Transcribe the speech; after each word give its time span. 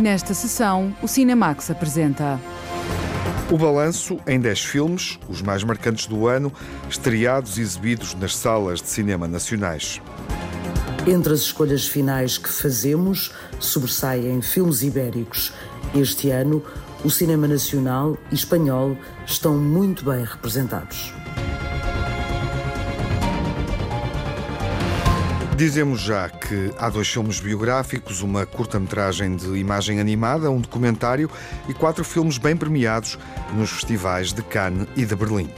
Nesta 0.00 0.32
sessão, 0.32 0.96
o 1.02 1.06
Cinemax 1.06 1.70
apresenta. 1.70 2.40
O 3.50 3.58
balanço 3.58 4.18
em 4.26 4.40
10 4.40 4.64
filmes, 4.64 5.18
os 5.28 5.42
mais 5.42 5.62
marcantes 5.62 6.06
do 6.06 6.26
ano, 6.26 6.50
estreados 6.88 7.58
e 7.58 7.60
exibidos 7.60 8.14
nas 8.14 8.34
salas 8.34 8.80
de 8.80 8.88
cinema 8.88 9.28
nacionais. 9.28 10.00
Entre 11.06 11.34
as 11.34 11.40
escolhas 11.40 11.86
finais 11.86 12.38
que 12.38 12.48
fazemos, 12.48 13.30
sobressaem 13.58 14.40
filmes 14.40 14.82
ibéricos. 14.82 15.52
Este 15.94 16.30
ano, 16.30 16.64
o 17.04 17.10
cinema 17.10 17.46
nacional 17.46 18.16
e 18.32 18.34
espanhol 18.34 18.96
estão 19.26 19.58
muito 19.58 20.02
bem 20.02 20.24
representados. 20.24 21.12
Dizemos 25.60 26.00
já 26.00 26.26
que 26.26 26.72
há 26.78 26.88
dois 26.88 27.06
filmes 27.06 27.38
biográficos, 27.38 28.22
uma 28.22 28.46
curta-metragem 28.46 29.36
de 29.36 29.58
imagem 29.58 30.00
animada, 30.00 30.50
um 30.50 30.58
documentário 30.58 31.30
e 31.68 31.74
quatro 31.74 32.02
filmes 32.02 32.38
bem 32.38 32.56
premiados 32.56 33.18
nos 33.52 33.70
festivais 33.70 34.32
de 34.32 34.42
Cannes 34.42 34.88
e 34.96 35.04
de 35.04 35.14
Berlim. 35.14 35.50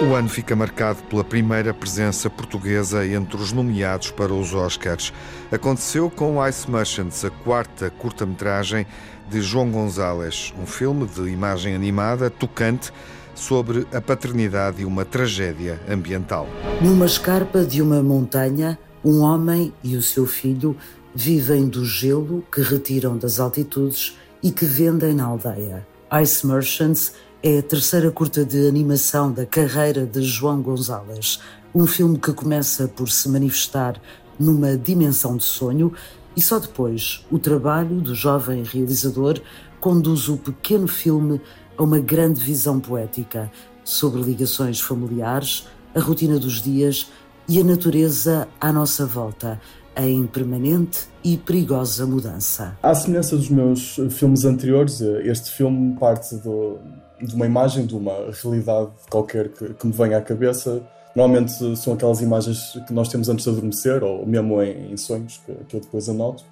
O 0.00 0.14
ano 0.14 0.30
fica 0.30 0.56
marcado 0.56 1.02
pela 1.02 1.22
primeira 1.22 1.74
presença 1.74 2.30
portuguesa 2.30 3.06
entre 3.06 3.36
os 3.36 3.52
nomeados 3.52 4.12
para 4.12 4.32
os 4.32 4.54
Oscars. 4.54 5.12
Aconteceu 5.52 6.08
com 6.08 6.44
Ice 6.48 6.70
Merchants, 6.70 7.22
a 7.22 7.30
quarta 7.30 7.90
curta-metragem 7.90 8.86
de 9.28 9.42
João 9.42 9.70
Gonzalez, 9.70 10.54
um 10.58 10.64
filme 10.64 11.06
de 11.06 11.28
imagem 11.28 11.74
animada 11.74 12.30
tocante 12.30 12.90
sobre 13.34 13.86
a 13.92 14.00
paternidade 14.00 14.82
e 14.82 14.84
uma 14.84 15.04
tragédia 15.04 15.80
ambiental. 15.88 16.46
Numa 16.80 17.06
escarpa 17.06 17.64
de 17.64 17.80
uma 17.80 18.02
montanha, 18.02 18.78
um 19.04 19.20
homem 19.20 19.72
e 19.82 19.96
o 19.96 20.02
seu 20.02 20.26
filho 20.26 20.76
vivem 21.14 21.68
do 21.68 21.84
gelo 21.84 22.44
que 22.52 22.62
retiram 22.62 23.16
das 23.16 23.38
altitudes 23.38 24.16
e 24.42 24.50
que 24.50 24.64
vendem 24.64 25.14
na 25.14 25.24
aldeia. 25.24 25.86
Ice 26.22 26.46
Merchants 26.46 27.12
é 27.42 27.58
a 27.58 27.62
terceira 27.62 28.10
curta 28.10 28.44
de 28.44 28.68
animação 28.68 29.32
da 29.32 29.44
carreira 29.44 30.06
de 30.06 30.22
João 30.22 30.62
Gonzalez, 30.62 31.40
um 31.74 31.86
filme 31.86 32.18
que 32.18 32.32
começa 32.32 32.86
por 32.86 33.08
se 33.08 33.28
manifestar 33.28 34.00
numa 34.38 34.76
dimensão 34.76 35.36
de 35.36 35.44
sonho 35.44 35.92
e 36.36 36.40
só 36.40 36.58
depois 36.58 37.26
o 37.30 37.38
trabalho 37.38 38.00
do 38.00 38.14
jovem 38.14 38.62
realizador 38.62 39.40
conduz 39.80 40.28
o 40.28 40.36
pequeno 40.36 40.86
filme 40.86 41.40
a 41.76 41.82
uma 41.82 41.98
grande 41.98 42.40
visão 42.40 42.78
poética 42.78 43.50
sobre 43.84 44.22
ligações 44.22 44.80
familiares, 44.80 45.66
a 45.94 46.00
rotina 46.00 46.38
dos 46.38 46.60
dias 46.62 47.10
e 47.48 47.60
a 47.60 47.64
natureza 47.64 48.48
à 48.60 48.72
nossa 48.72 49.04
volta, 49.04 49.60
em 49.96 50.26
permanente 50.26 51.06
e 51.22 51.36
perigosa 51.36 52.06
mudança. 52.06 52.76
À 52.82 52.94
semelhança 52.94 53.36
dos 53.36 53.48
meus 53.48 53.96
filmes 54.10 54.44
anteriores, 54.44 55.00
este 55.00 55.50
filme 55.50 55.96
parte 55.98 56.34
do, 56.36 56.78
de 57.20 57.34
uma 57.34 57.46
imagem, 57.46 57.86
de 57.86 57.94
uma 57.94 58.30
realidade 58.42 58.90
qualquer 59.10 59.48
que, 59.48 59.74
que, 59.74 59.86
me 59.86 59.92
venha 59.92 60.18
à 60.18 60.20
cabeça. 60.20 60.82
Normalmente 61.14 61.76
são 61.76 61.92
aquelas 61.92 62.20
imagens 62.20 62.72
que 62.86 62.92
nós 62.92 63.08
temos 63.08 63.28
antes 63.28 63.44
de 63.44 63.50
adormecer, 63.50 64.02
ou 64.02 64.26
mesmo 64.26 64.62
em, 64.62 64.92
em 64.92 64.96
sonhos, 64.96 65.40
que, 65.44 65.52
que 65.68 65.76
eu 65.76 65.80
depois 65.80 66.08
anoto. 66.08 66.44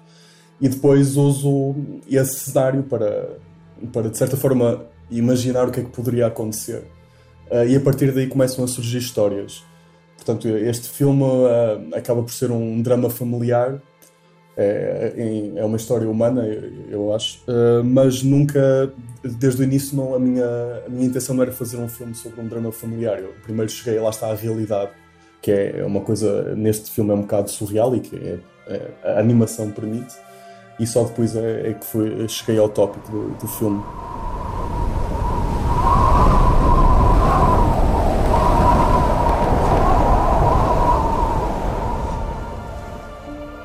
E 0.59 0.69
depois 0.69 1.17
uso 1.17 1.75
esse 2.07 2.51
cenário 2.51 2.83
para, 2.83 3.37
para 3.91 4.09
de 4.09 4.17
certa 4.17 4.37
forma, 4.37 4.85
imaginar 5.11 5.67
o 5.67 5.71
que 5.71 5.81
é 5.81 5.83
que 5.83 5.89
poderia 5.89 6.27
acontecer. 6.27 6.83
Uh, 7.49 7.65
e 7.67 7.75
a 7.75 7.79
partir 7.79 8.11
daí 8.11 8.27
começam 8.27 8.63
a 8.63 8.67
surgir 8.67 8.99
histórias. 8.99 9.63
Portanto, 10.15 10.47
este 10.47 10.87
filme 10.87 11.23
uh, 11.23 11.95
acaba 11.95 12.21
por 12.23 12.31
ser 12.31 12.51
um 12.51 12.81
drama 12.81 13.09
familiar, 13.09 13.81
é, 14.55 15.51
é 15.55 15.65
uma 15.65 15.77
história 15.77 16.09
humana, 16.09 16.45
eu 16.89 17.13
acho, 17.13 17.39
uh, 17.47 17.83
mas 17.83 18.21
nunca, 18.21 18.93
desde 19.23 19.61
o 19.61 19.63
início, 19.63 19.95
não, 19.95 20.13
a, 20.13 20.19
minha, 20.19 20.45
a 20.85 20.89
minha 20.89 21.07
intenção 21.07 21.35
não 21.35 21.41
era 21.41 21.51
fazer 21.51 21.77
um 21.77 21.87
filme 21.87 22.13
sobre 22.13 22.41
um 22.41 22.47
drama 22.47 22.71
familiar. 22.71 23.19
Eu 23.19 23.33
primeiro 23.43 23.71
cheguei, 23.71 23.99
lá 23.99 24.09
está 24.09 24.27
a 24.27 24.35
realidade, 24.35 24.91
que 25.41 25.51
é 25.51 25.83
uma 25.85 26.01
coisa, 26.01 26.53
neste 26.55 26.91
filme 26.91 27.11
é 27.11 27.13
um 27.13 27.21
bocado 27.21 27.49
surreal 27.49 27.95
e 27.95 27.99
que 27.99 28.15
é, 28.15 28.39
é, 28.67 28.87
a 29.03 29.19
animação 29.19 29.71
permite, 29.71 30.13
e 30.79 30.85
só 30.85 31.03
depois 31.03 31.35
é, 31.35 31.69
é 31.69 31.73
que 31.73 31.85
foi, 31.85 32.27
cheguei 32.27 32.59
ao 32.59 32.69
tópico 32.69 33.11
do, 33.11 33.29
do 33.37 33.47
filme. 33.47 33.81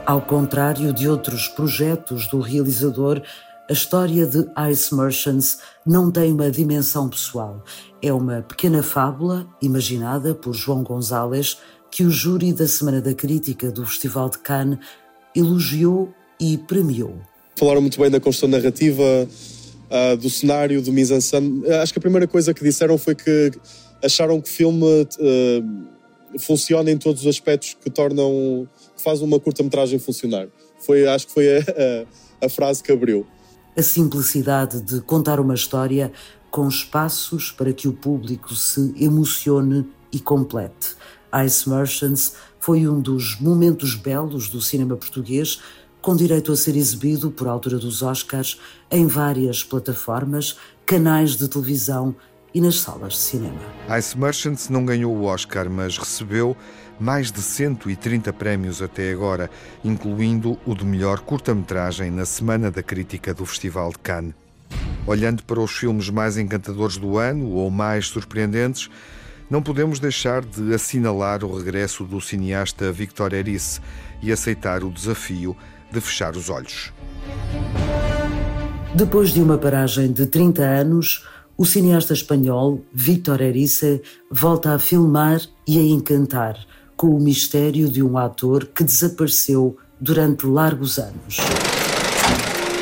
Ao 0.07 0.23
contrário 0.23 0.93
de 0.93 1.09
outros 1.09 1.49
projetos 1.49 2.29
do 2.29 2.39
realizador, 2.39 3.21
a 3.69 3.73
história 3.73 4.25
de 4.25 4.47
Ice 4.71 4.95
Merchants 4.95 5.59
não 5.85 6.13
tem 6.13 6.33
uma 6.33 6.49
dimensão 6.49 7.09
pessoal. 7.09 7.65
É 8.01 8.13
uma 8.13 8.41
pequena 8.41 8.85
fábula 8.85 9.49
imaginada 9.61 10.33
por 10.33 10.55
João 10.55 10.85
Gonzalez 10.85 11.59
que 11.91 12.05
o 12.05 12.11
júri 12.11 12.53
da 12.53 12.69
Semana 12.69 13.01
da 13.01 13.13
Crítica 13.15 13.73
do 13.73 13.85
Festival 13.85 14.31
de 14.31 14.39
Cannes 14.39 14.79
elogiou 15.35 16.15
e 16.41 16.57
premiou. 16.57 17.19
Falaram 17.57 17.81
muito 17.81 18.01
bem 18.01 18.09
da 18.09 18.21
construção 18.21 18.49
narrativa, 18.49 19.03
uh, 19.03 20.17
do 20.19 20.31
cenário, 20.31 20.81
do 20.81 20.93
mise-en-scène. 20.93 21.69
Acho 21.83 21.93
que 21.93 21.99
a 21.99 22.03
primeira 22.03 22.29
coisa 22.29 22.55
que 22.55 22.63
disseram 22.63 22.97
foi 22.97 23.17
que 23.17 23.51
acharam 24.05 24.41
que 24.41 24.49
o 24.49 24.53
filme 24.53 24.85
uh, 24.85 26.39
funciona 26.39 26.93
em 26.93 26.97
todos 26.97 27.23
os 27.23 27.27
aspectos 27.27 27.77
que 27.83 27.91
tornam 27.91 28.69
faz 29.03 29.21
uma 29.23 29.39
curta-metragem 29.39 29.99
funcionar. 29.99 30.49
Foi, 30.79 31.07
acho 31.07 31.27
que 31.27 31.33
foi 31.33 31.59
a, 31.59 31.61
a, 31.61 32.47
a 32.47 32.49
frase 32.49 32.83
que 32.83 32.93
abriu. 32.93 33.27
A 33.77 33.83
simplicidade 33.83 34.81
de 34.81 35.01
contar 35.01 35.39
uma 35.39 35.55
história 35.55 36.13
com 36.51 36.67
espaços 36.69 37.51
para 37.51 37.73
que 37.73 37.87
o 37.87 37.93
público 37.93 38.55
se 38.55 38.95
emocione 38.99 39.87
e 40.13 40.19
complete. 40.19 40.97
Ice 41.45 41.69
Merchants 41.69 42.35
foi 42.59 42.89
um 42.89 43.01
dos 43.01 43.39
momentos 43.39 43.95
belos 43.95 44.49
do 44.49 44.61
cinema 44.61 44.97
português, 44.97 45.61
com 46.01 46.17
direito 46.17 46.53
a 46.53 46.57
ser 46.57 46.77
exibido 46.77 47.31
por 47.31 47.47
altura 47.47 47.79
dos 47.79 48.01
Oscars 48.01 48.59
em 48.91 49.07
várias 49.07 49.63
plataformas, 49.63 50.57
canais 50.87 51.37
de 51.37 51.49
televisão 51.49 52.15
e 52.55 52.61
nas 52.61 52.81
salas 52.81 53.13
de 53.15 53.19
cinema. 53.19 53.61
Ice 53.99 54.17
Merchants 54.17 54.71
não 54.71 54.87
ganhou 54.87 55.15
o 55.15 55.25
Oscar, 55.25 55.69
mas 55.69 55.99
recebeu 55.99 56.57
mais 56.99 57.31
de 57.31 57.43
130 57.43 58.33
prémios 58.33 58.81
até 58.81 59.11
agora, 59.13 59.51
incluindo 59.85 60.59
o 60.67 60.75
de 60.75 60.85
melhor 60.85 61.21
curta-metragem 61.21 62.11
na 62.11 62.25
Semana 62.25 62.71
da 62.71 62.83
Crítica 62.83 63.35
do 63.35 63.45
Festival 63.45 63.91
de 63.91 63.99
Cannes. 63.99 64.35
Olhando 65.07 65.43
para 65.45 65.61
os 65.61 65.71
filmes 65.71 66.11
mais 66.11 66.37
encantadores 66.37 66.97
do 66.97 67.19
ano 67.19 67.51
ou 67.51 67.71
mais 67.71 68.09
surpreendentes, 68.09 68.91
não 69.49 69.63
podemos 69.63 70.01
deixar 70.01 70.45
de 70.45 70.75
assinalar 70.75 71.45
o 71.45 71.57
regresso 71.57 72.05
do 72.05 72.21
cineasta 72.21 72.91
Victor 72.91 73.33
Erice 73.33 73.81
e 74.21 74.33
aceitar 74.33 74.83
o 74.83 74.91
desafio 74.91 75.57
de 75.93 76.01
fechar 76.01 76.35
os 76.35 76.51
olhos. 76.51 76.93
Depois 78.95 79.31
de 79.31 79.41
uma 79.41 79.59
paragem 79.59 80.11
de 80.11 80.27
30 80.27 80.63
anos, 80.63 81.25
o 81.57 81.65
cineasta 81.65 82.13
espanhol 82.13 82.83
Victor 82.93 83.41
Erice 83.41 84.03
volta 84.31 84.75
a 84.75 84.79
filmar 84.79 85.41
e 85.67 85.79
a 85.79 85.83
encantar 85.83 86.57
com 86.97 87.09
o 87.09 87.21
mistério 87.21 87.89
de 87.89 88.03
um 88.03 88.17
ator 88.17 88.67
que 88.75 88.83
desapareceu 88.83 89.77
durante 90.01 90.47
largos 90.47 90.99
anos. 90.99 91.37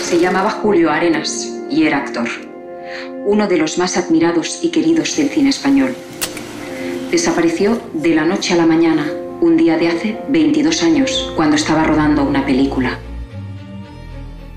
Se 0.00 0.20
chamava 0.20 0.50
Julio 0.50 0.88
Arenas 0.88 1.52
e 1.70 1.84
era 1.84 1.98
actor, 1.98 2.28
uno 3.26 3.46
de 3.48 3.56
los 3.56 3.76
más 3.76 3.96
admirados 3.96 4.60
y 4.62 4.68
queridos 4.68 5.16
del 5.16 5.28
cine 5.28 5.50
español. 5.50 5.94
Desapareció 7.10 7.80
de 7.94 8.14
la 8.14 8.24
noche 8.24 8.54
a 8.54 8.56
la 8.56 8.66
mañana, 8.66 9.04
un 9.40 9.56
día 9.56 9.76
de 9.76 9.88
hace 9.88 10.18
22 10.28 10.82
años, 10.82 11.32
cuando 11.36 11.56
estaba 11.56 11.84
rodando 11.84 12.22
una 12.22 12.44
película. 12.44 12.98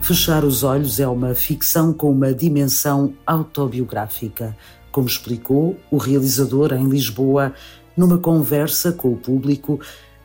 Fechar 0.02 0.46
os 0.46 0.64
Olhos 0.64 1.02
é 1.02 1.08
uma 1.08 1.36
ficção 1.36 1.92
com 1.92 2.10
uma 2.10 2.34
dimensão 2.34 3.14
autobiográfica, 3.26 4.56
como 4.90 5.08
explicou 5.08 5.76
o 5.92 5.98
realizador 5.98 6.74
em 6.74 6.88
Lisboa 6.88 7.54
numa 7.98 8.20
conversa 8.20 8.92
com 8.92 9.12
o 9.12 9.18
público 9.18 9.80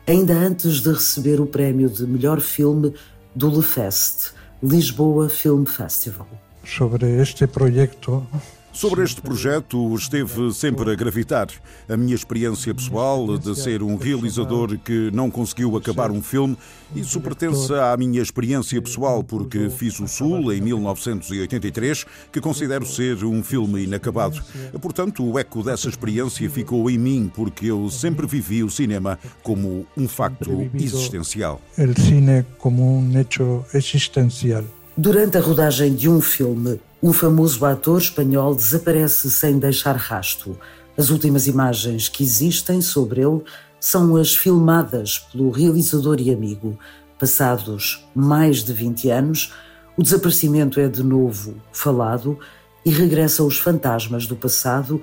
ainda 0.07 0.33
antes 0.33 0.81
de 0.81 0.91
receber 0.91 1.41
o 1.41 1.45
prémio 1.45 1.89
de 1.89 2.05
melhor 2.05 2.39
filme 2.39 2.93
do 3.35 3.49
LeFest, 3.49 4.33
Lisboa 4.61 5.27
Film 5.27 5.65
Festival. 5.65 6.27
Sobre 6.63 7.21
este 7.21 7.47
projeto 7.47 8.25
Sobre 8.73 9.03
este 9.03 9.21
projeto 9.21 9.95
esteve 9.95 10.51
sempre 10.51 10.91
a 10.91 10.95
gravitar. 10.95 11.47
A 11.87 11.95
minha 11.95 12.15
experiência 12.15 12.73
pessoal 12.73 13.37
de 13.37 13.55
ser 13.55 13.83
um 13.83 13.95
realizador 13.97 14.79
que 14.79 15.11
não 15.13 15.29
conseguiu 15.29 15.77
acabar 15.77 16.09
um 16.09 16.23
filme, 16.23 16.57
isso 16.95 17.21
pertence 17.21 17.71
à 17.71 17.95
minha 17.95 18.19
experiência 18.19 18.81
pessoal, 18.81 19.23
porque 19.23 19.69
fiz 19.69 19.99
o 19.99 20.07
Sul 20.07 20.51
em 20.51 20.59
1983, 20.59 22.03
que 22.31 22.41
considero 22.41 22.83
ser 22.83 23.23
um 23.23 23.43
filme 23.43 23.83
inacabado. 23.83 24.41
Portanto, 24.81 25.23
o 25.23 25.37
eco 25.37 25.61
dessa 25.61 25.87
experiência 25.87 26.49
ficou 26.49 26.89
em 26.89 26.97
mim, 26.97 27.31
porque 27.33 27.67
eu 27.67 27.89
sempre 27.91 28.25
vivi 28.25 28.63
o 28.63 28.71
cinema 28.71 29.19
como 29.43 29.85
um 29.95 30.07
facto 30.07 30.67
existencial. 30.73 31.61
O 31.77 32.01
cine 32.01 32.43
como 32.57 32.97
um 32.97 33.19
hecho 33.19 33.63
existencial. 33.71 34.63
Durante 34.97 35.37
a 35.37 35.41
rodagem 35.41 35.93
de 35.93 36.09
um 36.09 36.19
filme, 36.19 36.79
um 37.03 37.11
famoso 37.11 37.65
ator 37.65 37.99
espanhol 37.99 38.55
desaparece 38.55 39.29
sem 39.29 39.59
deixar 39.59 39.97
rasto. 39.97 40.57
As 40.97 41.09
últimas 41.09 41.47
imagens 41.47 42.07
que 42.07 42.23
existem 42.23 42.79
sobre 42.79 43.19
ele 43.19 43.41
são 43.77 44.15
as 44.15 44.33
filmadas 44.33 45.19
pelo 45.19 45.51
realizador 45.51 46.21
e 46.21 46.31
amigo. 46.31 46.79
Passados 47.19 48.07
mais 48.15 48.63
de 48.63 48.71
20 48.71 49.09
anos, 49.09 49.53
o 49.97 50.01
desaparecimento 50.01 50.79
é 50.79 50.87
de 50.87 51.03
novo 51.03 51.55
falado 51.73 52.39
e 52.85 52.89
regressa 52.89 53.43
os 53.43 53.57
fantasmas 53.57 54.25
do 54.25 54.37
passado 54.37 55.01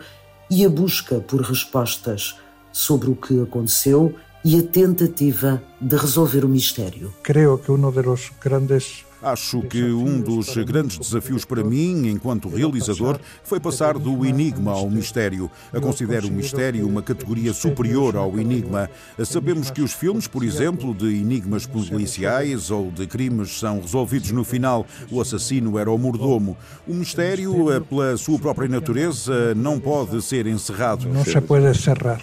e 0.50 0.64
a 0.64 0.70
busca 0.70 1.20
por 1.20 1.42
respostas 1.42 2.34
sobre 2.72 3.10
o 3.10 3.14
que 3.14 3.42
aconteceu 3.42 4.14
e 4.42 4.58
a 4.58 4.62
tentativa 4.62 5.62
de 5.78 5.96
resolver 5.96 6.46
o 6.46 6.48
mistério. 6.48 7.12
Creio 7.22 7.58
que 7.58 7.70
um 7.70 7.90
dos 7.90 8.32
grandes 8.42 9.04
Acho 9.22 9.60
que 9.62 9.82
um 9.82 10.18
dos 10.20 10.56
grandes 10.56 10.98
desafios 10.98 11.44
para 11.44 11.62
mim, 11.62 12.08
enquanto 12.08 12.48
realizador, 12.48 13.18
foi 13.44 13.60
passar 13.60 13.98
do 13.98 14.24
enigma 14.24 14.72
ao 14.72 14.88
mistério. 14.88 15.50
Eu 15.72 15.80
considero 15.82 16.28
o 16.28 16.30
mistério 16.30 16.86
uma 16.86 17.02
categoria 17.02 17.52
superior 17.52 18.16
ao 18.16 18.38
enigma. 18.38 18.88
Sabemos 19.24 19.70
que 19.70 19.82
os 19.82 19.92
filmes, 19.92 20.26
por 20.26 20.42
exemplo, 20.42 20.94
de 20.94 21.06
enigmas 21.06 21.66
policiais 21.66 22.70
ou 22.70 22.90
de 22.90 23.06
crimes 23.06 23.58
são 23.58 23.80
resolvidos 23.80 24.30
no 24.30 24.42
final. 24.42 24.86
O 25.10 25.20
assassino 25.20 25.78
era 25.78 25.90
o 25.90 25.98
mordomo. 25.98 26.56
O 26.88 26.94
mistério, 26.94 27.70
eh, 27.72 27.80
pela 27.80 28.16
sua 28.16 28.38
própria 28.38 28.68
natureza, 28.68 29.54
não 29.54 29.78
pode 29.78 30.22
ser 30.22 30.46
encerrado. 30.46 31.06
Não 31.06 31.24
se 31.24 31.38
pode 31.42 31.76
cerrar. 31.78 32.22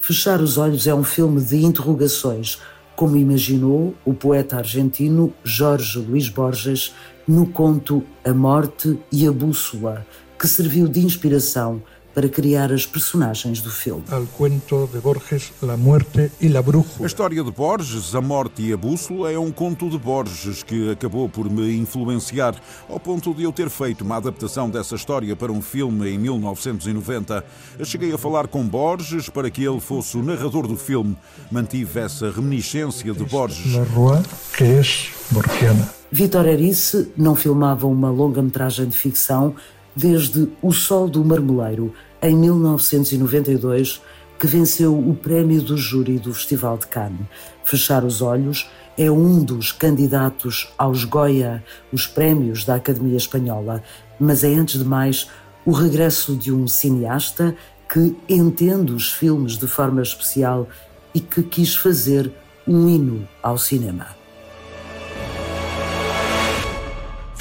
Fechar 0.00 0.40
os 0.40 0.58
olhos 0.58 0.88
é 0.88 0.94
um 0.94 1.04
filme 1.04 1.40
de 1.40 1.64
interrogações 1.64 2.58
como 2.96 3.16
imaginou 3.16 3.94
o 4.04 4.14
poeta 4.14 4.56
argentino 4.56 5.32
Jorge 5.42 5.98
Luís 5.98 6.28
Borges 6.28 6.94
no 7.26 7.46
conto 7.46 8.02
A 8.24 8.32
Morte 8.32 8.98
e 9.10 9.26
a 9.26 9.32
Bússola, 9.32 10.06
que 10.38 10.46
serviu 10.46 10.88
de 10.88 11.00
inspiração 11.00 11.82
para 12.14 12.28
criar 12.28 12.72
as 12.72 12.86
personagens 12.86 13.60
do 13.60 13.70
filme. 13.70 14.02
Al 14.10 14.26
cuento 14.26 14.88
de 14.92 15.00
Borges, 15.00 15.52
La 15.62 15.76
Muerte 15.76 16.30
e 16.40 16.48
la 16.48 16.62
Brújula. 16.62 17.04
A 17.04 17.06
história 17.06 17.42
de 17.42 17.50
Borges, 17.50 18.14
A 18.14 18.20
Morte 18.20 18.62
e 18.62 18.72
a 18.72 18.76
Bússola, 18.76 19.32
é 19.32 19.38
um 19.38 19.50
conto 19.50 19.88
de 19.88 19.98
Borges 19.98 20.62
que 20.62 20.90
acabou 20.90 21.28
por 21.28 21.50
me 21.50 21.76
influenciar 21.76 22.54
ao 22.88 23.00
ponto 23.00 23.34
de 23.34 23.42
eu 23.42 23.52
ter 23.52 23.70
feito 23.70 24.02
uma 24.02 24.16
adaptação 24.16 24.68
dessa 24.68 24.94
história 24.94 25.34
para 25.34 25.50
um 25.50 25.62
filme 25.62 26.10
em 26.10 26.18
1990. 26.18 27.44
Cheguei 27.84 28.12
a 28.12 28.18
falar 28.18 28.46
com 28.48 28.66
Borges 28.66 29.28
para 29.28 29.50
que 29.50 29.64
ele 29.64 29.80
fosse 29.80 30.16
o 30.16 30.22
narrador 30.22 30.66
do 30.66 30.76
filme. 30.76 31.16
Mantive 31.50 32.00
essa 32.00 32.30
reminiscência 32.30 33.12
de 33.12 33.24
Borges. 33.24 33.74
La 33.74 33.84
Rua, 33.84 34.22
que 34.56 34.64
é 34.64 34.82
borgiana. 35.30 35.88
Vitor 36.10 36.46
Erice 36.46 37.10
não 37.16 37.34
filmava 37.34 37.86
uma 37.86 38.10
longa-metragem 38.10 38.86
de 38.86 38.96
ficção 38.96 39.54
desde 39.94 40.48
O 40.60 40.72
Sol 40.72 41.08
do 41.08 41.24
Marmoleiro, 41.24 41.92
em 42.22 42.36
1992, 42.36 44.00
que 44.38 44.46
venceu 44.46 44.98
o 44.98 45.14
prémio 45.14 45.62
do 45.62 45.76
júri 45.76 46.18
do 46.18 46.34
Festival 46.34 46.78
de 46.78 46.86
Cannes. 46.86 47.26
Fechar 47.64 48.04
os 48.04 48.20
Olhos 48.20 48.68
é 48.98 49.10
um 49.10 49.42
dos 49.42 49.72
candidatos 49.72 50.72
aos 50.76 51.04
Goya, 51.04 51.62
os 51.92 52.06
prémios 52.06 52.64
da 52.64 52.74
Academia 52.74 53.16
Espanhola, 53.16 53.82
mas 54.18 54.44
é 54.44 54.54
antes 54.54 54.78
de 54.78 54.84
mais 54.84 55.28
o 55.64 55.70
regresso 55.70 56.36
de 56.36 56.52
um 56.52 56.66
cineasta 56.66 57.54
que 57.88 58.16
entende 58.28 58.92
os 58.92 59.12
filmes 59.12 59.56
de 59.56 59.66
forma 59.66 60.02
especial 60.02 60.68
e 61.14 61.20
que 61.20 61.42
quis 61.42 61.76
fazer 61.76 62.32
um 62.66 62.88
hino 62.88 63.28
ao 63.42 63.58
cinema. 63.58 64.21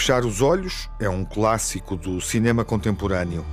Fechar 0.01 0.25
os 0.25 0.41
Olhos 0.41 0.89
é 0.99 1.07
um 1.07 1.23
clássico 1.23 1.95
do 1.95 2.19
cinema 2.19 2.65
contemporâneo. 2.65 3.45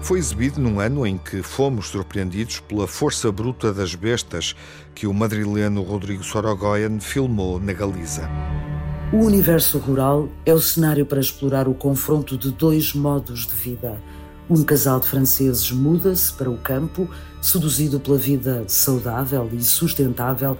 Foi 0.00 0.16
exibido 0.16 0.60
num 0.60 0.78
ano 0.78 1.04
em 1.04 1.18
que 1.18 1.42
fomos 1.42 1.88
surpreendidos 1.88 2.60
pela 2.60 2.86
força 2.86 3.32
bruta 3.32 3.74
das 3.74 3.96
bestas 3.96 4.54
que 4.94 5.08
o 5.08 5.12
madrileno 5.12 5.82
Rodrigo 5.82 6.22
Sorogoyen 6.22 7.00
filmou 7.00 7.58
na 7.58 7.72
Galiza. 7.72 8.30
O 9.12 9.24
universo 9.24 9.76
rural 9.78 10.28
é 10.46 10.54
o 10.54 10.60
cenário 10.60 11.04
para 11.04 11.18
explorar 11.18 11.66
o 11.66 11.74
confronto 11.74 12.38
de 12.38 12.52
dois 12.52 12.94
modos 12.94 13.48
de 13.48 13.54
vida. 13.56 14.00
Um 14.48 14.62
casal 14.62 15.00
de 15.00 15.08
franceses 15.08 15.68
muda-se 15.72 16.32
para 16.32 16.48
o 16.48 16.58
campo, 16.58 17.10
seduzido 17.42 17.98
pela 17.98 18.18
vida 18.18 18.62
saudável 18.68 19.50
e 19.52 19.60
sustentável 19.60 20.56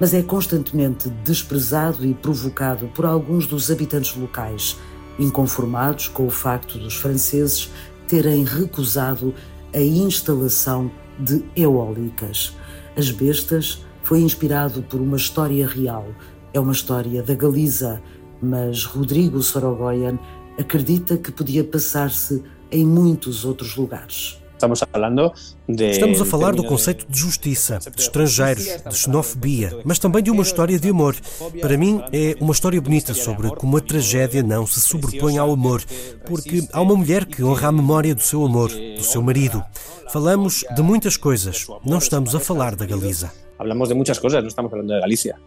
mas 0.00 0.14
é 0.14 0.22
constantemente 0.22 1.10
desprezado 1.22 2.06
e 2.06 2.14
provocado 2.14 2.88
por 2.88 3.04
alguns 3.04 3.46
dos 3.46 3.70
habitantes 3.70 4.16
locais, 4.16 4.78
inconformados 5.18 6.08
com 6.08 6.26
o 6.26 6.30
facto 6.30 6.78
dos 6.78 6.96
franceses 6.96 7.70
terem 8.08 8.42
recusado 8.42 9.34
a 9.74 9.80
instalação 9.80 10.90
de 11.18 11.44
eólicas. 11.54 12.56
As 12.96 13.10
Bestas 13.10 13.84
foi 14.02 14.20
inspirado 14.20 14.82
por 14.82 15.00
uma 15.00 15.18
história 15.18 15.68
real. 15.68 16.08
É 16.52 16.58
uma 16.58 16.72
história 16.72 17.22
da 17.22 17.34
Galiza, 17.34 18.02
mas 18.42 18.84
Rodrigo 18.84 19.42
Sorogoyen 19.42 20.18
acredita 20.58 21.16
que 21.18 21.30
podia 21.30 21.62
passar-se 21.62 22.42
em 22.72 22.84
muitos 22.86 23.44
outros 23.44 23.76
lugares. 23.76 24.40
Estamos 24.60 24.84
falando 24.92 25.32
de... 25.66 25.90
Estamos 25.90 26.20
a 26.20 26.24
falar 26.26 26.54
do 26.54 26.62
conceito 26.62 27.06
de 27.08 27.18
justiça, 27.18 27.78
de 27.78 28.02
estrangeiros, 28.02 28.66
de 28.86 28.94
xenofobia, 28.94 29.80
mas 29.86 29.98
também 29.98 30.22
de 30.22 30.30
uma 30.30 30.42
história 30.42 30.78
de 30.78 30.90
amor. 30.90 31.16
Para 31.62 31.78
mim, 31.78 32.02
é 32.12 32.36
uma 32.38 32.52
história 32.52 32.78
bonita 32.78 33.14
sobre 33.14 33.48
como 33.56 33.78
a 33.78 33.80
tragédia 33.80 34.42
não 34.42 34.66
se 34.66 34.78
sobrepõe 34.82 35.38
ao 35.38 35.50
amor, 35.50 35.82
porque 36.26 36.68
há 36.74 36.80
uma 36.82 36.94
mulher 36.94 37.24
que 37.24 37.42
honra 37.42 37.68
a 37.68 37.72
memória 37.72 38.14
do 38.14 38.20
seu 38.20 38.44
amor, 38.44 38.68
do 38.68 39.02
seu 39.02 39.22
marido. 39.22 39.64
Falamos 40.12 40.62
de 40.76 40.82
muitas 40.82 41.16
coisas, 41.16 41.66
não 41.82 41.96
estamos 41.96 42.34
a 42.34 42.40
falar 42.40 42.76
da 42.76 42.84
Galiza. 42.84 43.32
Falamos 43.56 43.88
de 43.88 43.94
muitas 43.94 44.18
coisas, 44.18 44.42
não 44.42 44.48
estamos 44.48 44.70
falando 44.70 44.92
de 44.92 45.00
Galícia. 45.00 45.38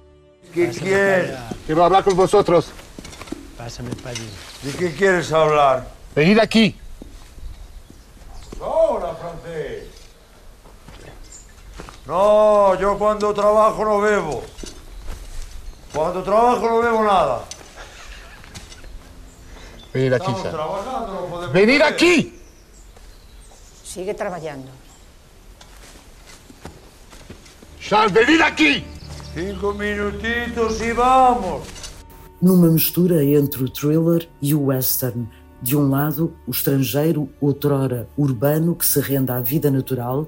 ¿Qué 0.51 0.69
quieres? 0.69 1.37
Quiero 1.67 1.83
hablar 1.83 2.03
con 2.03 2.15
vosotros. 2.15 2.71
Pásame. 3.55 3.91
¿De 4.63 4.71
qué 4.71 4.91
quieres 4.91 5.31
hablar? 5.31 5.87
Venid 6.15 6.39
aquí. 6.39 6.75
No, 12.05 12.77
yo 12.79 12.97
cuando 12.97 13.33
trabajo 13.33 13.85
no 13.85 14.01
bebo. 14.01 14.43
Cuando 15.93 16.21
trabajo 16.23 16.69
no 16.69 16.79
bebo 16.79 17.03
nada. 17.03 17.45
Venid 19.93 20.13
aquí, 20.13 20.25
Estamos 20.31 20.51
trabajando, 20.51 21.13
no 21.13 21.25
podemos 21.27 21.53
Venid 21.53 21.79
beber. 21.79 21.93
aquí. 21.93 22.39
Sigue 23.83 24.13
trabajando. 24.13 24.71
Sal, 27.79 28.09
venid 28.09 28.41
aquí. 28.41 28.83
Cinco 29.35 29.73
minutitos 29.73 30.81
y 30.81 30.91
vamos. 30.93 31.67
Numa 32.41 32.67
mistura 32.67 33.23
entre 33.23 33.63
o 33.63 33.69
thriller 33.69 34.27
e 34.41 34.53
o 34.53 34.59
western, 34.59 35.29
de 35.63 35.77
um 35.77 35.89
lado, 35.89 36.33
o 36.45 36.51
estrangeiro, 36.51 37.29
outrora 37.39 38.05
urbano, 38.17 38.75
que 38.75 38.85
se 38.85 38.99
rende 38.99 39.31
à 39.31 39.39
vida 39.39 39.71
natural, 39.71 40.27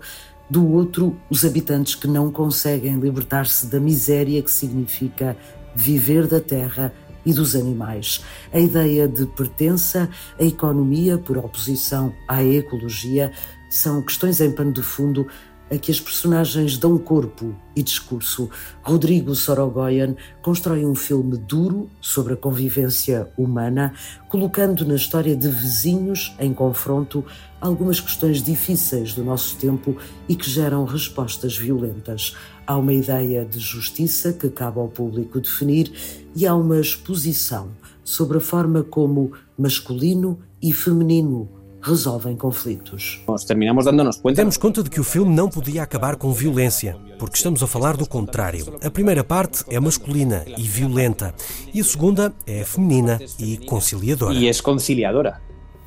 do 0.50 0.66
outro, 0.72 1.18
os 1.30 1.44
habitantes 1.44 1.94
que 1.94 2.08
não 2.08 2.32
conseguem 2.32 2.98
libertar-se 2.98 3.68
da 3.68 3.78
miséria 3.78 4.42
que 4.42 4.50
significa 4.50 5.36
viver 5.76 6.26
da 6.26 6.40
terra 6.40 6.94
e 7.26 7.34
dos 7.34 7.54
animais. 7.54 8.24
A 8.54 8.60
ideia 8.60 9.10
de 9.10 9.26
pertença, 9.26 10.10
a 10.40 10.44
economia 10.44 11.18
por 11.18 11.38
oposição 11.38 12.14
à 12.30 12.42
ecologia, 12.42 13.34
são 13.70 14.02
questões 14.02 14.40
em 14.40 14.52
pano 14.52 14.72
de 14.72 14.82
fundo 14.82 15.28
a 15.70 15.78
que 15.78 15.92
as 15.92 16.00
personagens 16.00 16.78
dão 16.78 16.98
corpo 16.98 17.56
e 17.76 17.82
discurso. 17.82 18.50
Rodrigo 18.84 19.34
Sorogoyen 19.36 20.16
constrói 20.42 20.86
um 20.86 20.96
filme 20.96 21.38
duro 21.38 21.90
sobre 22.00 22.34
a 22.34 22.38
convivência 22.38 23.30
humana, 23.38 23.94
colocando 24.30 24.86
na 24.86 24.96
história 24.96 25.36
de 25.36 25.48
vizinhos 25.48 26.36
em 26.40 26.54
confronto 26.54 27.26
algumas 27.60 28.00
questões 28.00 28.44
difíceis 28.44 29.14
do 29.14 29.24
nosso 29.24 29.56
tempo 29.58 29.98
e 30.30 30.36
que 30.36 30.50
geram 30.50 30.86
respostas 30.86 31.58
violentas. 31.58 32.36
Há 32.68 32.78
uma 32.78 32.94
ideia 32.94 33.44
de 33.44 33.60
justiça 33.60 34.34
que 34.34 34.50
cabe 34.50 34.80
ao 34.80 34.88
público 34.88 35.42
definir 35.42 35.92
e 36.36 36.46
há 36.46 36.56
uma 36.56 36.80
exposição 36.80 37.72
sobre 38.04 38.38
a 38.38 38.42
forma 38.42 38.84
como 38.84 39.32
masculino 39.58 40.40
e 40.62 40.72
feminino 40.72 41.50
resolvem 41.86 42.36
conflitos. 42.36 43.22
Nós 43.28 43.44
terminamos 43.44 43.86
dando-nos 43.86 44.18
conta. 44.18 44.36
Demos 44.36 44.58
conta 44.58 44.82
de 44.82 44.90
que 44.90 45.00
o 45.00 45.04
filme 45.04 45.34
não 45.34 45.48
podia 45.48 45.84
acabar 45.84 46.16
com 46.16 46.34
violência, 46.34 46.98
porque 47.20 47.38
estamos 47.38 47.62
a 47.62 47.68
falar 47.68 47.96
do 47.96 48.08
contrário. 48.08 48.76
A 48.84 48.90
primeira 48.90 49.24
parte 49.24 49.64
é 49.70 49.80
masculina 49.80 50.44
e 50.58 50.64
violenta, 50.64 51.34
e 51.72 51.80
a 51.80 51.84
segunda 51.84 52.34
é 52.48 52.64
feminina 52.64 53.20
e 53.38 53.58
conciliadora. 53.58 54.34
E 54.34 54.48
é 54.48 54.54
conciliadora. 54.56 55.40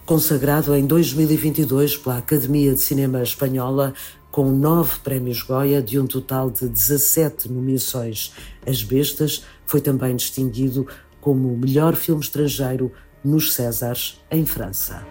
Consagrado 0.06 0.74
em 0.74 0.86
2022 0.86 1.96
pela 1.96 2.18
Academia 2.18 2.72
de 2.72 2.80
Cinema 2.80 3.20
Espanhola, 3.20 3.92
com 4.30 4.52
nove 4.52 5.00
prémios 5.02 5.42
Goya 5.42 5.82
de 5.82 5.98
um 5.98 6.06
total 6.06 6.48
de 6.48 6.68
17 6.68 7.50
nomeações. 7.50 8.32
As 8.64 8.84
Bestas 8.84 9.44
foi 9.66 9.80
também 9.80 10.14
distinguido 10.14 10.86
como 11.20 11.56
melhor 11.56 11.96
filme 11.96 12.22
estrangeiro 12.22 12.92
nos 13.24 13.52
Césars, 13.52 14.20
em 14.30 14.46
França. 14.46 15.04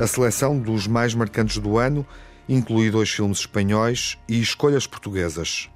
A 0.00 0.06
seleção 0.06 0.58
dos 0.58 0.86
mais 0.86 1.14
marcantes 1.14 1.58
do 1.58 1.76
ano 1.76 2.06
inclui 2.48 2.90
dois 2.90 3.10
filmes 3.10 3.40
espanhóis 3.40 4.16
e 4.26 4.40
escolhas 4.40 4.86
portuguesas. 4.86 5.68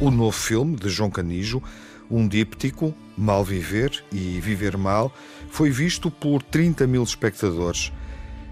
O 0.00 0.10
novo 0.10 0.36
filme 0.36 0.74
de 0.74 0.88
João 0.88 1.10
Canijo, 1.12 1.62
um 2.10 2.26
díptico, 2.26 2.92
Mal 3.16 3.44
Viver 3.44 4.02
e 4.10 4.40
Viver 4.40 4.76
Mal, 4.76 5.12
foi 5.48 5.70
visto 5.70 6.10
por 6.10 6.42
30 6.42 6.88
mil 6.88 7.04
espectadores. 7.04 7.92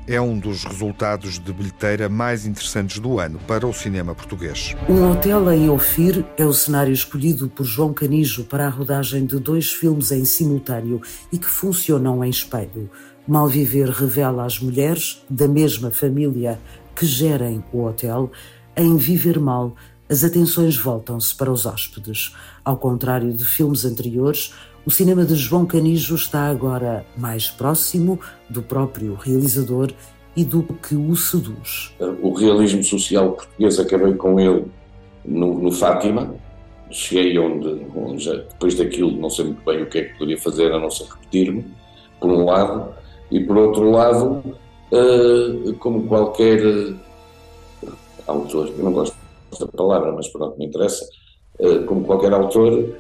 É 0.07 0.21
um 0.21 0.39
dos 0.39 0.65
resultados 0.65 1.39
de 1.39 1.53
bilheteira 1.53 2.09
mais 2.09 2.47
interessantes 2.47 3.01
do 3.01 3.19
ano 3.19 3.41
para 3.49 3.67
o 3.67 3.75
cinema 3.75 4.15
português. 4.15 4.75
Um 4.89 5.11
hotel 5.11 5.53
em 5.53 5.69
Ofir 5.69 6.25
é 6.39 6.47
o 6.47 6.53
cenário 6.53 6.95
escolhido 6.95 7.49
por 7.49 7.65
João 7.65 7.93
Canijo 7.93 8.45
para 8.45 8.67
a 8.67 8.71
rodagem 8.71 9.27
de 9.27 9.39
dois 9.39 9.71
filmes 9.71 10.11
em 10.13 10.25
simultâneo 10.25 11.03
e 11.31 11.37
que 11.37 11.47
funcionam 11.47 12.25
em 12.25 12.31
espelho. 12.31 12.89
Malviver 13.29 13.91
revela 13.91 14.47
às 14.47 14.59
mulheres 14.59 15.23
da 15.29 15.47
mesma 15.47 15.91
família 15.91 16.59
que 16.97 17.05
gerem 17.05 17.63
o 17.75 17.85
hotel. 17.85 18.33
Em 18.75 18.97
Viver 18.97 19.39
Mal, 19.39 19.75
as 20.09 20.25
atenções 20.25 20.79
voltam-se 20.79 21.35
para 21.37 21.53
os 21.53 21.67
hóspedes. 21.67 22.35
Ao 22.65 22.79
contrário 22.79 23.31
de 23.31 23.45
filmes 23.45 23.85
anteriores, 23.85 24.55
o 24.87 24.91
cinema 24.91 25.27
de 25.27 25.35
João 25.35 25.67
Canijo 25.67 26.15
está 26.15 26.49
agora 26.49 27.05
mais 27.19 27.51
próximo 27.51 28.19
do 28.49 28.63
próprio 28.63 29.15
realizador 29.15 29.93
e 30.35 30.43
do 30.43 30.63
que 30.63 30.95
o 30.95 31.15
seduz. 31.15 31.95
O 32.23 32.33
realismo 32.33 32.83
social 32.83 33.33
português 33.33 33.79
acabei 33.79 34.15
com 34.15 34.41
ele 34.41 34.65
no, 35.23 35.61
no 35.61 35.71
Fátima. 35.71 36.35
Cheguei 36.91 37.39
onde, 37.39 37.85
onde 37.95 38.25
já, 38.25 38.33
depois 38.33 38.75
daquilo 38.75 39.11
não 39.11 39.29
sei 39.29 39.45
muito 39.45 39.63
bem 39.67 39.83
o 39.83 39.87
que 39.87 39.99
é 39.99 40.05
que 40.05 40.15
poderia 40.15 40.41
fazer, 40.41 40.73
a 40.73 40.81
não 40.81 40.91
ser 40.91 41.05
repetir-me, 41.05 41.67
por 42.19 42.31
um 42.31 42.47
lado. 42.47 42.95
E 43.31 43.41
por 43.41 43.57
outro 43.57 43.91
lado, 43.91 44.43
uh, 44.93 45.75
como 45.79 46.07
qualquer 46.07 46.65
uh, 46.65 46.97
autor, 48.27 48.69
eu 48.77 48.85
não 48.85 48.93
gosto 48.93 49.17
desta 49.51 49.67
palavra, 49.67 50.13
mas 50.13 50.29
pronto, 50.29 50.59
me 50.59 50.67
interessa, 50.67 51.09
uh, 51.61 51.85
como 51.85 52.05
qualquer 52.05 52.33
autor, 52.33 52.97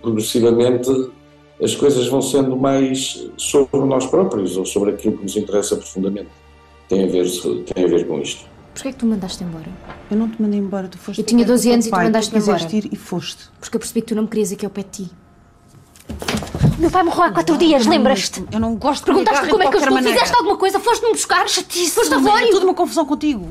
progressivamente 0.00 0.90
as 1.62 1.74
coisas 1.74 2.06
vão 2.06 2.22
sendo 2.22 2.56
mais 2.56 3.28
sobre 3.36 3.80
nós 3.80 4.06
próprios 4.06 4.56
ou 4.56 4.64
sobre 4.64 4.92
aquilo 4.92 5.18
que 5.18 5.24
nos 5.24 5.36
interessa 5.36 5.76
profundamente. 5.76 6.30
Tem 6.88 7.04
a 7.04 7.06
ver, 7.06 7.26
tem 7.66 7.84
a 7.84 7.86
ver 7.86 8.06
com 8.06 8.18
isto. 8.18 8.46
Porquê 8.72 8.88
é 8.88 8.92
que 8.92 8.98
tu 8.98 9.04
me 9.04 9.12
mandaste 9.12 9.44
embora? 9.44 9.68
Eu 10.10 10.16
não 10.16 10.28
te 10.28 10.40
mandei 10.40 10.58
embora, 10.58 10.88
tu 10.88 10.96
foste. 10.96 11.20
Eu 11.20 11.26
tinha 11.26 11.44
12 11.44 11.70
anos 11.70 11.86
e 11.86 11.90
tu 11.90 11.96
mandaste-me 11.96 12.40
embora. 12.40 12.74
ir 12.74 12.88
e 12.92 12.96
foste. 12.96 13.48
Porque 13.60 13.76
eu 13.76 13.80
percebi 13.80 14.00
que 14.00 14.08
tu 14.08 14.14
não 14.14 14.22
me 14.22 14.28
querias 14.28 14.52
aqui 14.52 14.64
ao 14.64 14.70
pé 14.70 14.82
de 14.82 15.04
ti. 15.04 15.10
Meu 16.78 16.90
pai 16.90 17.02
morreu 17.02 17.24
há 17.24 17.30
quatro 17.30 17.56
dias, 17.56 17.86
lembras-te? 17.86 18.44
Eu 18.52 18.60
não 18.60 18.76
gosto 18.76 19.00
de 19.00 19.06
Perguntaste 19.06 19.48
como 19.48 19.62
é 19.62 19.68
que 19.68 19.76
eu 19.76 19.78
estou. 19.80 19.94
Maneira. 19.94 20.18
Fizeste 20.18 20.36
alguma 20.36 20.56
coisa? 20.56 20.80
Foste-me 20.80 21.12
buscar? 21.12 21.48
Chatice. 21.48 21.90
Foste 21.90 22.14
a 22.14 22.18
É 22.18 22.50
tudo 22.50 22.64
uma 22.64 22.74
confusão 22.74 23.04
contigo. 23.04 23.48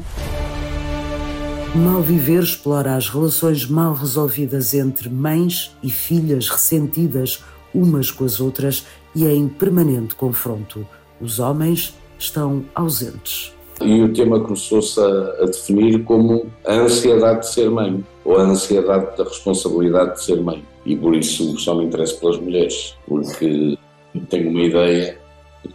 Mal 1.75 2.01
Viver 2.01 2.43
explora 2.43 2.95
as 2.95 3.09
relações 3.09 3.65
mal 3.67 3.93
resolvidas 3.93 4.73
entre 4.73 5.09
mães 5.09 5.71
e 5.83 5.89
filhas 5.89 6.49
ressentidas 6.49 7.43
umas 7.73 8.11
com 8.11 8.25
as 8.25 8.39
outras 8.39 8.85
e 9.15 9.25
é 9.25 9.33
em 9.33 9.47
permanente 9.47 10.15
confronto. 10.15 10.85
Os 11.21 11.39
homens 11.39 11.93
estão 12.17 12.65
ausentes. 12.73 13.53
E 13.81 14.01
o 14.01 14.11
tema 14.13 14.41
começou-se 14.41 14.99
a, 14.99 15.43
a, 15.43 15.45
definir 15.45 16.03
como 16.03 16.47
a 16.65 16.73
ansiedade 16.73 17.41
de 17.41 17.53
ser 17.53 17.69
mãe, 17.69 18.03
ou 18.25 18.37
a 18.37 18.41
ansiedade 18.41 19.17
da 19.17 19.23
responsabilidade 19.23 20.15
de 20.15 20.23
ser 20.23 20.41
mãe. 20.41 20.63
E 20.89 20.95
por 20.95 21.15
isso 21.15 21.55
só 21.59 21.75
me 21.75 21.85
interesso 21.85 22.19
pelas 22.19 22.39
mulheres, 22.39 22.97
porque 23.07 23.77
tenho 24.27 24.49
uma 24.49 24.63
ideia 24.63 25.19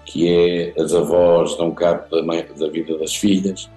que 0.05 0.29
é 0.29 0.75
as 0.77 0.93
avós 0.93 1.57
dão 1.57 1.71
cabo 1.71 2.03
da, 2.11 2.21
mãe, 2.21 2.45
da 2.59 2.69
vida 2.69 2.99
das 2.99 3.15
filhas, 3.15 3.71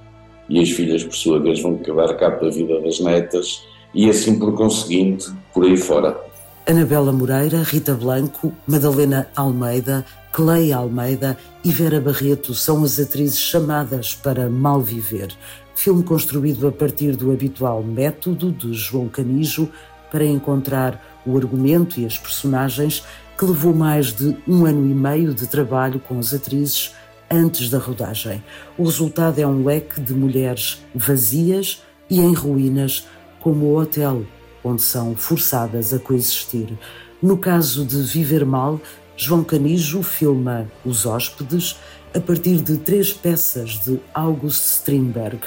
e 0.50 0.60
as 0.60 0.72
filhas, 0.72 1.04
por 1.04 1.14
sua 1.14 1.40
vez, 1.40 1.62
vão 1.62 1.80
dar 1.96 2.16
cabo 2.16 2.44
da 2.44 2.50
vida 2.50 2.82
das 2.82 3.00
netas, 3.00 3.64
e 3.94 4.10
assim 4.10 4.40
por 4.40 4.56
conseguinte, 4.56 5.28
por 5.54 5.64
aí 5.64 5.78
fora. 5.78 6.20
Anabela 6.66 7.12
Moreira, 7.12 7.62
Rita 7.62 7.94
Blanco, 7.94 8.52
Madalena 8.66 9.28
Almeida, 9.36 10.04
Clay 10.32 10.74
Almeida 10.74 11.38
e 11.64 11.70
Vera 11.70 12.02
Barreto 12.02 12.56
são 12.56 12.84
as 12.84 13.00
atrizes 13.00 13.38
chamadas 13.38 14.16
para 14.16 14.50
Mal 14.50 14.82
Viver, 14.82 15.30
filme 15.76 16.02
construído 16.02 16.68
a 16.68 16.72
partir 16.72 17.16
do 17.16 17.32
habitual 17.32 17.84
método 17.84 18.52
de 18.52 18.74
João 18.74 19.08
Canijo 19.08 19.70
para 20.12 20.26
encontrar 20.26 21.02
o 21.28 21.38
argumento 21.38 22.00
e 22.00 22.06
as 22.06 22.18
personagens 22.18 23.04
que 23.38 23.46
levou 23.46 23.74
mais 23.74 24.14
de 24.14 24.36
um 24.48 24.66
ano 24.66 24.90
e 24.90 24.94
meio 24.94 25.34
de 25.34 25.46
trabalho 25.48 26.00
com 26.00 26.18
as 26.18 26.34
atrizes 26.34 26.94
antes 27.30 27.70
da 27.70 27.78
rodagem. 27.78 28.44
O 28.78 28.86
resultado 28.86 29.40
é 29.40 29.46
um 29.46 29.64
leque 29.64 30.02
de 30.02 30.14
mulheres 30.14 30.82
vazias 30.96 31.84
e 32.10 32.20
em 32.20 32.34
ruínas, 32.34 33.06
como 33.40 33.66
o 33.66 33.78
hotel 33.78 34.26
onde 34.64 34.82
são 34.82 35.16
forçadas 35.16 35.94
a 35.94 36.00
coexistir. 36.00 36.78
No 37.22 37.38
caso 37.38 37.86
de 37.86 38.02
Viver 38.02 38.46
Mal, 38.46 38.80
João 39.16 39.44
Canijo 39.44 40.04
filma 40.04 40.68
Os 40.86 41.06
Hóspedes 41.06 41.78
a 42.16 42.20
partir 42.20 42.62
de 42.62 42.78
três 42.78 43.14
peças 43.14 43.80
de 43.84 44.00
August 44.14 44.64
Strindberg, 44.78 45.40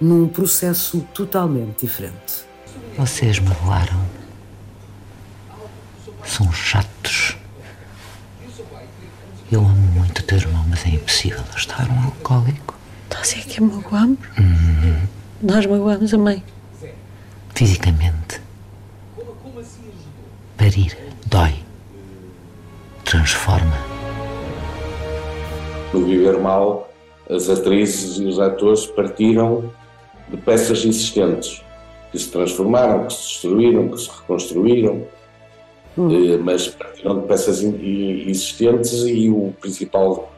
num 0.00 0.28
processo 0.28 1.06
totalmente 1.14 1.80
diferente. 1.80 2.44
Vocês 2.96 3.38
magoaram. 3.38 4.23
São 6.26 6.52
chatos. 6.52 7.36
Eu 9.52 9.60
amo 9.60 9.74
muito 9.92 10.18
o 10.18 10.22
teu 10.22 10.38
irmão, 10.38 10.64
mas 10.68 10.84
é 10.86 10.90
impossível 10.90 11.42
estar 11.56 11.88
um 11.90 12.04
alcoólico. 12.04 12.74
Estás 13.04 13.32
a 13.32 13.36
dizer 13.36 13.48
que 13.48 13.60
magoamos? 13.60 14.18
Uhum. 14.38 15.06
Nós 15.42 15.66
magoamos 15.66 16.12
a 16.12 16.18
mãe. 16.18 16.42
Fisicamente. 17.54 18.40
Parir 20.56 20.96
dói. 21.26 21.54
Transforma. 23.04 23.78
No 25.92 26.04
Viver 26.04 26.38
Mal, 26.38 26.90
as 27.30 27.48
atrizes 27.48 28.18
e 28.18 28.24
os 28.24 28.40
atores 28.40 28.86
partiram 28.86 29.70
de 30.28 30.36
peças 30.36 30.84
existentes 30.84 31.62
que 32.10 32.18
se 32.18 32.28
transformaram, 32.30 33.06
que 33.06 33.12
se 33.12 33.22
destruíram, 33.22 33.88
que 33.88 33.98
se 33.98 34.08
reconstruíram, 34.08 35.06
hum. 35.96 36.38
mas 36.42 36.68
partiram 36.68 37.20
de 37.20 37.26
peças 37.26 37.62
existentes 37.62 38.92
e 39.04 39.30
o 39.30 39.54
principal, 39.60 40.32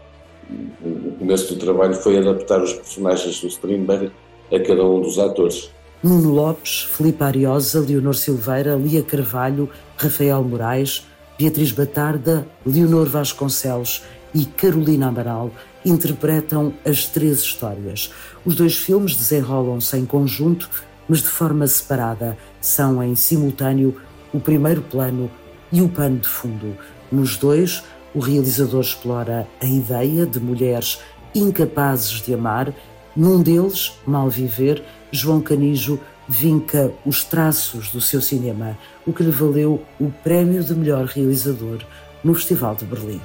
o 0.82 1.12
começo 1.18 1.54
do 1.54 1.60
trabalho 1.60 1.94
foi 1.94 2.18
adaptar 2.18 2.62
os 2.62 2.72
personagens 2.72 3.40
do 3.40 3.48
Strindberg 3.48 4.10
a 4.52 4.60
cada 4.60 4.84
um 4.84 5.00
dos 5.00 5.18
atores. 5.18 5.70
Nuno 6.02 6.32
Lopes, 6.32 6.82
Filipe 6.82 7.22
Ariosa, 7.22 7.80
Leonor 7.80 8.14
Silveira, 8.14 8.76
Lia 8.76 9.02
Carvalho, 9.02 9.68
Rafael 9.96 10.42
Moraes, 10.44 11.04
Beatriz 11.38 11.72
Batarda, 11.72 12.46
Leonor 12.64 13.06
Vasconcelos 13.06 14.02
e 14.34 14.44
Carolina 14.44 15.08
Amaral 15.08 15.50
interpretam 15.84 16.75
as 16.84 17.06
três 17.06 17.38
histórias. 17.38 18.12
Os 18.44 18.54
dois 18.54 18.76
filmes 18.76 19.16
desenrolam-se 19.16 19.96
em 19.96 20.04
conjunto, 20.04 20.68
mas 21.08 21.22
de 21.22 21.28
forma 21.28 21.66
separada. 21.66 22.36
São 22.60 23.02
em 23.02 23.14
simultâneo 23.14 23.96
o 24.32 24.40
primeiro 24.40 24.82
plano 24.82 25.30
e 25.73 25.82
o 25.82 25.88
pano 25.88 26.18
de 26.18 26.28
fundo. 26.28 26.76
Nos 27.11 27.37
dois, 27.37 27.82
o 28.14 28.20
realizador 28.20 28.80
explora 28.80 29.46
a 29.61 29.66
ideia 29.66 30.26
de 30.26 30.40
mulheres 30.40 30.99
incapazes 31.35 32.23
de 32.23 32.35
amar. 32.35 32.73
Num 33.14 33.42
deles, 33.42 33.92
Mal 34.06 34.28
Viver, 34.28 34.82
João 35.12 35.40
Canijo 35.40 36.00
vinca 36.28 36.92
os 37.04 37.23
traços 37.23 37.90
do 37.90 38.00
seu 38.00 38.20
cinema, 38.20 38.76
o 39.06 39.12
que 39.12 39.23
lhe 39.23 39.30
valeu 39.30 39.82
o 40.00 40.11
prémio 40.11 40.62
de 40.62 40.75
melhor 40.75 41.04
realizador 41.06 41.78
no 42.25 42.35
Festival 42.35 42.75
de 42.75 42.85
Berlim. 42.85 43.20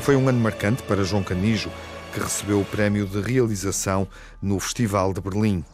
Foi 0.00 0.16
um 0.16 0.28
ano 0.28 0.40
marcante 0.40 0.82
para 0.82 1.04
João 1.04 1.22
Canijo, 1.22 1.70
que 2.12 2.20
recebeu 2.20 2.60
o 2.60 2.64
prémio 2.64 3.06
de 3.06 3.20
realização 3.20 4.08
no 4.42 4.58
Festival 4.58 5.12
de 5.12 5.20
Berlim. 5.20 5.64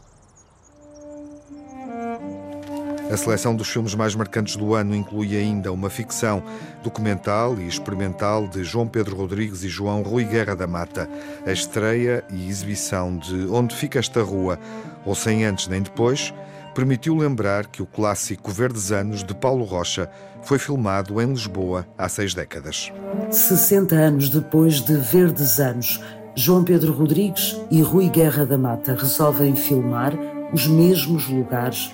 A 3.10 3.16
seleção 3.16 3.54
dos 3.54 3.68
filmes 3.68 3.94
mais 3.94 4.16
marcantes 4.16 4.56
do 4.56 4.74
ano 4.74 4.94
inclui 4.94 5.36
ainda 5.36 5.72
uma 5.72 5.88
ficção 5.88 6.42
documental 6.82 7.56
e 7.56 7.68
experimental 7.68 8.48
de 8.48 8.64
João 8.64 8.88
Pedro 8.88 9.16
Rodrigues 9.16 9.62
e 9.62 9.68
João 9.68 10.02
Rui 10.02 10.24
Guerra 10.24 10.56
da 10.56 10.66
Mata, 10.66 11.08
a 11.46 11.52
estreia 11.52 12.24
e 12.28 12.48
exibição 12.48 13.16
de 13.16 13.46
Onde 13.46 13.76
Fica 13.76 14.00
Esta 14.00 14.22
Rua, 14.22 14.58
ou 15.04 15.14
Sem 15.14 15.44
Antes 15.44 15.68
Nem 15.68 15.82
Depois, 15.82 16.34
permitiu 16.74 17.16
lembrar 17.16 17.68
que 17.68 17.80
o 17.80 17.86
clássico 17.86 18.50
Verdes 18.50 18.90
Anos 18.90 19.22
de 19.22 19.34
Paulo 19.34 19.64
Rocha 19.64 20.10
foi 20.42 20.58
filmado 20.58 21.20
em 21.22 21.28
Lisboa 21.28 21.86
há 21.96 22.08
seis 22.08 22.34
décadas. 22.34 22.92
60 23.30 23.94
anos 23.94 24.28
depois 24.28 24.80
de 24.80 24.96
Verdes 24.96 25.60
Anos, 25.60 26.00
João 26.34 26.64
Pedro 26.64 26.92
Rodrigues 26.92 27.56
e 27.70 27.80
Rui 27.80 28.08
Guerra 28.08 28.44
da 28.44 28.58
Mata 28.58 28.94
resolvem 28.94 29.54
filmar 29.54 30.12
os 30.52 30.66
mesmos 30.66 31.28
lugares 31.28 31.90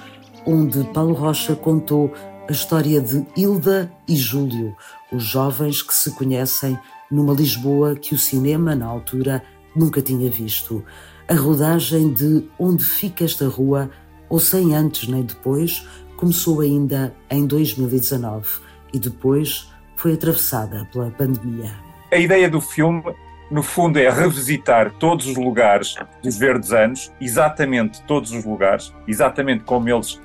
onde 0.47 0.85
Paulo 0.93 1.15
Rocha 1.15 1.55
contou 1.55 2.13
a 2.49 2.53
história 2.53 3.01
de 3.01 3.25
Hilda 3.37 3.91
e 4.09 4.17
Júlio, 4.17 4.77
os 5.13 5.23
jovens 5.23 5.83
que 5.83 5.95
se 5.95 6.11
conhecem 6.13 6.79
numa 7.11 7.33
Lisboa 7.33 7.95
que 7.95 8.15
o 8.15 8.19
cinema, 8.19 8.75
na 8.75 8.87
altura, 8.87 9.43
nunca 9.77 10.03
tinha 10.03 10.31
visto. 10.31 10.85
A 11.29 11.35
rodagem 11.35 12.13
de 12.13 12.49
Onde 12.59 12.85
Fica 12.85 13.25
Esta 13.25 13.47
Rua, 13.47 13.91
ou 14.29 14.41
Sem 14.41 14.75
Antes 14.75 15.09
Nem 15.09 15.23
Depois, 15.23 15.87
começou 16.17 16.61
ainda 16.61 17.15
em 17.31 17.47
2019 17.47 18.47
e 18.93 18.99
depois 18.99 19.71
foi 19.97 20.15
atravessada 20.15 20.89
pela 20.93 21.11
pandemia. 21.11 21.71
A 22.11 22.17
ideia 22.17 22.51
do 22.51 22.61
filme, 22.61 23.03
no 23.51 23.63
fundo, 23.63 23.99
é 23.99 24.11
revisitar 24.11 24.93
todos 24.99 25.27
os 25.27 25.37
lugares 25.37 25.95
dos 26.23 26.37
Verdes 26.37 26.73
Anos, 26.73 27.13
exatamente 27.21 28.03
todos 28.03 28.33
os 28.33 28.45
lugares, 28.45 28.93
exatamente 29.07 29.65
como 29.65 29.89
eles 29.89 30.21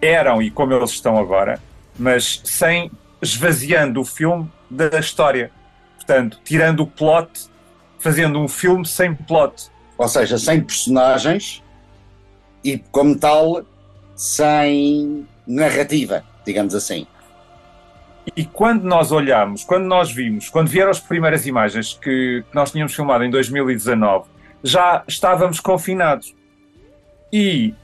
eram 0.00 0.40
e 0.40 0.50
como 0.50 0.72
eles 0.72 0.90
estão 0.90 1.16
agora, 1.16 1.60
mas 1.98 2.40
sem 2.44 2.90
esvaziando 3.20 4.00
o 4.00 4.04
filme 4.04 4.50
da 4.70 4.98
história. 4.98 5.50
Portanto, 5.96 6.40
tirando 6.44 6.80
o 6.80 6.86
plot, 6.86 7.48
fazendo 7.98 8.38
um 8.38 8.48
filme 8.48 8.86
sem 8.86 9.14
plot. 9.14 9.70
Ou 9.96 10.08
seja, 10.08 10.38
sem 10.38 10.62
personagens 10.62 11.62
e, 12.64 12.78
como 12.90 13.18
tal, 13.18 13.62
sem 14.16 15.26
narrativa, 15.46 16.24
digamos 16.44 16.74
assim. 16.74 17.06
E 18.36 18.44
quando 18.44 18.84
nós 18.84 19.12
olhamos, 19.12 19.64
quando 19.64 19.84
nós 19.84 20.10
vimos, 20.10 20.48
quando 20.48 20.68
vieram 20.68 20.90
as 20.90 21.00
primeiras 21.00 21.46
imagens 21.46 21.98
que 22.00 22.44
nós 22.52 22.70
tínhamos 22.70 22.94
filmado 22.94 23.24
em 23.24 23.30
2019, 23.30 24.28
já 24.62 25.02
estávamos 25.06 25.60
confinados. 25.60 26.34
E 27.32 27.74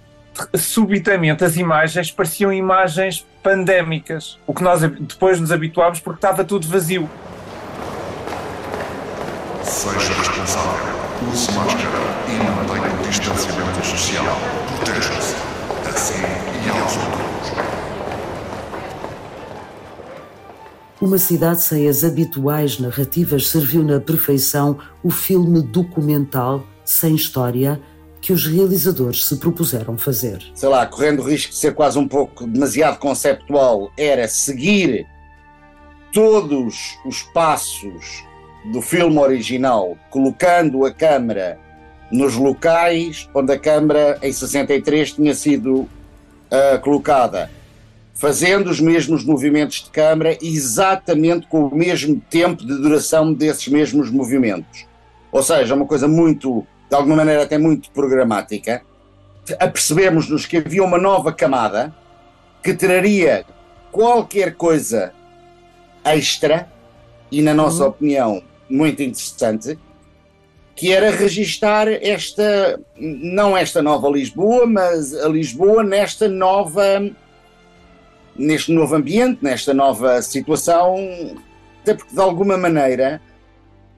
subitamente 0.55 1.45
as 1.45 1.57
imagens 1.57 2.11
pareciam 2.11 2.53
imagens 2.53 3.27
pandémicas, 3.43 4.39
o 4.47 4.53
que 4.53 4.63
nós 4.63 4.81
depois 4.81 5.41
nos 5.41 5.53
habituámos 5.53 6.01
porque 6.01 6.19
estava 6.19 6.45
tudo 6.45 6.67
vazio. 6.67 7.09
Seja 9.63 10.13
responsável, 10.15 10.95
use 11.33 11.51
máscara 11.53 11.89
e 12.29 12.33
mantenha 12.45 12.95
o 12.95 13.03
distanciamento 13.09 13.85
social. 13.85 14.25
Proteja-se, 14.77 15.35
assim 15.89 16.23
e 16.65 16.71
aos 16.71 16.97
outros. 16.97 17.27
Uma 21.01 21.19
cidade 21.19 21.63
sem 21.63 21.89
as 21.89 22.05
habituais 22.05 22.79
narrativas 22.79 23.49
serviu 23.49 23.83
na 23.83 24.01
perfeição 24.01 24.79
o 25.03 25.11
filme 25.11 25.63
documental 25.63 26.65
sem 26.85 27.15
história 27.15 27.81
que 28.27 28.33
os 28.33 28.45
realizadores 28.45 29.25
se 29.25 29.37
propuseram 29.37 29.97
fazer. 29.97 30.43
Sei 30.53 30.69
lá, 30.69 30.85
correndo 30.85 31.23
o 31.23 31.31
risco 31.31 31.53
de 31.53 31.59
ser 31.59 31.73
quase 31.75 31.97
um 31.97 32.09
pouco 32.09 32.45
demasiado 32.45 32.99
conceptual, 32.99 33.93
era 33.97 34.27
seguir 34.27 35.07
todos 36.13 36.99
os 37.07 37.23
passos 37.23 38.25
do 38.73 38.83
filme 38.83 39.17
original, 39.17 39.97
colocando 40.11 40.85
a 40.85 40.93
câmara 40.93 41.57
nos 42.11 42.35
locais 42.35 43.31
onde 43.33 43.53
a 43.53 43.59
câmara 43.61 44.19
em 44.21 44.33
63 44.33 45.13
tinha 45.13 45.33
sido 45.33 45.83
uh, 45.83 46.81
colocada, 46.83 47.49
fazendo 48.13 48.69
os 48.69 48.81
mesmos 48.81 49.25
movimentos 49.25 49.85
de 49.85 49.91
câmara 49.91 50.37
exatamente 50.43 51.47
com 51.47 51.69
o 51.69 51.77
mesmo 51.77 52.21
tempo 52.29 52.67
de 52.67 52.77
duração 52.77 53.33
desses 53.33 53.69
mesmos 53.69 54.11
movimentos. 54.11 54.85
Ou 55.31 55.45
seja, 55.45 55.77
uma 55.77 55.87
coisa 55.87 56.09
muito 56.09 56.67
de 56.89 56.95
alguma 56.95 57.17
maneira 57.17 57.43
até 57.43 57.59
muito 57.59 57.91
programática, 57.91 58.83
apercebemos-nos 59.59 60.47
que 60.47 60.59
havia 60.59 60.83
uma 60.83 60.99
nova 60.99 61.33
camada 61.33 61.95
que 62.63 62.75
traria 62.75 63.45
qualquer 63.93 64.55
coisa 64.55 65.13
extra 66.05 66.69
e, 67.31 67.43
na 67.43 67.55
nossa 67.55 67.83
uhum. 67.83 67.89
opinião, 67.91 68.43
muito 68.69 69.03
interessante, 69.03 69.79
que 70.75 70.93
era 70.93 71.11
registar 71.11 71.89
esta, 71.89 72.79
não 72.99 73.57
esta 73.57 73.83
nova 73.83 74.09
Lisboa, 74.09 74.67
mas 74.67 75.15
a 75.15 75.29
Lisboa 75.29 75.83
nesta 75.83 76.29
nova, 76.29 77.11
neste 78.37 78.73
novo 78.73 78.95
ambiente, 78.95 79.39
nesta 79.43 79.73
nova 79.73 80.21
situação, 80.21 80.97
até 81.83 81.95
porque 81.95 82.15
de 82.15 82.21
alguma 82.21 82.59
maneira 82.59 83.21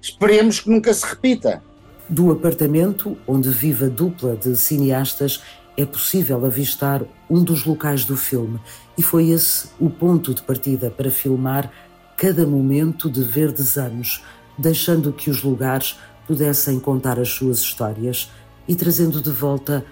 esperemos 0.01 0.61
que 0.61 0.70
nunca 0.70 0.94
se 0.94 1.05
repita. 1.05 1.62
Do 2.09 2.33
apartamento 2.33 3.18
onde 3.27 3.51
vive 3.51 3.85
a 3.85 3.88
dupla 3.88 4.35
de 4.35 4.57
cineastas, 4.57 5.42
é 5.77 5.85
possível 5.85 6.44
avistar 6.47 7.03
um 7.29 7.44
dos 7.44 7.66
locais 7.66 8.05
do 8.05 8.16
filme, 8.16 8.59
e 8.97 9.03
foi 9.03 9.29
esse 9.29 9.68
o 9.79 9.90
ponto 9.90 10.33
de 10.33 10.40
partida 10.42 10.90
para 10.90 11.11
filmar 11.11 11.71
cada 12.16 12.47
momento 12.47 13.11
de 13.11 13.23
verdes 13.23 13.77
anos, 13.77 14.25
deixando 14.57 15.12
que 15.12 15.29
os 15.29 15.42
lugares 15.42 15.99
pudessem 16.27 16.81
contar 16.81 17.21
as 17.21 17.29
suas 17.29 17.59
histórias 17.59 18.31
e 18.66 18.75
trazendo 18.75 19.21
de 19.21 19.31
volta 19.31 19.85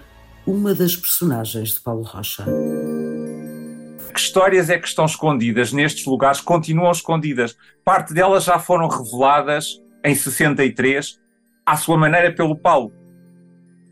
uma 0.45 0.73
das 0.73 0.95
personagens 0.95 1.69
de 1.69 1.81
Paulo 1.81 2.03
Rocha. 2.03 2.45
Que 4.11 4.19
histórias 4.19 4.71
é 4.71 4.79
que 4.79 4.87
estão 4.87 5.05
escondidas 5.05 5.71
nestes 5.71 6.05
lugares? 6.05 6.41
Continuam 6.41 6.91
escondidas. 6.91 7.55
Parte 7.85 8.13
delas 8.13 8.43
já 8.43 8.57
foram 8.57 8.87
reveladas 8.87 9.79
em 10.03 10.15
63 10.15 11.19
à 11.67 11.75
sua 11.75 11.97
maneira 11.97 12.31
pelo 12.31 12.55
Paulo. 12.55 12.93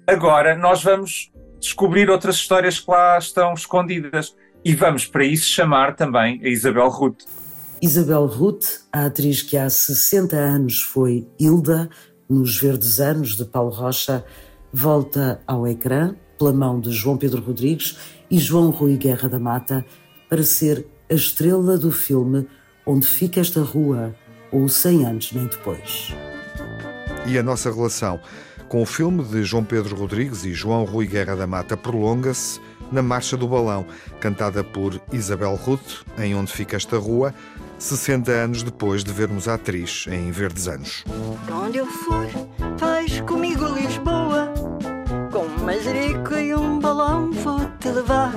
Agora 0.07 0.55
nós 0.55 0.81
vamos 0.81 1.29
descobrir 1.59 2.09
outras 2.09 2.35
histórias 2.35 2.79
que 2.79 2.89
lá 2.89 3.17
estão 3.17 3.53
escondidas 3.53 4.33
e 4.63 4.73
vamos 4.73 5.05
para 5.05 5.25
isso 5.25 5.47
chamar 5.47 5.93
também 5.93 6.39
a 6.41 6.47
Isabel 6.47 6.87
Ruth. 6.87 7.23
Isabel 7.81 8.27
Ruth, 8.27 8.65
a 8.93 9.07
atriz 9.07 9.41
que 9.41 9.57
há 9.57 9.69
60 9.69 10.37
anos 10.37 10.81
foi 10.81 11.27
Hilda 11.37 11.89
nos 12.29 12.57
Verdes 12.57 13.01
Anos 13.01 13.35
de 13.35 13.43
Paulo 13.43 13.71
Rocha, 13.71 14.23
volta 14.71 15.41
ao 15.45 15.67
ecrã 15.67 16.15
pela 16.39 16.53
mão 16.53 16.79
de 16.79 16.91
João 16.91 17.17
Pedro 17.17 17.41
Rodrigues 17.41 17.97
e 18.31 18.39
João 18.39 18.69
Rui 18.69 18.95
Guerra 18.95 19.27
da 19.27 19.37
Mata 19.37 19.85
para 20.29 20.43
ser 20.43 20.87
a 21.09 21.13
estrela 21.13 21.77
do 21.77 21.91
filme 21.91 22.47
Onde 22.85 23.05
Fica 23.05 23.41
Esta 23.41 23.61
Rua 23.61 24.15
ou 24.51 24.69
Sem 24.69 25.05
Antes 25.05 25.33
Nem 25.33 25.47
Depois 25.47 26.13
e 27.25 27.37
a 27.37 27.43
nossa 27.43 27.71
relação 27.71 28.19
com 28.67 28.81
o 28.81 28.85
filme 28.85 29.23
de 29.23 29.43
João 29.43 29.63
Pedro 29.63 29.95
Rodrigues 29.95 30.43
e 30.43 30.53
João 30.53 30.83
Rui 30.85 31.07
Guerra 31.07 31.35
da 31.35 31.47
Mata 31.47 31.77
prolonga-se 31.77 32.59
na 32.91 33.01
Marcha 33.01 33.35
do 33.35 33.47
Balão, 33.47 33.85
cantada 34.19 34.63
por 34.63 34.99
Isabel 35.11 35.55
Ruth, 35.55 36.03
em 36.17 36.35
Onde 36.35 36.51
Fica 36.51 36.75
Esta 36.75 36.97
Rua, 36.97 37.33
60 37.77 38.31
anos 38.31 38.63
depois 38.63 39.03
de 39.03 39.11
vermos 39.11 39.47
a 39.47 39.55
atriz 39.55 40.05
em 40.07 40.31
Verdes 40.31 40.67
Anos. 40.67 41.03
Onde 41.51 41.77
eu 41.77 41.85
for, 41.85 42.27
vais 42.77 43.21
comigo 43.21 43.65
Lisboa, 43.73 44.53
com 45.31 45.45
um 45.45 45.65
mazerico 45.65 46.33
e 46.35 46.55
um 46.55 46.79
balão 46.79 47.31
vou-te 47.31 47.89
levar. 47.89 48.33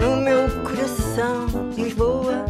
No 0.00 0.16
meu 0.16 0.48
coração, 0.62 1.46
Lisboa, 1.76 2.44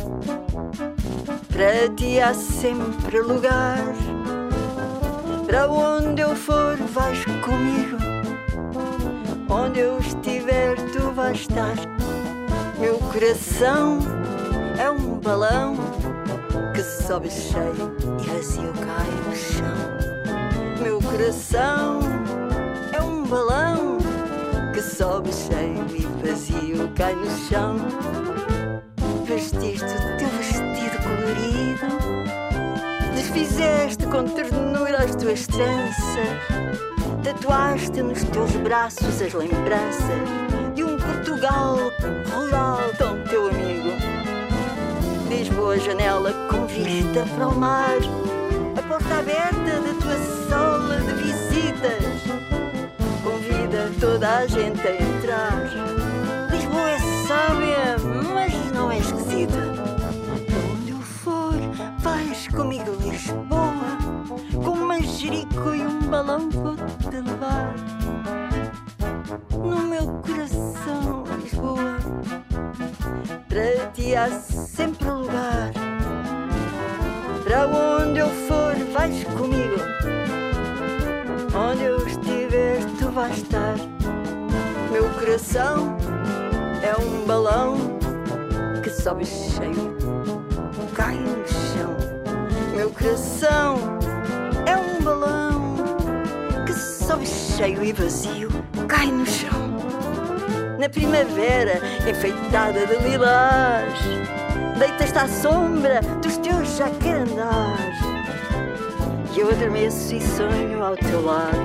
para 1.48 1.88
ti 1.96 2.20
há 2.20 2.34
sempre 2.34 3.20
lugar. 3.20 4.07
Para 5.48 5.66
onde 5.66 6.20
eu 6.20 6.36
for, 6.36 6.76
vais 6.76 7.24
comigo. 7.24 7.96
Onde 9.48 9.80
eu 9.80 9.98
estiver, 9.98 10.76
tu 10.92 11.10
vais 11.12 11.38
estar. 11.38 11.74
Meu 12.78 12.98
coração 12.98 13.98
é 14.78 14.90
um 14.90 15.18
balão 15.18 15.74
que 16.74 16.82
sobe 16.82 17.30
cheio 17.30 17.96
e 18.20 18.28
vazio 18.28 18.74
cai 18.74 19.10
no 19.26 19.34
chão. 19.34 20.82
Meu 20.82 21.00
coração 21.00 22.00
é 22.92 23.00
um 23.00 23.22
balão 23.24 23.96
que 24.74 24.82
sobe 24.82 25.30
cheio 25.32 25.86
e 25.96 26.26
vazio 26.26 26.92
cai 26.94 27.14
no 27.14 27.30
chão. 27.48 27.76
Vestiste 29.24 29.86
o 29.86 30.18
teu 30.18 30.28
vestido 30.28 31.02
colorido 31.02 31.57
Desfizeste 33.38 34.04
com 34.06 34.24
ternura 34.24 35.04
as 35.04 35.14
tuas 35.14 35.46
tranças, 35.46 36.28
tatuaste 37.22 38.02
nos 38.02 38.24
teus 38.24 38.50
braços 38.56 39.22
as 39.22 39.32
lembranças 39.32 40.74
de 40.74 40.82
um 40.82 40.96
Portugal, 40.98 41.78
rural, 42.34 42.80
tão 42.98 43.22
teu 43.26 43.48
amigo. 43.48 43.90
Lisboa, 45.28 45.78
janela 45.78 46.32
com 46.50 46.66
vista 46.66 47.24
para 47.36 47.46
o 47.46 47.54
mar. 47.54 47.98
A 48.76 48.82
porta 48.82 49.18
aberta 49.20 49.54
da 49.54 49.94
tua 50.02 50.18
sala 50.48 50.96
de 51.00 51.12
visitas. 51.22 52.24
Convida 53.22 53.92
toda 54.00 54.38
a 54.38 54.46
gente 54.48 54.84
a 54.84 54.94
entrar. 55.00 56.50
Lisboa 56.50 56.90
é 56.90 56.98
sábia, 57.28 57.96
mas 58.34 58.72
não 58.72 58.90
é 58.90 58.98
esquisita. 58.98 59.97
Vais 61.98 62.48
comigo, 62.48 62.92
Lisboa. 63.02 63.98
Com 64.64 64.70
um 64.70 64.86
manjerico 64.86 65.74
e 65.74 65.82
um 65.82 66.00
balão 66.08 66.48
vou-te 66.50 67.16
levar. 67.16 67.74
No 69.52 69.78
meu 69.82 70.06
coração, 70.22 71.24
Lisboa, 71.42 71.96
para 73.48 73.90
ti 73.92 74.14
há 74.14 74.30
sempre 74.40 75.10
lugar. 75.10 75.72
Para 77.44 77.66
onde 77.66 78.20
eu 78.20 78.28
for, 78.46 78.74
vais 78.92 79.24
comigo. 79.24 79.82
Onde 81.54 81.84
eu 81.84 82.06
estiver, 82.06 82.84
tu 82.98 83.10
vais 83.10 83.36
estar. 83.36 83.74
Meu 84.92 85.08
coração 85.14 85.96
é 86.82 86.94
um 87.00 87.26
balão 87.26 87.76
que 88.82 88.90
sobe 88.90 89.24
cheio. 89.26 90.27
Meu 92.88 92.96
coração 92.96 93.76
é 94.64 94.74
um 94.74 95.02
balão 95.02 95.74
que 96.64 96.72
sobe 96.72 97.26
cheio 97.26 97.84
e 97.84 97.92
vazio, 97.92 98.48
cai 98.88 99.08
no 99.08 99.26
chão. 99.26 99.76
Na 100.78 100.88
primavera, 100.88 101.82
enfeitada 102.08 102.86
de 102.86 102.96
lilás, 103.06 103.92
deitas-te 104.78 105.18
à 105.18 105.28
sombra 105.28 106.00
dos 106.22 106.38
teus 106.38 106.78
jacarandás. 106.78 107.94
E 109.36 109.40
eu 109.40 109.50
adormeço 109.50 110.14
e 110.14 110.22
sonho 110.22 110.82
ao 110.82 110.96
teu 110.96 111.22
lado. 111.22 111.58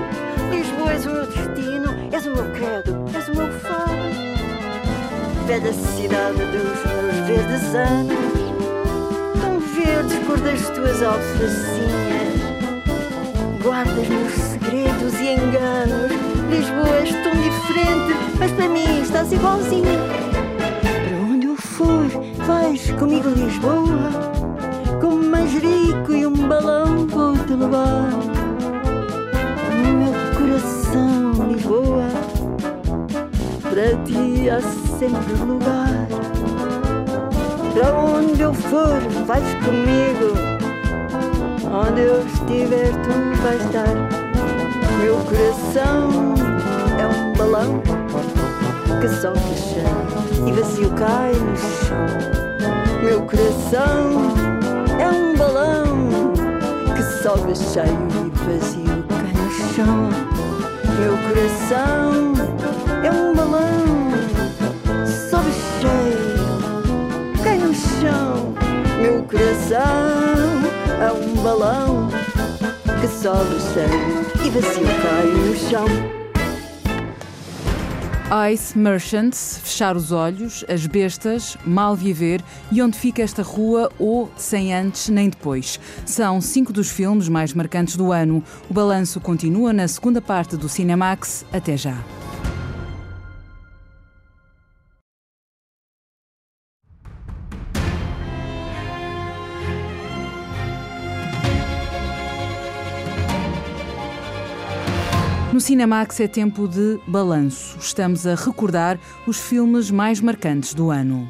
Lisboa 0.51 0.91
és 0.91 1.05
o 1.05 1.09
meu 1.09 1.25
destino, 1.25 1.95
és 2.11 2.25
o 2.25 2.31
meu 2.31 2.51
credo, 2.51 3.05
és 3.15 3.29
o 3.29 3.35
meu 3.35 3.49
fado. 3.61 3.93
Velha 5.47 5.71
cidade 5.71 6.37
dos 6.37 6.83
meus 6.85 7.27
verdes 7.27 7.75
anos, 7.75 8.32
verdes 9.83 10.17
cor 10.25 10.39
das 10.39 10.69
tuas 10.69 11.03
alfacinhas. 11.03 12.33
Guardas 13.61 14.07
meus 14.07 14.31
segredos 14.33 15.13
e 15.19 15.33
enganos. 15.33 16.11
Lisboa 16.49 16.95
és 16.97 17.09
tão 17.23 17.33
diferente, 17.33 18.15
mas 18.39 18.51
para 18.51 18.69
mim 18.69 19.01
estás 19.01 19.31
igualzinha. 19.31 19.99
Para 20.81 21.17
onde 21.17 21.47
eu 21.47 21.55
for, 21.55 22.05
vais 22.45 22.91
comigo, 22.91 23.29
Lisboa. 23.29 24.09
Com 25.01 25.07
um 25.07 25.29
manjerico 25.29 26.13
e 26.13 26.25
um 26.25 26.47
balão 26.47 27.07
vou-te 27.07 27.53
levar. 27.53 28.09
No 29.83 29.93
meu 29.99 30.13
coração, 30.37 31.47
Lisboa, 31.49 32.07
para 33.61 33.97
ti 34.03 34.49
há 34.49 34.61
sempre 34.97 35.33
lugar. 35.45 36.07
Para 37.73 37.91
onde 37.95 38.41
eu 38.41 38.53
for, 38.53 39.01
vais 39.25 39.43
comigo. 39.63 40.33
Onde 41.71 42.01
eu 42.01 42.25
estiver, 42.25 42.91
tu 43.03 43.41
vais 43.41 43.61
estar. 43.63 43.95
Meu 45.01 45.17
coração 45.17 46.33
é 46.99 47.07
um 47.07 47.33
balão 47.33 47.81
que 48.99 49.07
sobe 49.07 49.39
cheio 49.55 50.47
e 50.47 50.51
vazio 50.51 50.89
cai 50.91 51.31
no 51.33 51.57
chão. 51.57 52.07
Meu 53.03 53.21
coração 53.21 54.31
é 54.99 55.09
um 55.09 55.35
balão 55.35 56.07
que 56.95 57.03
sobe 57.21 57.55
cheio 57.55 58.07
e 58.25 58.59
vazio 58.59 59.03
cai 59.07 59.33
no 59.33 59.51
chão. 59.73 60.09
Meu 60.99 61.17
coração 61.17 62.12
cheio 73.73 74.45
e 74.45 74.49
vazio 74.49 74.85
cai 75.01 75.25
no 75.25 75.55
chão. 75.55 76.23
Ice 78.51 78.75
Merchants, 78.77 79.59
Fechar 79.63 79.95
os 79.95 80.11
Olhos, 80.11 80.65
As 80.67 80.87
Bestas, 80.87 81.55
Mal 81.65 81.95
Viver 81.95 82.41
e 82.71 82.81
Onde 82.81 82.97
Fica 82.97 83.21
Esta 83.21 83.43
Rua 83.43 83.91
ou 83.99 84.31
Sem 84.35 84.73
Antes 84.73 85.09
Nem 85.09 85.29
Depois. 85.29 85.79
São 86.05 86.41
cinco 86.41 86.73
dos 86.73 86.89
filmes 86.89 87.29
mais 87.29 87.53
marcantes 87.53 87.95
do 87.95 88.11
ano. 88.11 88.43
O 88.69 88.73
balanço 88.73 89.19
continua 89.19 89.71
na 89.71 89.87
segunda 89.87 90.19
parte 90.21 90.57
do 90.57 90.67
Cinemax. 90.67 91.45
Até 91.53 91.77
já. 91.77 91.97
Cinemax 105.63 106.19
é 106.19 106.27
tempo 106.27 106.67
de 106.67 106.99
balanço. 107.07 107.77
Estamos 107.79 108.27
a 108.27 108.35
recordar 108.35 108.99
os 109.25 109.39
filmes 109.39 109.89
mais 109.89 110.19
marcantes 110.19 110.73
do 110.73 110.91
ano. 110.91 111.25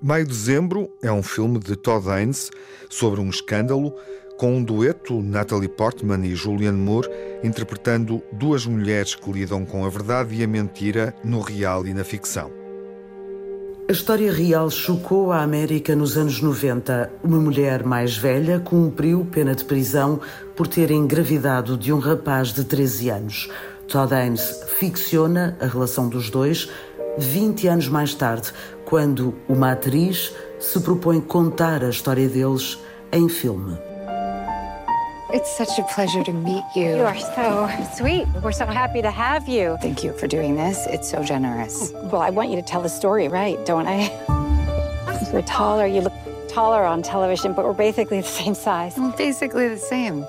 Maio-Dezembro 0.00 0.88
é 1.02 1.10
um 1.10 1.20
filme 1.20 1.58
de 1.58 1.74
Todd 1.74 2.08
Haynes 2.08 2.48
sobre 2.88 3.20
um 3.20 3.28
escândalo 3.28 3.92
com 4.38 4.54
um 4.54 4.62
dueto 4.62 5.20
Natalie 5.20 5.68
Portman 5.68 6.24
e 6.24 6.36
Julianne 6.36 6.78
Moore 6.78 7.08
interpretando 7.42 8.22
duas 8.30 8.64
mulheres 8.64 9.16
que 9.16 9.32
lidam 9.32 9.64
com 9.66 9.84
a 9.84 9.88
verdade 9.88 10.36
e 10.36 10.44
a 10.44 10.46
mentira 10.46 11.12
no 11.24 11.40
real 11.40 11.84
e 11.84 11.92
na 11.92 12.04
ficção. 12.04 12.65
A 13.88 13.92
história 13.92 14.32
real 14.32 14.68
chocou 14.68 15.30
a 15.30 15.42
América 15.42 15.94
nos 15.94 16.16
anos 16.16 16.42
90. 16.42 17.08
Uma 17.22 17.38
mulher 17.38 17.84
mais 17.84 18.16
velha 18.16 18.58
cumpriu 18.58 19.24
pena 19.30 19.54
de 19.54 19.64
prisão 19.64 20.18
por 20.56 20.66
ter 20.66 20.90
engravidado 20.90 21.76
de 21.78 21.92
um 21.92 22.00
rapaz 22.00 22.48
de 22.48 22.64
13 22.64 23.10
anos. 23.10 23.48
Todd 23.86 24.12
Haynes 24.12 24.64
ficciona 24.80 25.56
a 25.60 25.66
relação 25.66 26.08
dos 26.08 26.30
dois 26.30 26.68
20 27.16 27.68
anos 27.68 27.88
mais 27.88 28.12
tarde, 28.12 28.52
quando 28.84 29.32
uma 29.48 29.70
atriz 29.70 30.34
se 30.58 30.80
propõe 30.80 31.20
contar 31.20 31.84
a 31.84 31.88
história 31.88 32.28
deles 32.28 32.80
em 33.12 33.28
filme. 33.28 33.78
It's 35.32 35.50
such 35.56 35.76
a 35.78 35.82
pleasure 35.82 36.22
to 36.22 36.32
meet 36.32 36.64
you. 36.76 36.96
You 36.96 37.02
are 37.02 37.18
so 37.18 37.68
sweet. 37.94 38.28
We're 38.42 38.52
so 38.52 38.64
happy 38.64 39.02
to 39.02 39.10
have 39.10 39.48
you. 39.48 39.76
Thank 39.82 40.04
you 40.04 40.12
for 40.12 40.28
doing 40.28 40.54
this. 40.54 40.86
It's 40.86 41.10
so 41.10 41.24
generous. 41.24 41.92
Oh, 41.94 42.08
well, 42.12 42.22
I 42.22 42.30
want 42.30 42.50
you 42.50 42.56
to 42.56 42.62
tell 42.62 42.80
the 42.80 42.88
story 42.88 43.26
right, 43.26 43.58
don't 43.66 43.86
I? 43.88 44.08
You're 45.32 45.42
taller. 45.42 45.86
You 45.86 46.02
look 46.02 46.12
taller 46.48 46.84
on 46.84 47.02
television, 47.02 47.54
but 47.54 47.64
we're 47.64 47.72
basically 47.72 48.20
the 48.20 48.26
same 48.26 48.54
size. 48.54 48.96
Well, 48.96 49.10
basically 49.18 49.68
the 49.68 49.76
same. 49.76 50.24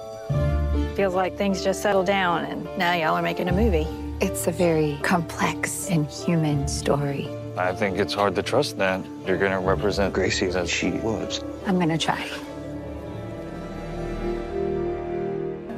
Feels 0.95 1.13
like 1.13 1.37
things 1.37 1.63
just 1.63 1.83
settled 1.83 2.07
down, 2.07 2.45
and 2.45 2.65
now 2.75 2.93
y'all 2.93 3.15
are 3.15 3.21
making 3.21 3.49
a 3.49 3.53
movie. 3.53 3.87
It's 4.19 4.47
a 4.47 4.51
very 4.51 4.97
complex 5.03 5.91
and 5.91 6.07
human 6.07 6.67
story. 6.67 7.29
I 7.55 7.71
think 7.71 7.99
it's 7.99 8.15
hard 8.15 8.33
to 8.33 8.41
trust 8.41 8.79
that 8.79 9.05
you're 9.27 9.37
going 9.37 9.51
to 9.51 9.59
represent 9.59 10.11
Gracie 10.13 10.47
as 10.47 10.71
she 10.71 10.89
was. 10.89 11.43
I'm 11.67 11.75
going 11.75 11.89
to 11.89 11.99
try. 11.99 12.27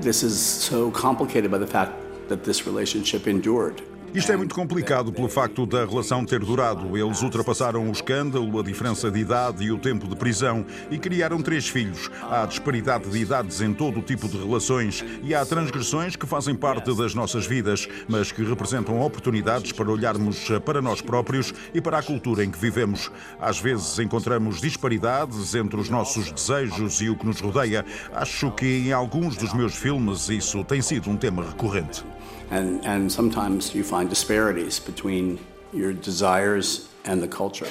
This 0.02 0.24
is 0.24 0.40
so 0.40 0.92
complicated 0.92 1.52
by 1.52 1.58
the 1.58 1.68
fact 1.68 1.92
that 2.30 2.46
this 2.46 2.66
relationship 2.66 3.28
endured. 3.28 3.82
Isto 4.12 4.32
é 4.32 4.36
muito 4.36 4.56
complicado 4.56 5.14
pelo 5.14 5.30
facto 5.30 5.68
da 5.68 5.86
relação 5.86 6.26
ter 6.26 6.40
durado. 6.40 6.98
Eles 6.98 7.22
ultrapassaram 7.22 7.88
o 7.88 7.92
escândalo, 7.92 8.60
a 8.60 8.64
diferença 8.64 9.12
de 9.12 9.20
idade 9.20 9.64
e 9.64 9.72
o 9.72 9.78
tempo 9.78 10.08
de 10.08 10.16
prisão 10.16 10.66
e 10.90 10.98
criaram 10.98 11.44
três 11.44 11.70
filhos. 11.70 12.10
Há 12.24 12.48
disparidade 12.48 13.08
de 13.08 13.20
idades 13.20 13.62
em 13.62 13.72
todo 13.72 14.00
o 14.00 14.02
tipo 14.02 14.28
de 14.28 14.36
relações 14.36 15.06
e 15.22 15.36
há 15.36 15.46
transgressões 15.46 16.16
que 16.16 16.26
fazem 16.26 16.56
parte 16.56 16.92
das 16.96 17.14
nossas 17.14 17.46
vidas, 17.46 17.88
mas 18.08 18.32
que 18.32 18.44
representam 18.44 19.00
oportunidades 19.00 19.72
para 19.72 19.92
olharmos 19.92 20.50
para 20.66 20.82
nós 20.82 21.02
próprios 21.02 21.54
e 21.72 21.80
para 21.80 22.00
a 22.00 22.04
cultura 22.04 22.44
em 22.44 22.50
que 22.50 22.58
vivemos. 22.58 23.12
Às 23.40 23.60
vezes 23.60 24.00
encontramos 24.00 24.60
disparidades 24.60 25.54
entre 25.54 25.80
os 25.80 25.88
nossos 25.88 26.32
desejos 26.32 27.00
e 27.00 27.10
o 27.10 27.16
que 27.16 27.28
nos 27.28 27.40
rodeia. 27.40 27.86
Acho 28.12 28.50
que 28.50 28.88
em 28.88 28.92
alguns 28.92 29.38
dos 29.38 29.54
meus 29.54 29.76
filmes 29.76 30.30
isso 30.30 30.64
tem 30.64 30.82
sido 30.82 31.12
um 31.12 31.16
tema 31.16 31.46
recorrente. 31.46 32.04
And, 32.52 32.84
and 32.86 33.12
sometimes 33.12 33.76
you 33.76 33.84
find 33.84 34.10
disparities 34.10 34.80
between 34.80 35.40
your 35.72 35.94
desires 35.94 36.90
and 37.06 37.22
the 37.22 37.28
culture. 37.28 37.70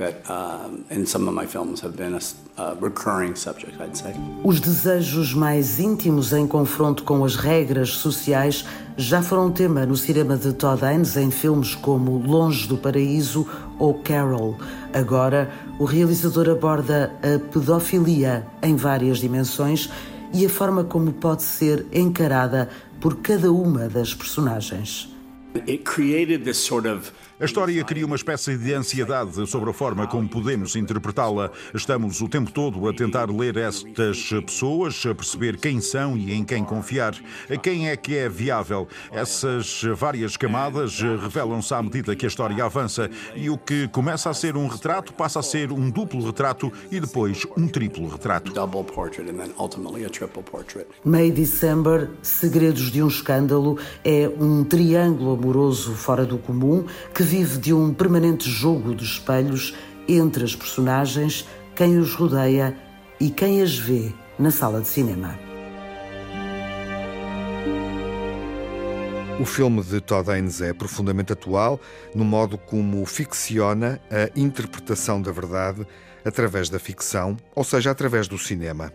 that 0.00 0.24
um, 0.30 0.84
in 0.90 1.04
some 1.04 1.28
of 1.28 1.34
my 1.34 1.46
films 1.46 1.80
have 1.80 1.94
been 1.94 2.14
a, 2.14 2.62
a 2.62 2.74
recurring 2.76 3.36
subject, 3.36 3.78
I'd 3.78 3.94
say. 3.94 4.14
Os 4.42 4.58
desejos 4.58 5.34
mais 5.34 5.78
íntimos 5.78 6.32
em 6.32 6.46
confronto 6.46 7.04
com 7.04 7.22
as 7.22 7.36
regras 7.36 7.90
sociais 7.90 8.64
já 8.96 9.22
foram 9.22 9.52
tema 9.52 9.84
no 9.84 9.96
cinema 9.96 10.38
de 10.38 10.54
Todd 10.54 10.82
Haynes 10.82 11.18
em 11.18 11.30
filmes 11.30 11.74
como 11.74 12.16
Longe 12.26 12.66
do 12.66 12.78
Paraíso 12.78 13.46
ou 13.78 13.94
Carol. 13.94 14.56
Agora, 14.94 15.50
o 15.78 15.84
realizador 15.84 16.48
aborda 16.48 17.12
a 17.22 17.38
pedofilia 17.52 18.46
em 18.62 18.76
várias 18.76 19.18
dimensões 19.18 19.90
e 20.32 20.46
a 20.46 20.48
forma 20.48 20.82
como 20.82 21.12
pode 21.12 21.42
ser 21.42 21.86
encarada 21.92 22.70
por 23.00 23.16
cada 23.16 23.50
uma 23.50 23.88
das 23.88 24.14
personagens. 24.14 25.08
It 25.66 25.84
created 25.84 26.44
this 26.44 26.58
sort 26.58 26.86
of 26.86 27.12
A 27.40 27.46
história 27.46 27.82
cria 27.82 28.04
uma 28.04 28.16
espécie 28.16 28.54
de 28.58 28.74
ansiedade 28.74 29.46
sobre 29.46 29.70
a 29.70 29.72
forma 29.72 30.06
como 30.06 30.28
podemos 30.28 30.76
interpretá-la. 30.76 31.50
Estamos 31.74 32.20
o 32.20 32.28
tempo 32.28 32.52
todo 32.52 32.86
a 32.86 32.92
tentar 32.92 33.30
ler 33.30 33.56
estas 33.56 34.28
pessoas, 34.44 35.02
a 35.06 35.14
perceber 35.14 35.56
quem 35.56 35.80
são 35.80 36.18
e 36.18 36.34
em 36.34 36.44
quem 36.44 36.62
confiar. 36.62 37.14
A 37.48 37.56
quem 37.56 37.88
é 37.88 37.96
que 37.96 38.14
é 38.14 38.28
viável? 38.28 38.86
Essas 39.10 39.82
várias 39.96 40.36
camadas 40.36 41.00
revelam-se 41.00 41.72
à 41.72 41.82
medida 41.82 42.14
que 42.14 42.26
a 42.26 42.28
história 42.28 42.62
avança 42.62 43.08
e 43.34 43.48
o 43.48 43.56
que 43.56 43.88
começa 43.88 44.28
a 44.28 44.34
ser 44.34 44.54
um 44.54 44.66
retrato 44.66 45.14
passa 45.14 45.40
a 45.40 45.42
ser 45.42 45.72
um 45.72 45.88
duplo 45.88 46.22
retrato 46.22 46.70
e 46.92 47.00
depois 47.00 47.46
um 47.56 47.66
triplo 47.66 48.06
retrato. 48.06 48.52
May 51.02 51.30
December, 51.30 52.10
Segredos 52.20 52.92
de 52.92 53.02
um 53.02 53.08
Escândalo, 53.08 53.78
é 54.04 54.28
um 54.28 54.62
triângulo 54.62 55.32
amoroso 55.32 55.94
fora 55.94 56.26
do 56.26 56.36
comum 56.36 56.84
que 57.14 57.29
vive 57.30 57.58
de 57.58 57.72
um 57.72 57.94
permanente 57.94 58.50
jogo 58.50 58.92
de 58.92 59.04
espelhos 59.04 59.72
entre 60.08 60.42
as 60.42 60.56
personagens, 60.56 61.46
quem 61.76 61.96
os 61.96 62.12
rodeia 62.12 62.76
e 63.20 63.30
quem 63.30 63.62
as 63.62 63.78
vê 63.78 64.12
na 64.36 64.50
sala 64.50 64.80
de 64.80 64.88
cinema. 64.88 65.38
O 69.40 69.44
filme 69.44 69.80
de 69.80 70.00
Todd 70.00 70.28
Haynes 70.28 70.60
é 70.60 70.72
profundamente 70.72 71.32
atual 71.32 71.80
no 72.12 72.24
modo 72.24 72.58
como 72.58 73.06
ficciona 73.06 74.00
a 74.10 74.28
interpretação 74.36 75.22
da 75.22 75.30
verdade 75.30 75.86
através 76.24 76.68
da 76.68 76.80
ficção, 76.80 77.36
ou 77.54 77.62
seja, 77.62 77.92
através 77.92 78.26
do 78.26 78.38
cinema. 78.38 78.92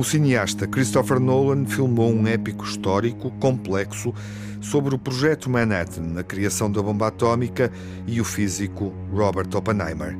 O 0.00 0.02
cineasta 0.02 0.66
Christopher 0.66 1.20
Nolan 1.20 1.66
filmou 1.66 2.10
um 2.10 2.26
épico 2.26 2.64
histórico 2.64 3.30
complexo 3.32 4.14
sobre 4.58 4.94
o 4.94 4.98
projeto 4.98 5.50
Manhattan, 5.50 6.18
a 6.18 6.22
criação 6.22 6.72
da 6.72 6.80
bomba 6.80 7.08
atómica 7.08 7.70
e 8.06 8.18
o 8.18 8.24
físico 8.24 8.94
Robert 9.12 9.54
Oppenheimer. 9.54 10.16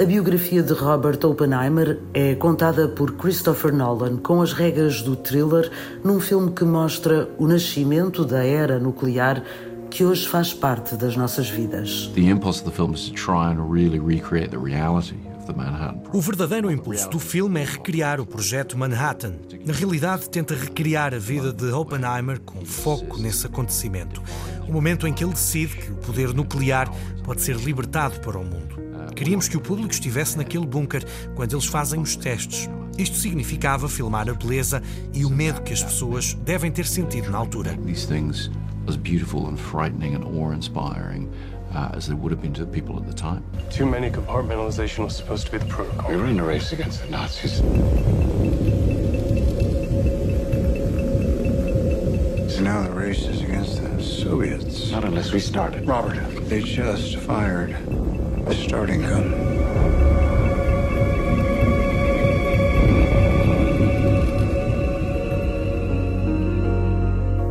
A 0.00 0.04
biografia 0.04 0.62
de 0.62 0.72
Robert 0.72 1.18
Oppenheimer 1.24 2.00
é 2.14 2.36
contada 2.36 2.86
por 2.86 3.16
Christopher 3.16 3.74
Nolan 3.74 4.18
com 4.18 4.40
as 4.40 4.52
regras 4.52 5.02
do 5.02 5.16
thriller 5.16 5.68
num 6.04 6.20
filme 6.20 6.52
que 6.52 6.64
mostra 6.64 7.28
o 7.36 7.48
nascimento 7.48 8.24
da 8.24 8.44
era 8.44 8.78
nuclear 8.78 9.42
que 9.90 10.04
hoje 10.04 10.28
faz 10.28 10.54
parte 10.54 10.94
das 10.94 11.16
nossas 11.16 11.50
vidas. 11.50 12.08
The 12.14 12.20
impulse 12.20 12.60
of 12.60 12.70
the 12.70 12.76
film 12.76 12.94
is 12.94 13.08
to 13.08 13.14
try 13.14 13.50
and 13.50 13.68
really 13.68 13.98
recreate 13.98 14.50
the 14.50 14.58
reality 14.58 15.25
O 16.12 16.20
verdadeiro 16.20 16.70
impulso 16.70 17.08
do 17.08 17.18
filme 17.18 17.60
é 17.60 17.64
recriar 17.64 18.20
o 18.20 18.26
projeto 18.26 18.76
Manhattan. 18.76 19.34
Na 19.64 19.72
realidade, 19.72 20.28
tenta 20.28 20.54
recriar 20.54 21.14
a 21.14 21.18
vida 21.18 21.52
de 21.52 21.70
Oppenheimer 21.70 22.40
com 22.40 22.64
foco 22.64 23.18
nesse 23.18 23.46
acontecimento. 23.46 24.22
O 24.68 24.72
momento 24.72 25.06
em 25.06 25.12
que 25.12 25.24
ele 25.24 25.32
decide 25.32 25.76
que 25.76 25.92
o 25.92 25.96
poder 25.96 26.34
nuclear 26.34 26.90
pode 27.22 27.42
ser 27.42 27.56
libertado 27.56 28.20
para 28.20 28.38
o 28.38 28.44
mundo. 28.44 28.76
Queríamos 29.14 29.48
que 29.48 29.56
o 29.56 29.60
público 29.60 29.92
estivesse 29.92 30.36
naquele 30.36 30.66
bunker 30.66 31.04
quando 31.34 31.54
eles 31.54 31.66
fazem 31.66 32.00
os 32.00 32.16
testes. 32.16 32.68
Isto 32.98 33.16
significava 33.16 33.88
filmar 33.88 34.28
a 34.28 34.34
beleza 34.34 34.82
e 35.12 35.24
o 35.24 35.30
medo 35.30 35.62
que 35.62 35.72
as 35.72 35.82
pessoas 35.82 36.34
devem 36.34 36.70
ter 36.70 36.86
sentido 36.86 37.30
na 37.30 37.38
altura. 37.38 37.78
These 41.72 41.74
things 41.74 41.74
as 41.74 41.74
beautiful 41.74 41.74
and 41.74 41.74
frightening 41.74 41.74
and 41.74 41.74
awe-inspiring 41.74 41.74
uh, 41.74 41.90
as 41.96 42.06
they 42.06 42.14
would 42.14 42.32
have 42.32 42.42
been 42.42 42.54
to 42.54 42.64
the 42.64 42.72
people 42.72 42.96
at 42.96 43.06
the 43.06 43.14
time. 43.14 43.44
Too 43.70 43.86
many 43.86 44.10
compartmentalization 44.10 45.04
was 45.04 45.16
supposed 45.16 45.46
to 45.46 45.52
be 45.52 45.58
the 45.58 45.66
protocol. 45.66 46.10
We 46.10 46.16
were 46.16 46.26
in 46.26 46.40
a 46.40 46.44
race 46.44 46.72
against 46.72 47.02
the 47.02 47.08
Nazis. 47.10 47.58
So 52.54 52.62
now 52.62 52.82
the 52.82 52.92
race 52.92 53.26
is 53.26 53.42
against 53.42 53.82
the 53.82 54.02
Soviets. 54.02 54.90
Not 54.90 55.04
unless 55.04 55.32
we 55.32 55.40
started. 55.40 55.86
Robert, 55.86 56.16
they 56.48 56.62
just 56.62 57.16
fired 57.16 57.76
the 58.46 58.54
starting 58.54 59.02
gun. 59.02 60.25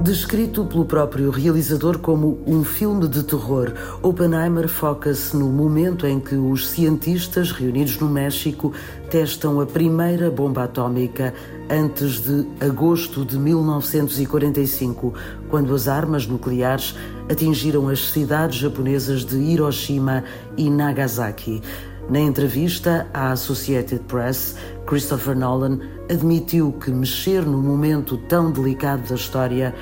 Descrito 0.06 0.64
pelo 0.66 0.86
próprio 0.86 1.32
realizador 1.32 1.98
como 1.98 2.40
um 2.46 2.64
filme 2.64 3.08
de 3.08 3.24
terror, 3.24 3.74
Oppenheimer 4.04 4.68
foca-se 4.68 5.36
no 5.36 5.48
momento 5.48 6.06
em 6.06 6.20
que 6.20 6.36
os 6.36 6.68
cientistas 6.68 7.52
reunidos 7.52 8.00
no 8.00 8.08
México 8.08 8.72
testam 9.10 9.60
a 9.60 9.66
primeira 9.66 10.30
bomba 10.30 10.66
atómica 10.66 11.34
antes 11.68 12.20
de 12.20 12.46
agosto 12.64 13.26
de 13.26 13.36
1945, 13.36 15.12
quando 15.50 15.74
as 15.74 15.88
armas 15.88 16.28
nucleares 16.28 16.96
atingiram 17.28 17.90
as 17.90 18.12
cidades 18.12 18.60
japonesas 18.60 19.26
de 19.26 19.38
Hiroshima 19.38 20.24
e 20.56 20.70
Nagasaki. 20.70 21.64
Na 22.10 22.20
entrevista 22.20 23.08
à 23.14 23.32
Associated 23.32 24.04
Press, 24.04 24.56
Christopher 24.86 25.36
Nolan 25.36 25.80
admitiu 26.10 26.72
que 26.74 26.92
mexer 26.92 27.44
no 27.44 27.58
momento 27.58 28.18
tão 28.30 28.52
delicado 28.52 29.08
da 29.10 29.16
história 29.16 29.74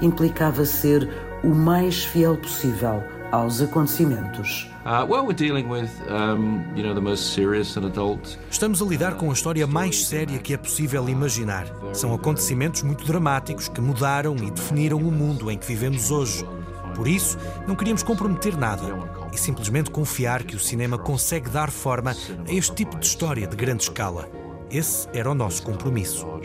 implicava 0.00 0.64
ser 0.64 1.08
o 1.44 1.48
mais 1.48 2.04
fiel 2.04 2.36
possível 2.38 3.02
aos 3.30 3.60
acontecimentos. 3.60 4.70
Uh, 4.86 5.04
well, 5.06 5.26
we're 5.26 5.34
dealing 5.34 5.68
with, 5.68 5.90
you 6.74 6.82
know, 6.82 6.94
the 6.94 7.00
most 7.00 7.34
serious 7.34 7.76
and 7.76 7.84
adult. 7.84 8.38
Estamos 8.50 8.80
a 8.80 8.84
lidar 8.86 9.16
com 9.16 9.28
a 9.28 9.32
história 9.34 9.66
mais 9.66 10.06
séria 10.06 10.38
que 10.38 10.54
é 10.54 10.56
possível 10.56 11.06
imaginar. 11.08 11.66
São 11.92 12.14
acontecimentos 12.14 12.82
muito 12.82 13.04
dramáticos 13.04 13.68
que 13.68 13.82
mudaram 13.82 14.34
e 14.36 14.50
definiram 14.50 14.98
o 14.98 15.12
mundo 15.12 15.50
em 15.50 15.58
que 15.58 15.66
vivemos 15.66 16.10
hoje. 16.10 16.46
Por 16.94 17.06
isso, 17.06 17.36
não 17.66 17.74
queríamos 17.74 18.02
comprometer 18.02 18.56
nada 18.56 18.82
e 19.32 19.38
simplesmente 19.38 19.90
confiar 19.90 20.42
que 20.44 20.56
o 20.56 20.58
cinema 20.58 20.98
consegue 20.98 21.50
dar 21.50 21.70
forma 21.70 22.12
a 22.12 22.52
este 22.52 22.74
tipo 22.74 22.98
de 22.98 23.06
história 23.06 23.46
de 23.46 23.56
grande 23.56 23.84
escala. 23.84 24.28
Esse 24.70 25.08
era 25.14 25.30
o 25.30 25.34
nosso 25.34 25.62
compromisso. 25.62 26.26
Uh. 26.26 26.40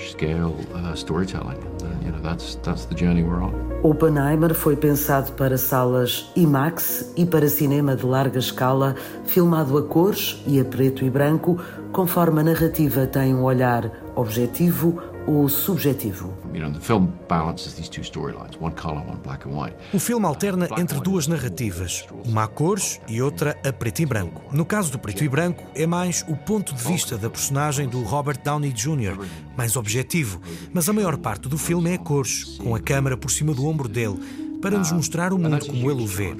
Uh. 3.41 3.87
Oppenheimer 3.89 4.53
foi 4.53 4.75
pensado 4.75 5.31
para 5.31 5.57
salas 5.57 6.31
IMAX 6.35 7.11
e 7.17 7.25
para 7.25 7.49
cinema 7.49 7.95
de 7.95 8.05
larga 8.05 8.37
escala, 8.37 8.95
filmado 9.25 9.75
a 9.77 9.83
cores 9.83 10.41
e 10.45 10.59
a 10.59 10.65
preto 10.65 11.03
e 11.03 11.09
branco, 11.09 11.57
conforme 11.91 12.41
a 12.41 12.43
narrativa 12.43 13.07
tem 13.07 13.33
um 13.33 13.43
olhar 13.43 13.91
objetivo 14.15 15.01
ou 15.27 15.47
subjetivo. 15.47 16.33
You 16.53 16.61
know, 16.61 16.71
the 16.71 16.79
film 16.79 17.11
balances 17.27 17.73
these 17.73 17.89
two 17.89 18.03
storylines, 18.03 18.57
one 18.59 18.75
color, 18.75 19.01
one 19.01 19.19
black 19.23 19.47
and 19.47 19.51
white. 19.51 19.75
O 19.93 19.99
filme 19.99 20.25
alterna 20.25 20.67
entre 20.77 20.99
duas 20.99 21.27
narrativas, 21.27 22.05
uma 22.25 22.43
a 22.43 22.47
cores 22.47 22.99
e 23.07 23.21
outra 23.21 23.57
a 23.65 23.71
preto 23.71 24.01
e 24.01 24.05
branco. 24.05 24.41
No 24.51 24.65
caso 24.65 24.91
do 24.91 24.99
preto 24.99 25.23
e 25.23 25.29
branco, 25.29 25.63
é 25.75 25.85
mais 25.85 26.25
o 26.27 26.35
ponto 26.35 26.73
de 26.73 26.83
vista 26.83 27.17
da 27.17 27.29
personagem 27.29 27.87
do 27.87 28.01
Robert 28.03 28.39
Downey 28.43 28.71
Jr., 28.71 29.17
mais 29.55 29.75
objetivo, 29.75 30.41
mas 30.73 30.89
a 30.89 30.93
maior 30.93 31.17
parte 31.17 31.47
do 31.47 31.57
filme 31.57 31.91
é 31.91 31.95
a 31.95 31.99
cores, 31.99 32.57
com 32.57 32.73
a 32.73 32.79
câmara 32.79 33.15
por 33.15 33.29
cima 33.29 33.53
do 33.53 33.65
ombro 33.65 33.87
dele, 33.87 34.19
para 34.61 34.77
nos 34.77 34.91
mostrar 34.91 35.33
o 35.33 35.37
mundo 35.37 35.65
como 35.65 35.91
ele 35.91 36.03
o 36.03 36.07
vê. 36.07 36.35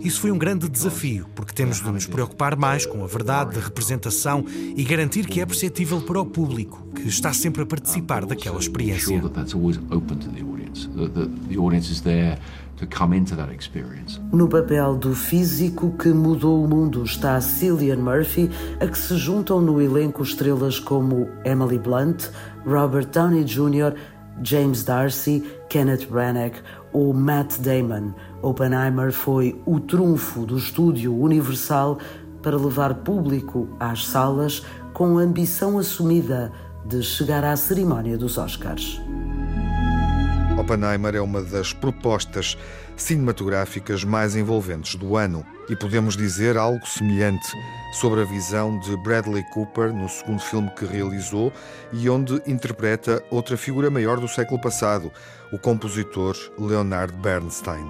Isso 0.00 0.20
foi 0.20 0.30
um 0.30 0.38
grande 0.38 0.68
desafio, 0.68 1.26
porque 1.34 1.52
temos 1.52 1.82
de 1.82 1.90
nos 1.90 2.06
preocupar 2.06 2.56
mais 2.56 2.84
com 2.84 3.02
a 3.02 3.06
verdade 3.06 3.54
da 3.54 3.60
representação 3.60 4.44
e 4.76 4.84
garantir 4.84 5.26
que 5.26 5.40
é 5.40 5.46
perceptível 5.46 6.00
para 6.02 6.20
o 6.20 6.26
público, 6.26 6.86
que 6.94 7.08
está 7.08 7.32
sempre 7.32 7.62
a 7.62 7.66
participar 7.66 8.26
daquela 8.26 8.58
experiência. 8.58 9.06
Sure 9.06 9.20
that 9.20 9.34
that's 9.34 9.54
always 9.54 9.78
open 9.90 10.18
to 10.18 10.28
the 10.28 10.42
audience. 10.42 10.88
The, 10.94 11.08
the, 11.08 11.26
the 11.48 11.58
audience 11.58 11.90
is 11.90 12.02
there 12.02 12.38
to 12.76 12.86
come 12.86 13.16
into 13.16 13.36
that 13.36 13.52
experience. 13.52 14.20
No 14.32 14.48
papel 14.48 14.96
do 14.96 15.14
físico 15.14 15.92
que 15.96 16.08
mudou 16.08 16.64
o 16.64 16.68
mundo 16.68 17.04
está 17.04 17.40
Cillian 17.40 17.98
Murphy, 17.98 18.50
a 18.80 18.86
que 18.86 18.98
se 18.98 19.16
juntam 19.16 19.60
no 19.60 19.80
elenco 19.80 20.22
estrelas 20.22 20.78
como 20.78 21.28
Emily 21.44 21.78
Blunt, 21.78 22.30
Robert 22.66 23.06
Downey 23.06 23.44
Jr., 23.44 23.94
James 24.42 24.82
Darcy, 24.82 25.44
Kenneth 25.68 26.06
Branagh 26.08 26.54
ou 26.94 27.12
Matt 27.12 27.58
Damon. 27.58 28.14
Oppenheimer 28.40 29.12
foi 29.12 29.60
o 29.66 29.78
trunfo 29.78 30.46
do 30.46 30.56
estúdio 30.56 31.14
Universal 31.14 31.98
para 32.40 32.56
levar 32.56 32.94
público 32.94 33.68
às 33.78 34.06
salas 34.06 34.64
com 34.94 35.18
a 35.18 35.22
ambição 35.22 35.78
assumida 35.78 36.52
de 36.86 37.02
chegar 37.02 37.44
à 37.44 37.56
cerimónia 37.56 38.16
dos 38.16 38.38
Oscars. 38.38 39.00
Oppenheimer 40.58 41.16
é 41.16 41.20
uma 41.20 41.42
das 41.42 41.72
propostas 41.72 42.56
cinematográficas 42.96 44.04
mais 44.04 44.36
envolventes 44.36 44.94
do 44.94 45.16
ano 45.16 45.44
e 45.68 45.74
podemos 45.74 46.16
dizer 46.16 46.56
algo 46.56 46.86
semelhante 46.86 47.50
sobre 47.94 48.22
a 48.22 48.24
visão 48.24 48.76
de 48.78 48.96
Bradley 48.96 49.44
Cooper 49.44 49.92
no 49.92 50.08
segundo 50.08 50.40
filme 50.40 50.70
que 50.76 50.84
realizou 50.84 51.52
e 51.92 52.10
onde 52.10 52.42
interpreta 52.44 53.22
outra 53.30 53.56
figura 53.56 53.88
maior 53.88 54.18
do 54.18 54.26
século 54.26 54.60
passado, 54.60 55.12
o 55.52 55.58
compositor 55.58 56.36
Leonard 56.58 57.12
Bernstein. 57.14 57.88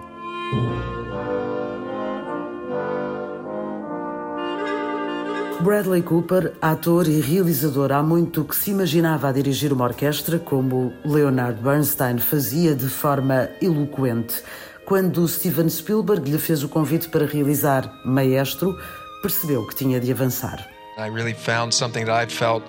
Bradley 5.63 6.03
Cooper, 6.03 6.53
ator 6.61 7.09
e 7.09 7.23
realizador, 7.23 7.91
há 7.91 8.03
muito 8.03 8.45
que 8.45 8.55
se 8.55 8.71
imaginava 8.71 9.31
a 9.31 9.33
dirigir 9.33 9.73
uma 9.73 9.87
orquestra 9.87 10.39
como 10.39 10.93
Leonard 11.03 11.59
Bernstein 11.63 12.19
fazia 12.19 12.75
de 12.75 12.91
forma 12.91 13.49
eloquente. 13.63 14.43
Quando 14.85 15.27
Steven 15.27 15.71
Spielberg 15.71 16.31
lhe 16.31 16.39
fez 16.39 16.63
o 16.63 16.69
convite 16.69 17.09
para 17.09 17.25
realizar 17.25 17.91
Maestro, 18.05 18.77
percebeu 19.25 19.67
que 19.67 19.75
tinha 19.75 19.99
de 19.99 20.13
avançar. 20.13 20.69
I 20.99 21.09
really 21.09 21.33
found 21.33 21.75
something 21.75 22.05
that 22.05 22.23
I'd 22.23 22.31
felt 22.31 22.63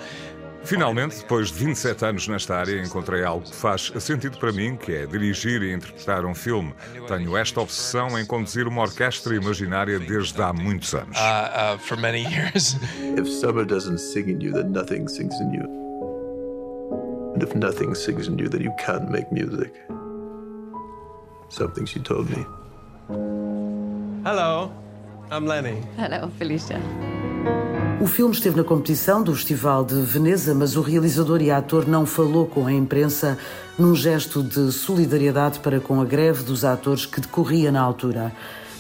Finalmente, 0.63 1.18
depois 1.18 1.52
de 1.52 1.63
27 1.63 2.06
anos 2.06 2.28
nesta 2.28 2.56
área, 2.56 2.82
encontrei 2.82 3.24
algo 3.24 3.46
que 3.46 3.56
faz 3.56 3.91
sentido 4.00 4.39
para 4.39 4.52
mim, 4.52 4.76
que 4.76 4.96
é 4.96 5.06
dirigir 5.06 5.62
e 5.62 5.72
interpretar 5.72 6.26
um 6.26 6.34
filme. 6.34 6.74
Tenho 7.08 7.38
esta 7.38 7.62
obsessão 7.62 8.18
em 8.18 8.26
conduzir 8.26 8.68
uma 8.68 8.82
orquestra 8.82 9.36
imaginária 9.36 10.00
desde 10.00 10.41
há 10.41 10.52
muitos 10.52 10.96
anos. 10.96 11.15
uh, 11.20 11.76
uh, 11.76 11.78
for 11.78 11.96
many 11.98 12.24
years. 12.34 12.78
If 13.15 13.28
summer 13.30 13.63
doesn't 13.63 14.00
sing 14.00 14.28
in 14.28 14.41
you, 14.41 14.54
then 14.54 14.72
nothing 14.72 15.08
sings 15.08 15.39
in 15.39 15.54
you. 15.54 15.65
And 17.36 17.44
if 17.44 17.54
nothing 17.54 17.94
sings 17.94 18.28
in 18.28 18.39
you, 18.39 18.50
then 18.50 18.62
you 18.63 18.74
can't 18.84 19.12
make 19.12 19.32
music. 19.32 19.72
Something 21.50 21.86
she 21.86 22.00
told 22.00 22.28
me. 22.32 22.44
Hello, 24.24 24.72
I'm 25.32 25.48
Lenny. 25.48 25.82
Hello, 25.98 26.30
Felicia. 26.38 26.80
O 28.02 28.08
filme 28.08 28.34
esteve 28.34 28.58
na 28.58 28.64
competição 28.64 29.24
do 29.24 29.34
Festival 29.34 29.84
de 29.84 29.96
Veneza, 30.02 30.54
mas 30.54 30.76
o 30.76 30.82
realizador 30.82 31.42
e 31.42 31.50
ator 31.50 31.88
não 31.88 32.06
falou 32.06 32.46
com 32.46 32.68
a 32.68 32.72
imprensa 32.72 33.38
num 33.80 33.96
gesto 33.96 34.44
de 34.44 34.72
solidariedade 34.72 35.60
para 35.60 35.80
com 35.80 36.00
a 36.00 36.06
greve 36.06 36.44
dos 36.44 36.64
atores 36.64 37.06
que 37.06 37.22
decorria 37.22 37.72
na 37.72 37.82
altura. 37.82 38.32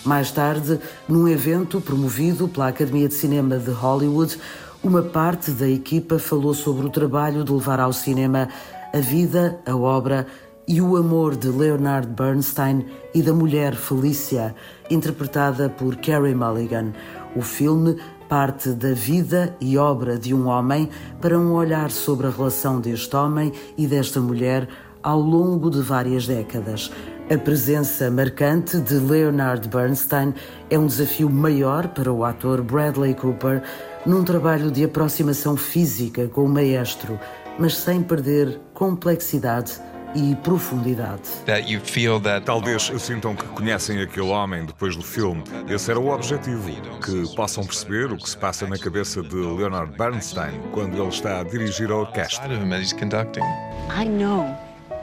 Mais 0.03 0.31
tarde, 0.31 0.79
num 1.07 1.27
evento 1.27 1.81
promovido 1.81 2.47
pela 2.47 2.67
Academia 2.67 3.07
de 3.07 3.15
Cinema 3.15 3.57
de 3.57 3.71
Hollywood, 3.71 4.37
uma 4.83 5.01
parte 5.01 5.49
da 5.51 5.67
equipa 5.67 6.19
falou 6.19 6.53
sobre 6.53 6.85
o 6.85 6.89
trabalho 6.89 7.43
de 7.43 7.51
levar 7.51 7.79
ao 7.79 7.91
cinema 7.91 8.49
a 8.93 8.99
vida, 8.99 9.59
a 9.65 9.75
obra 9.75 10.27
e 10.67 10.81
o 10.81 10.97
amor 10.97 11.35
de 11.35 11.47
Leonard 11.47 12.07
Bernstein 12.07 12.85
e 13.13 13.21
da 13.21 13.33
mulher 13.33 13.75
Felicia, 13.75 14.55
interpretada 14.89 15.69
por 15.69 15.95
Carey 15.97 16.33
Mulligan. 16.33 16.93
O 17.35 17.41
filme 17.41 17.97
parte 18.27 18.69
da 18.69 18.93
vida 18.93 19.55
e 19.61 19.77
obra 19.77 20.17
de 20.17 20.33
um 20.33 20.47
homem 20.47 20.89
para 21.21 21.37
um 21.37 21.53
olhar 21.53 21.91
sobre 21.91 22.27
a 22.27 22.31
relação 22.31 22.81
deste 22.81 23.15
homem 23.15 23.51
e 23.77 23.85
desta 23.85 24.19
mulher 24.19 24.67
ao 25.03 25.19
longo 25.19 25.69
de 25.69 25.81
várias 25.81 26.25
décadas. 26.25 26.91
A 27.29 27.37
presença 27.37 28.09
marcante 28.09 28.79
de 28.79 28.95
Leonard 28.95 29.67
Bernstein 29.67 30.33
é 30.69 30.77
um 30.77 30.87
desafio 30.87 31.29
maior 31.29 31.87
para 31.89 32.11
o 32.11 32.23
ator 32.23 32.61
Bradley 32.61 33.13
Cooper 33.13 33.61
num 34.05 34.23
trabalho 34.23 34.71
de 34.71 34.83
aproximação 34.83 35.55
física 35.55 36.27
com 36.27 36.45
o 36.45 36.49
maestro, 36.49 37.19
mas 37.59 37.77
sem 37.77 38.01
perder 38.01 38.59
complexidade 38.73 39.79
e 40.15 40.35
profundidade. 40.37 41.21
That 41.45 41.69
you 41.69 41.81
feel 41.81 42.19
that 42.21 42.45
Talvez 42.45 42.91
sintam 42.99 43.35
que 43.35 43.45
conhecem 43.49 44.01
aquele 44.01 44.29
homem 44.29 44.65
depois 44.65 44.95
do 44.95 45.03
filme. 45.03 45.43
Esse 45.69 45.91
era 45.91 45.99
o 45.99 46.09
objetivo, 46.09 46.71
que 47.03 47.35
possam 47.35 47.65
perceber 47.65 48.11
o 48.11 48.17
que 48.17 48.29
se 48.29 48.37
passa 48.37 48.65
na 48.65 48.77
cabeça 48.77 49.21
de 49.21 49.35
Leonard 49.35 49.97
Bernstein 49.97 50.53
quando 50.71 50.97
ele 50.97 51.09
está 51.09 51.41
a 51.41 51.43
dirigir 51.43 51.91
a 51.91 51.95
orquestra. 51.95 52.45
side 52.45 52.53
of 52.53 52.61
him 52.61 52.73
as 52.73 52.81
he's 52.81 52.93
conducting. 52.93 53.43
I 53.89 54.05
know 54.05 54.55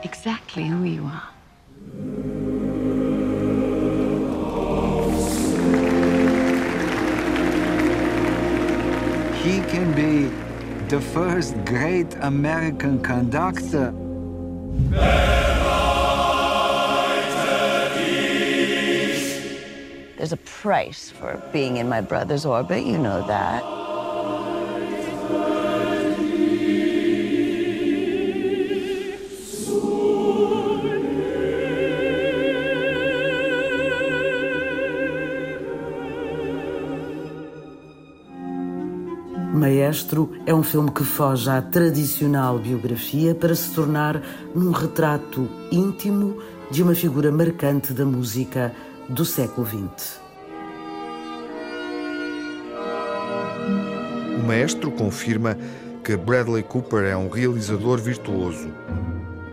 exactly 0.03 0.67
who 0.67 0.85
you 0.85 1.05
are. 1.05 1.29
He 9.43 9.59
can 9.69 9.91
be 9.93 10.31
the 10.87 11.01
first 11.01 11.55
great 11.65 12.15
American 12.21 12.99
conductor. 13.01 13.93
There's 20.17 20.31
a 20.31 20.37
price 20.37 21.09
for 21.09 21.43
being 21.51 21.77
in 21.77 21.89
my 21.89 21.99
brother's 21.99 22.45
orbit, 22.45 22.85
you 22.85 22.97
know 22.97 23.27
that. 23.27 23.63
Maestro 39.53 40.32
é 40.45 40.53
um 40.53 40.63
filme 40.63 40.91
que 40.91 41.03
foge 41.03 41.49
à 41.49 41.61
tradicional 41.61 42.59
biografia 42.59 43.33
para 43.33 43.55
se 43.55 43.73
tornar 43.73 44.21
num 44.53 44.71
retrato 44.71 45.49
íntimo 45.71 46.37
de 46.69 46.83
uma 46.83 46.93
figura 46.93 47.31
marcante 47.31 47.93
da 47.93 48.03
música 48.03 48.73
do 49.07 49.23
século 49.23 49.65
XX. 49.65 50.21
O 54.37 54.45
maestro 54.45 54.91
confirma 54.91 55.57
que 56.03 56.17
Bradley 56.17 56.63
Cooper 56.63 57.05
é 57.05 57.15
um 57.15 57.29
realizador 57.29 57.97
virtuoso. 57.99 58.67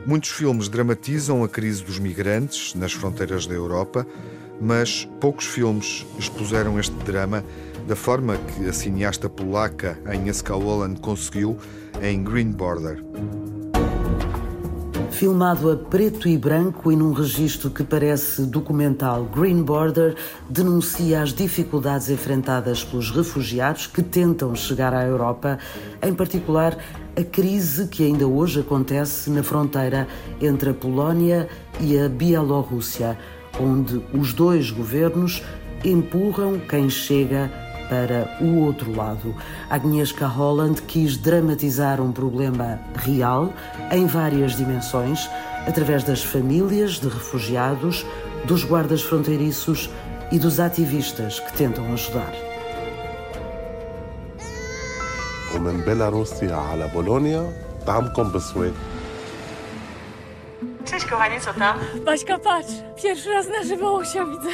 Muitos 0.05 0.31
filmes 0.31 0.69
dramatizam 0.69 1.45
a 1.45 1.49
crise 1.49 1.85
dos 1.85 2.01
migrantes 2.01 2.75
nas 2.75 2.93
fronteiras 2.93 3.47
da 3.47 3.55
Europa, 3.55 4.05
mas 4.61 5.09
poucos 5.21 5.47
filmes 5.47 6.05
expuseram 6.19 6.81
este 6.81 6.97
drama 7.05 7.45
da 7.87 7.97
forma 7.97 8.37
que 8.37 8.69
a 8.69 8.73
cineasta 8.73 9.29
polaca 9.29 9.99
Agnieszka 10.05 10.55
Holland 10.55 11.01
conseguiu 11.01 11.57
em 12.03 12.23
Green 12.23 12.53
Border. 12.53 13.03
Filmado 15.11 15.71
a 15.71 15.77
preto 15.77 16.29
e 16.29 16.39
branco 16.39 16.91
e 16.91 16.97
num 16.97 17.13
registro 17.13 17.69
que 17.69 17.85
parece 17.85 18.43
documental, 18.43 19.25
Green 19.25 19.63
Border 19.63 20.17
denuncia 20.49 21.21
as 21.21 21.35
dificuldades 21.35 22.09
enfrentadas 22.09 22.83
pelos 22.85 23.11
refugiados 23.11 23.87
que 23.87 24.03
tentam 24.03 24.55
chegar 24.55 24.95
à 24.95 25.05
Europa, 25.05 25.59
em 26.03 26.15
particular 26.15 26.79
a 27.15 27.23
crise 27.23 27.89
que 27.89 28.05
ainda 28.05 28.27
hoje 28.27 28.61
acontece 28.61 29.29
na 29.29 29.43
fronteira 29.43 30.09
entre 30.41 30.71
a 30.71 30.75
Polónia 30.75 31.49
e 31.81 31.99
a 31.99 32.09
Bielorrússia, 32.09 33.19
onde 33.61 34.03
os 34.15 34.33
dois 34.33 34.71
governos 34.71 35.43
empurram 35.85 36.59
quem 36.59 36.89
chega 36.89 37.51
para 37.90 38.38
o 38.42 38.60
outro 38.66 38.96
lado. 38.96 39.36
Agnieszka 39.70 40.28
Holland 40.28 40.82
quis 40.84 41.18
dramatizar 41.18 42.02
um 42.02 42.12
problema 42.12 42.80
real, 42.96 43.54
em 43.92 44.06
várias 44.06 44.56
dimensões, 44.56 45.30
através 45.68 46.04
das 46.04 46.24
famílias 46.24 47.00
de 47.00 47.08
refugiados, 47.08 48.06
dos 48.46 48.64
guardas 48.64 49.02
fronteiriços 49.02 49.90
e 50.32 50.40
dos 50.40 50.60
ativistas 50.60 51.40
que 51.40 51.54
tentam 51.54 51.94
ajudar. 51.94 52.34
ومن 55.56 55.82
بيلاروسيا 55.82 56.56
على 56.56 56.88
بولونيا 56.94 57.54
طعمكم 57.88 58.32
بسويد 58.32 58.74
Cześć 60.86 61.06
kochanie, 61.06 61.40
co 61.42 61.54
tam? 61.54 61.78
Baśka, 62.06 62.40
patrz, 62.40 62.74
pierwszy 63.04 63.30
raz 63.34 63.48
na 63.48 63.64
żywo 63.64 63.92
Łosia 63.92 64.26
widzę. 64.26 64.50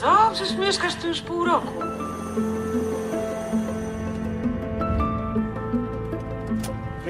Co? 0.00 0.30
Przecież 0.32 0.56
mieszkasz 0.58 0.94
tu 0.94 1.08
już 1.08 1.20
pół 1.20 1.44
roku. 1.44 1.89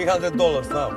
300 0.06 0.32
долларов 0.32 0.66
сам. 0.66 0.92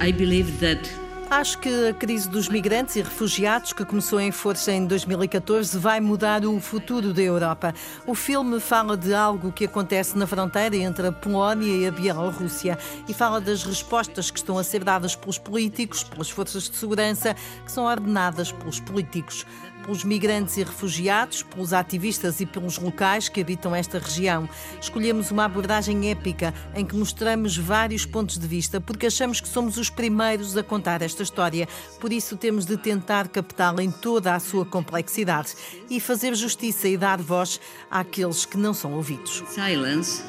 I 0.00 0.12
believe 0.12 0.58
that 0.60 1.02
Acho 1.32 1.60
que 1.60 1.88
a 1.88 1.94
crise 1.94 2.28
dos 2.28 2.46
migrantes 2.46 2.94
e 2.94 3.00
refugiados, 3.00 3.72
que 3.72 3.86
começou 3.86 4.20
em 4.20 4.30
força 4.30 4.70
em 4.70 4.86
2014, 4.86 5.78
vai 5.78 5.98
mudar 5.98 6.44
o 6.44 6.60
futuro 6.60 7.14
da 7.14 7.22
Europa. 7.22 7.72
O 8.06 8.14
filme 8.14 8.60
fala 8.60 8.98
de 8.98 9.14
algo 9.14 9.50
que 9.50 9.64
acontece 9.64 10.16
na 10.18 10.26
fronteira 10.26 10.76
entre 10.76 11.06
a 11.06 11.10
Polónia 11.10 11.74
e 11.74 11.86
a 11.86 11.90
Bielorrússia 11.90 12.78
e 13.08 13.14
fala 13.14 13.40
das 13.40 13.64
respostas 13.64 14.30
que 14.30 14.36
estão 14.36 14.58
a 14.58 14.62
ser 14.62 14.84
dadas 14.84 15.16
pelos 15.16 15.38
políticos, 15.38 16.04
pelas 16.04 16.28
forças 16.28 16.68
de 16.68 16.76
segurança, 16.76 17.34
que 17.64 17.72
são 17.72 17.86
ordenadas 17.86 18.52
pelos 18.52 18.78
políticos 18.78 19.46
pelos 19.82 20.04
migrantes 20.04 20.56
e 20.56 20.62
refugiados, 20.62 21.42
pelos 21.42 21.72
ativistas 21.72 22.40
e 22.40 22.46
pelos 22.46 22.78
locais 22.78 23.28
que 23.28 23.40
habitam 23.40 23.74
esta 23.74 23.98
região. 23.98 24.48
Escolhemos 24.80 25.30
uma 25.30 25.44
abordagem 25.44 26.10
épica 26.10 26.54
em 26.74 26.84
que 26.84 26.96
mostramos 26.96 27.56
vários 27.56 28.06
pontos 28.06 28.38
de 28.38 28.46
vista, 28.46 28.80
porque 28.80 29.06
achamos 29.06 29.40
que 29.40 29.48
somos 29.48 29.76
os 29.76 29.90
primeiros 29.90 30.56
a 30.56 30.62
contar 30.62 31.02
esta 31.02 31.22
história. 31.22 31.68
Por 32.00 32.12
isso, 32.12 32.36
temos 32.36 32.64
de 32.64 32.76
tentar 32.76 33.28
captá-la 33.28 33.82
em 33.82 33.90
toda 33.90 34.34
a 34.34 34.40
sua 34.40 34.64
complexidade 34.64 35.54
e 35.90 36.00
fazer 36.00 36.34
justiça 36.34 36.88
e 36.88 36.96
dar 36.96 37.18
voz 37.18 37.60
àqueles 37.90 38.44
que 38.44 38.56
não 38.56 38.72
são 38.72 38.94
ouvidos. 38.94 39.42
Silence 39.48 40.22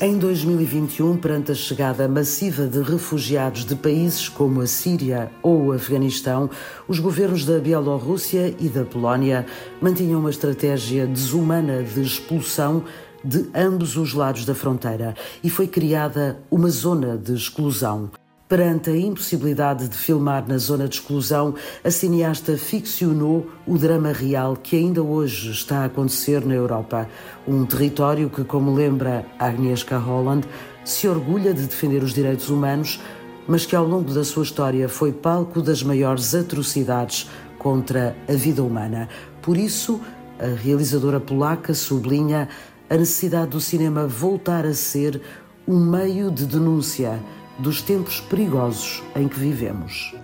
em 0.00 0.18
2021, 0.18 1.16
perante 1.16 1.52
a 1.52 1.54
chegada 1.54 2.08
massiva 2.08 2.66
de 2.66 2.82
refugiados 2.82 3.64
de 3.64 3.76
países 3.76 4.28
como 4.28 4.60
a 4.60 4.66
Síria 4.66 5.30
ou 5.40 5.66
o 5.66 5.72
Afeganistão, 5.72 6.50
os 6.88 6.98
governos 6.98 7.44
da 7.44 7.60
Bielorrússia 7.60 8.52
e 8.58 8.68
da 8.68 8.84
Polónia 8.84 9.46
mantinham 9.80 10.18
uma 10.18 10.30
estratégia 10.30 11.06
desumana 11.06 11.84
de 11.84 12.02
expulsão 12.02 12.82
de 13.24 13.48
ambos 13.54 13.96
os 13.96 14.14
lados 14.14 14.44
da 14.44 14.54
fronteira 14.54 15.14
e 15.44 15.48
foi 15.48 15.68
criada 15.68 16.38
uma 16.50 16.68
zona 16.68 17.16
de 17.16 17.34
exclusão. 17.34 18.10
Perante 18.52 18.90
a 18.90 18.96
impossibilidade 18.98 19.88
de 19.88 19.96
filmar 19.96 20.46
na 20.46 20.58
zona 20.58 20.86
de 20.86 20.96
exclusão, 20.96 21.54
a 21.82 21.90
cineasta 21.90 22.54
ficcionou 22.58 23.46
o 23.66 23.78
drama 23.78 24.12
real 24.12 24.58
que 24.62 24.76
ainda 24.76 25.02
hoje 25.02 25.50
está 25.50 25.78
a 25.78 25.84
acontecer 25.86 26.44
na 26.44 26.52
Europa. 26.52 27.08
Um 27.48 27.64
território 27.64 28.28
que, 28.28 28.44
como 28.44 28.74
lembra 28.74 29.24
Agnieszka 29.38 29.96
Holland, 29.96 30.46
se 30.84 31.08
orgulha 31.08 31.54
de 31.54 31.66
defender 31.66 32.02
os 32.02 32.12
direitos 32.12 32.50
humanos, 32.50 33.00
mas 33.48 33.64
que 33.64 33.74
ao 33.74 33.86
longo 33.86 34.12
da 34.12 34.22
sua 34.22 34.42
história 34.42 34.86
foi 34.86 35.12
palco 35.12 35.62
das 35.62 35.82
maiores 35.82 36.34
atrocidades 36.34 37.30
contra 37.58 38.14
a 38.28 38.34
vida 38.34 38.62
humana. 38.62 39.08
Por 39.40 39.56
isso, 39.56 39.98
a 40.38 40.54
realizadora 40.62 41.18
polaca 41.18 41.72
sublinha 41.72 42.50
a 42.90 42.96
necessidade 42.98 43.52
do 43.52 43.62
cinema 43.62 44.06
voltar 44.06 44.66
a 44.66 44.74
ser 44.74 45.22
um 45.66 45.78
meio 45.78 46.30
de 46.30 46.44
denúncia 46.44 47.18
dos 47.58 47.82
tempos 47.82 48.20
perigosos 48.20 49.02
em 49.14 49.28
que 49.28 49.38
vivemos. 49.38 50.14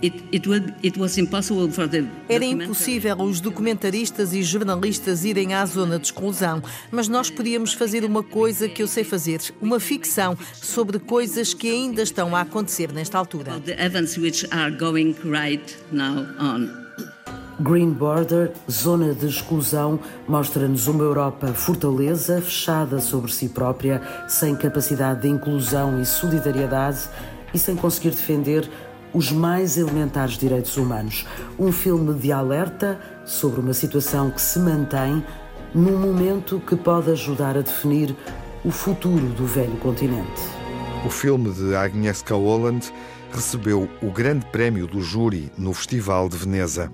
Era 2.29 2.45
impossível 2.45 3.17
os 3.21 3.41
documentaristas 3.41 4.33
e 4.33 4.43
jornalistas 4.43 5.25
irem 5.25 5.55
à 5.55 5.65
zona 5.67 5.99
de 5.99 6.07
exclusão, 6.07 6.63
mas 6.91 7.09
nós 7.09 7.31
podíamos 7.31 7.73
fazer 7.73 8.05
uma 8.05 8.23
coisa 8.23 8.69
que 8.69 8.83
eu 8.83 8.89
sei 8.89 9.05
fazer, 9.05 9.41
uma 9.61 9.79
ficção 9.79 10.37
sobre 10.55 10.99
coisas 10.99 11.55
que 11.55 11.71
ainda 11.71 12.03
estão 12.03 12.35
a 12.35 12.41
acontecer 12.41 12.93
nesta 12.93 13.19
altura. 13.19 13.53
Green 17.61 17.91
Border, 17.91 18.53
zona 18.71 19.13
de 19.13 19.27
exclusão, 19.27 19.99
mostra-nos 20.29 20.87
uma 20.87 21.03
Europa 21.03 21.49
fortaleza, 21.49 22.41
fechada 22.41 23.01
sobre 23.01 23.33
si 23.33 23.49
própria, 23.49 24.01
sem 24.29 24.55
capacidade 24.55 25.23
de 25.23 25.29
inclusão 25.29 26.01
e 26.01 26.07
solidariedade 26.07 27.09
e 27.53 27.59
sem 27.59 27.75
conseguir 27.75 28.11
defender 28.11 28.71
os 29.13 29.33
mais 29.33 29.77
elementares 29.77 30.39
direitos 30.39 30.77
humanos. 30.77 31.27
Um 31.59 31.73
filme 31.73 32.15
de 32.15 32.31
alerta 32.31 33.01
sobre 33.25 33.61
uma 33.61 33.73
situação 33.73 34.31
que 34.31 34.41
se 34.41 34.61
mantém 34.61 35.25
num 35.75 35.99
momento 35.99 36.61
que 36.61 36.77
pode 36.77 37.11
ajudar 37.11 37.57
a 37.57 37.63
definir 37.63 38.15
o 38.65 38.71
futuro 38.71 39.27
do 39.31 39.47
velho 39.47 39.77
continente. 39.79 40.43
O 41.05 41.11
filme 41.11 41.51
de 41.51 41.75
Agnieszka 41.75 42.35
Holland 42.35 42.93
recebeu 43.33 43.89
o 44.01 44.11
Grande 44.13 44.47
Prémio 44.47 44.87
do 44.87 45.01
Júri 45.01 45.51
no 45.59 45.73
Festival 45.75 46.29
de 46.29 46.37
Veneza. 46.37 46.91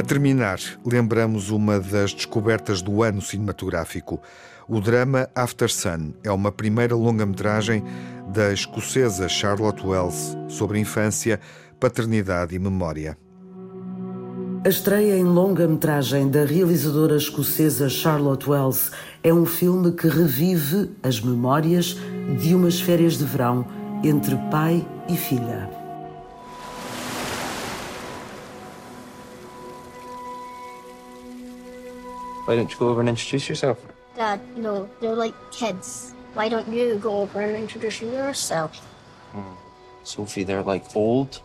A 0.00 0.02
terminar, 0.02 0.58
lembramos 0.82 1.50
uma 1.50 1.78
das 1.78 2.14
descobertas 2.14 2.80
do 2.80 3.02
ano 3.02 3.20
cinematográfico. 3.20 4.18
O 4.66 4.80
drama 4.80 5.28
After 5.34 5.70
Sun 5.70 6.14
é 6.24 6.32
uma 6.32 6.50
primeira 6.50 6.96
longa-metragem 6.96 7.84
da 8.32 8.50
escocesa 8.50 9.28
Charlotte 9.28 9.86
Wells 9.86 10.34
sobre 10.48 10.78
infância, 10.78 11.38
paternidade 11.78 12.56
e 12.56 12.58
memória. 12.58 13.18
A 14.64 14.70
estreia 14.70 15.18
em 15.18 15.24
longa-metragem 15.24 16.30
da 16.30 16.46
realizadora 16.46 17.18
escocesa 17.18 17.86
Charlotte 17.90 18.48
Wells 18.48 18.90
é 19.22 19.34
um 19.34 19.44
filme 19.44 19.92
que 19.92 20.08
revive 20.08 20.92
as 21.02 21.20
memórias 21.20 21.98
de 22.40 22.54
umas 22.54 22.80
férias 22.80 23.18
de 23.18 23.24
verão 23.26 23.66
entre 24.02 24.34
pai 24.50 24.82
e 25.10 25.14
filha. 25.14 25.69
Why 32.46 32.56
don't 32.56 32.70
you 32.70 32.78
go 32.78 32.88
over 32.88 33.00
and 33.00 33.08
introduce 33.08 33.48
yourself? 33.48 33.78
Dad, 34.16 34.40
no, 34.56 34.88
they're 35.00 35.14
like 35.14 35.34
kids. 35.50 36.14
Why 36.34 36.48
don't 36.48 36.68
you 36.68 36.98
go 36.98 37.22
over 37.22 37.40
and 37.40 37.56
introduce 37.56 38.00
yourself? 38.00 38.80
Hmm. 39.32 39.54
Sophie, 40.04 40.44
they're 40.44 40.62
like 40.62 40.84
old. 40.94 41.42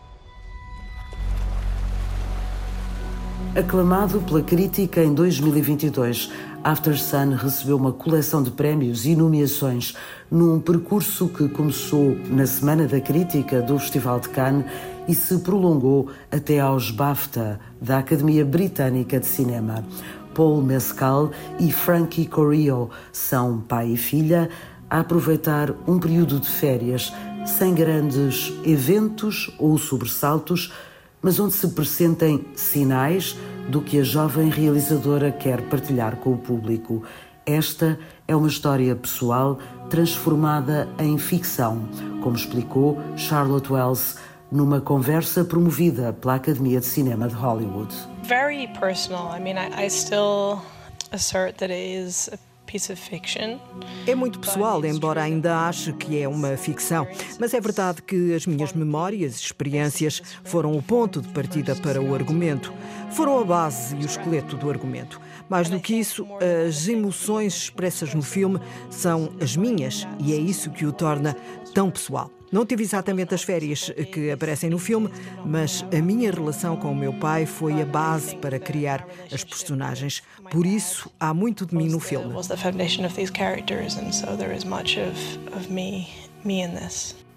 Aclamado 3.54 4.20
pela 4.20 4.42
crítica 4.42 5.02
em 5.02 5.14
2022, 5.14 6.30
After 6.62 6.98
Sun 6.98 7.36
recebeu 7.36 7.76
uma 7.76 7.92
coleção 7.92 8.42
de 8.42 8.50
prémios 8.50 9.06
e 9.06 9.14
nomeações 9.14 9.94
num 10.30 10.58
percurso 10.60 11.28
que 11.28 11.48
começou 11.48 12.16
na 12.28 12.44
Semana 12.44 12.86
da 12.86 13.00
Crítica 13.00 13.62
do 13.62 13.78
Festival 13.78 14.18
de 14.20 14.28
Cannes 14.30 14.66
e 15.06 15.14
se 15.14 15.38
prolongou 15.38 16.10
até 16.30 16.58
aos 16.58 16.90
BAFTA 16.90 17.60
da 17.80 17.98
Academia 17.98 18.44
Britânica 18.44 19.20
de 19.20 19.26
Cinema. 19.26 19.84
Paul 20.36 20.60
Mescal 20.60 21.30
e 21.58 21.72
Frankie 21.72 22.26
Corio 22.26 22.90
são 23.10 23.58
pai 23.58 23.92
e 23.92 23.96
filha 23.96 24.50
a 24.90 25.00
aproveitar 25.00 25.74
um 25.88 25.98
período 25.98 26.38
de 26.38 26.46
férias 26.46 27.10
sem 27.46 27.74
grandes 27.74 28.52
eventos 28.62 29.50
ou 29.58 29.78
sobressaltos, 29.78 30.74
mas 31.22 31.40
onde 31.40 31.54
se 31.54 31.68
pressentem 31.68 32.44
sinais 32.54 33.34
do 33.70 33.80
que 33.80 33.98
a 33.98 34.04
jovem 34.04 34.50
realizadora 34.50 35.32
quer 35.32 35.62
partilhar 35.62 36.16
com 36.16 36.34
o 36.34 36.38
público. 36.38 37.02
Esta 37.46 37.98
é 38.28 38.36
uma 38.36 38.48
história 38.48 38.94
pessoal 38.94 39.58
transformada 39.88 40.86
em 40.98 41.16
ficção, 41.16 41.88
como 42.22 42.36
explicou 42.36 43.00
Charlotte 43.16 43.72
Wells 43.72 44.16
numa 44.50 44.80
conversa 44.80 45.44
promovida 45.44 46.12
pela 46.12 46.36
Academia 46.36 46.80
de 46.80 46.86
Cinema 46.86 47.28
de 47.28 47.34
Hollywood. 47.34 47.94
Very 48.24 48.68
personal. 48.78 49.36
I 49.36 49.40
mean, 49.40 49.56
I, 49.56 49.86
I 49.86 49.90
still 49.90 50.62
assert 51.12 51.58
that 51.58 51.72
it 51.72 52.06
is 52.06 52.28
a 52.32 52.38
é 54.06 54.14
muito 54.14 54.40
pessoal, 54.40 54.84
embora 54.84 55.22
ainda 55.22 55.66
ache 55.66 55.92
que 55.92 56.20
é 56.20 56.28
uma 56.28 56.56
ficção. 56.56 57.06
Mas 57.38 57.54
é 57.54 57.60
verdade 57.60 58.02
que 58.02 58.34
as 58.34 58.44
minhas 58.44 58.72
memórias 58.72 59.34
e 59.40 59.44
experiências 59.44 60.20
foram 60.44 60.76
o 60.76 60.82
ponto 60.82 61.22
de 61.22 61.28
partida 61.28 61.74
para 61.76 62.02
o 62.02 62.14
argumento. 62.14 62.72
Foram 63.12 63.38
a 63.38 63.44
base 63.44 63.94
e 63.96 64.00
o 64.00 64.06
esqueleto 64.06 64.56
do 64.56 64.68
argumento. 64.68 65.20
Mais 65.48 65.70
do 65.70 65.78
que 65.78 65.94
isso, 65.94 66.26
as 66.66 66.88
emoções 66.88 67.54
expressas 67.54 68.12
no 68.12 68.22
filme 68.22 68.60
são 68.90 69.30
as 69.40 69.56
minhas 69.56 70.06
e 70.18 70.32
é 70.32 70.36
isso 70.36 70.70
que 70.70 70.84
o 70.84 70.92
torna 70.92 71.36
tão 71.72 71.90
pessoal. 71.90 72.30
Não 72.50 72.64
tive 72.64 72.84
exatamente 72.84 73.34
as 73.34 73.42
férias 73.42 73.90
que 74.12 74.30
aparecem 74.30 74.70
no 74.70 74.78
filme, 74.78 75.10
mas 75.44 75.84
a 75.96 76.00
minha 76.00 76.30
relação 76.30 76.76
com 76.76 76.92
o 76.92 76.96
meu 76.96 77.12
pai 77.12 77.44
foi 77.44 77.82
a 77.82 77.84
base 77.84 78.36
para 78.36 78.58
criar 78.58 79.06
as 79.32 79.42
personagens. 79.42 80.22
Por 80.50 80.64
isso, 80.64 81.10
há 81.18 81.34
muito 81.34 81.66
de 81.66 81.74
mim 81.74 81.88
no 81.88 81.98
filme. 81.98 82.32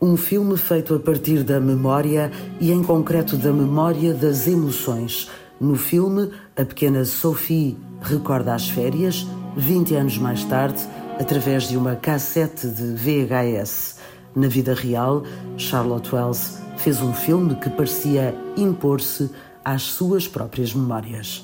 Um 0.01 0.15
filme 0.15 0.57
feito 0.57 0.95
a 0.95 0.99
partir 0.99 1.43
da 1.43 1.59
memória 1.59 2.31
e, 2.59 2.71
em 2.71 2.83
concreto, 2.83 3.35
da 3.35 3.51
memória 3.51 4.13
das 4.13 4.47
emoções. 4.47 5.29
No 5.59 5.75
filme, 5.75 6.31
a 6.55 6.63
pequena 6.63 7.03
Sophie 7.03 7.75
recorda 8.01 8.53
as 8.53 8.69
férias, 8.69 9.27
20 9.57 9.95
anos 9.95 10.17
mais 10.17 10.45
tarde, 10.45 10.81
através 11.19 11.67
de 11.67 11.75
uma 11.75 11.97
cassete 11.97 12.67
de 12.67 12.93
VHS. 12.95 13.98
Na 14.35 14.47
vida 14.47 14.73
real, 14.73 15.23
Charlotte 15.57 16.13
Wells 16.13 16.59
fez 16.77 17.01
um 17.01 17.13
filme 17.13 17.55
que 17.55 17.69
parecia 17.69 18.33
impor-se 18.55 19.29
às 19.65 19.81
suas 19.81 20.27
próprias 20.27 20.73
memórias. 20.73 21.43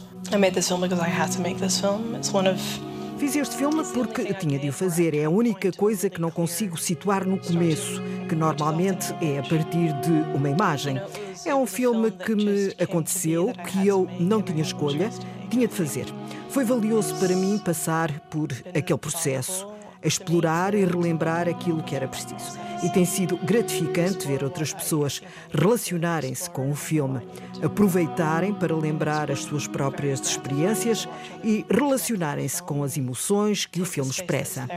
Fiz 3.17 3.35
este 3.35 3.55
filme 3.55 3.83
porque 3.93 4.33
tinha 4.33 4.59
de 4.59 4.69
o 4.69 4.73
fazer. 4.73 5.15
É 5.15 5.25
a 5.25 5.29
única 5.29 5.71
coisa 5.71 6.09
que 6.09 6.21
não 6.21 6.29
consigo 6.29 6.77
situar 6.77 7.25
no 7.25 7.39
começo, 7.39 8.01
que 8.29 8.35
normalmente 8.35 9.13
é 9.21 9.39
a 9.39 9.43
partir 9.43 9.93
de 10.01 10.11
uma 10.35 10.49
imagem. 10.49 11.01
É 11.45 11.55
um 11.55 11.65
filme 11.65 12.11
que 12.11 12.35
me 12.35 12.73
aconteceu, 12.81 13.51
que 13.67 13.87
eu 13.87 14.07
não 14.19 14.41
tinha 14.41 14.61
escolha, 14.61 15.09
tinha 15.49 15.67
de 15.67 15.73
fazer. 15.73 16.05
Foi 16.49 16.63
valioso 16.63 17.15
para 17.15 17.35
mim 17.35 17.57
passar 17.57 18.11
por 18.29 18.49
aquele 18.73 18.99
processo 18.99 19.74
a 20.05 20.07
explorar 20.07 20.75
e 20.75 20.85
relembrar 20.85 21.49
aquilo 21.49 21.81
que 21.81 21.95
era 21.95 22.07
preciso. 22.07 22.59
E 22.83 22.89
tem 22.89 23.03
sido 23.03 23.37
gratificante 23.37 24.27
ver 24.27 24.43
outras 24.43 24.71
pessoas 24.71 25.21
relacionarem-se 25.51 26.47
com 26.47 26.69
o 26.69 26.75
filme, 26.75 27.21
aproveitarem 27.63 28.53
para 28.53 28.75
lembrar 28.75 29.31
as 29.31 29.39
suas 29.39 29.65
próprias 29.65 30.21
experiências 30.21 31.09
e 31.43 31.65
relacionarem-se 31.67 32.61
com 32.61 32.83
as 32.83 32.95
emoções 32.95 33.65
que 33.65 33.81
o 33.81 33.85
filme 33.85 34.11
expressa. 34.11 34.67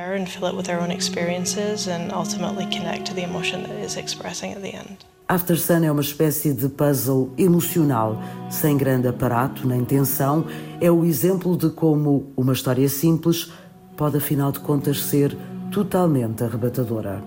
After 5.31 5.61
Sun 5.61 5.85
é 5.85 5.93
uma 5.93 6.01
espécie 6.01 6.55
de 6.55 6.71
puzzle 6.71 7.35
emocional, 7.37 8.19
sem 8.49 8.79
grande 8.79 9.09
aparato 9.09 9.69
nem 9.69 9.85
tensão. 9.85 10.47
É 10.81 10.91
o 10.91 11.05
exemplo 11.05 11.55
de 11.55 11.69
como 11.69 12.33
uma 12.35 12.55
história 12.55 12.89
simples 12.89 13.53
pode, 13.99 14.17
afinal 14.17 14.53
de 14.53 14.61
contas, 14.61 15.03
ser 15.03 15.37
totalmente 15.73 16.45
arrebatadora. 16.45 17.21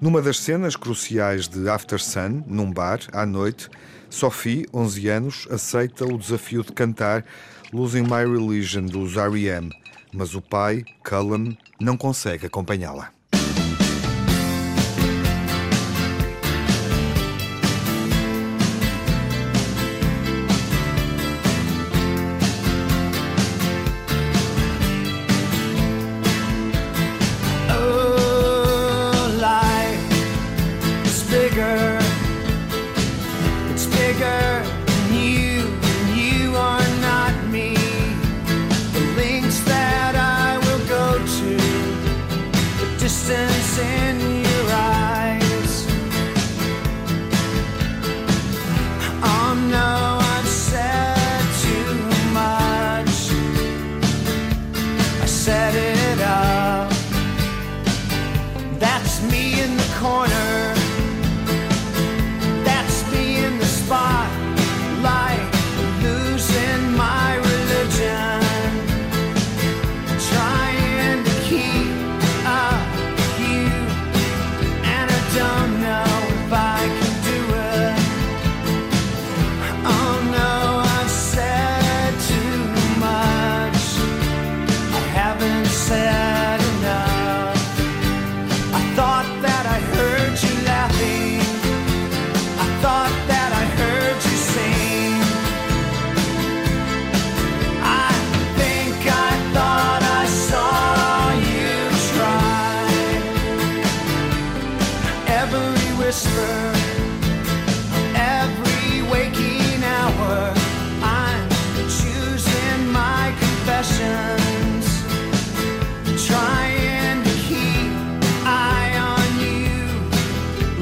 Numa 0.00 0.20
das 0.20 0.38
cenas 0.40 0.74
cruciais 0.74 1.48
de 1.48 1.68
After 1.68 2.00
Sun, 2.00 2.42
num 2.46 2.70
bar, 2.70 2.98
à 3.12 3.24
noite, 3.24 3.70
Sophie, 4.10 4.66
11 4.74 5.08
anos, 5.08 5.48
aceita 5.50 6.04
o 6.04 6.18
desafio 6.18 6.64
de 6.64 6.72
cantar 6.72 7.24
Losing 7.72 8.02
My 8.02 8.26
Religion 8.28 8.84
dos 8.84 9.16
R.E.M., 9.16 9.70
mas 10.12 10.34
o 10.34 10.42
pai, 10.42 10.84
Cullen, 11.08 11.56
não 11.80 11.96
consegue 11.96 12.46
acompanhá-la. 12.46 13.13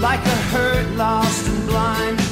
like 0.03 0.27
a 0.27 0.37
hurt, 0.51 0.97
lost, 0.97 1.47
and 1.47 1.69
blind. 1.69 2.32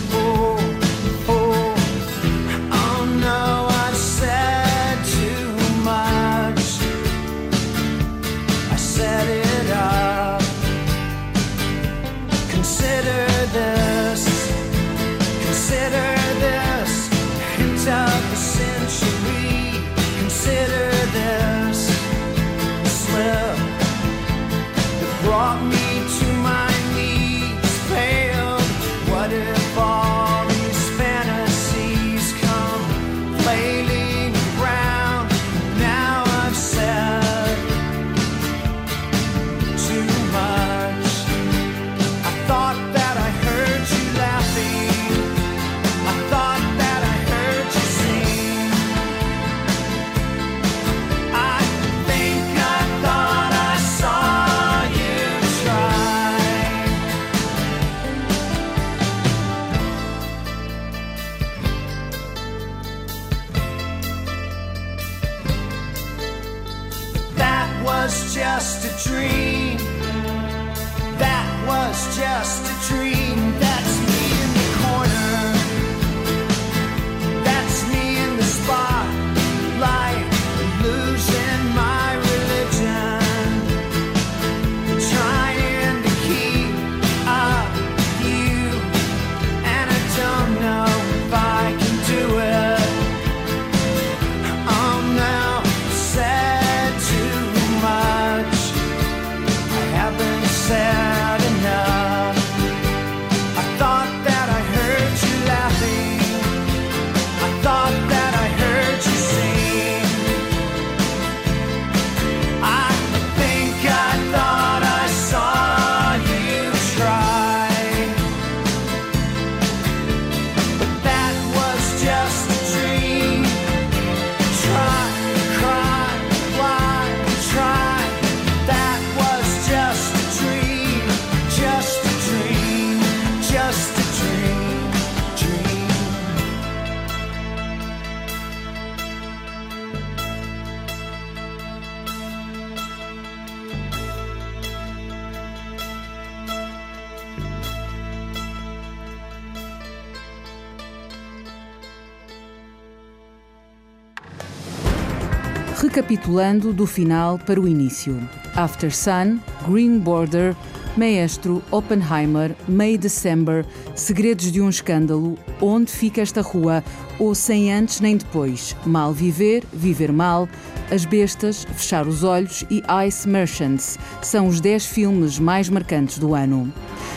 Recapitulando 156.31 156.73
do 156.73 156.87
final 156.87 157.39
para 157.39 157.61
o 157.61 157.67
início. 157.67 158.17
After 158.55 158.95
Sun, 158.95 159.39
Green 159.69 159.99
Border, 159.99 160.55
Maestro, 160.97 161.63
Oppenheimer, 161.71 162.55
May 162.69 162.97
December, 162.97 163.65
Segredos 163.95 164.51
de 164.51 164.61
um 164.61 164.69
Escândalo, 164.69 165.37
Onde 165.61 165.91
Fica 165.91 166.21
Esta 166.21 166.41
Rua, 166.41 166.85
ou 167.19 167.35
Sem 167.35 167.73
Antes 167.73 168.01
Nem 168.01 168.17
Depois, 168.17 168.77
Mal 168.87 169.13
Viver, 169.13 169.65
Viver 169.73 170.13
Mal, 170.13 170.49
As 170.91 171.05
Bestas, 171.05 171.65
Fechar 171.77 172.07
os 172.07 172.23
Olhos 172.23 172.65
e 172.71 172.83
Ice 173.07 173.29
Merchants 173.29 173.99
são 174.23 174.47
os 174.47 174.61
10 174.61 174.87
filmes 174.87 175.39
mais 175.39 175.69
marcantes 175.69 176.19
do 176.19 176.35
ano. 176.35 176.73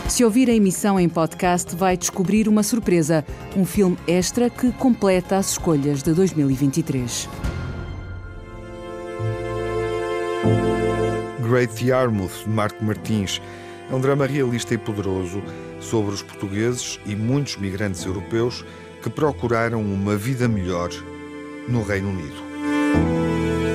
Se 0.08 0.24
ouvir 0.24 0.50
a 0.50 0.54
emissão 0.54 1.00
em 1.00 1.08
podcast, 1.08 1.76
vai 1.76 1.96
descobrir 1.98 2.48
uma 2.48 2.64
surpresa, 2.64 3.26
um 3.56 3.66
filme 3.66 3.98
extra 4.08 4.50
que 4.50 4.72
completa 4.74 5.38
as 5.38 5.52
escolhas 5.52 6.04
de 6.04 6.14
2023. 6.14 7.30
Great 11.48 11.86
Yarmouth, 11.86 12.44
de 12.44 12.50
Marco 12.50 12.84
Martins. 12.84 13.42
É 13.92 13.94
um 13.94 14.00
drama 14.00 14.26
realista 14.26 14.74
e 14.74 14.78
poderoso 14.78 15.44
sobre 15.80 16.14
os 16.14 16.22
portugueses 16.22 17.00
e 17.06 17.16
muitos 17.16 17.58
migrantes 17.58 18.06
europeus 18.06 18.66
que 19.02 19.10
procuraram 19.10 19.82
uma 19.82 20.16
vida 20.16 20.48
melhor 20.48 20.90
no 21.68 21.84
Reino 21.84 22.10
Unido. 22.10 23.23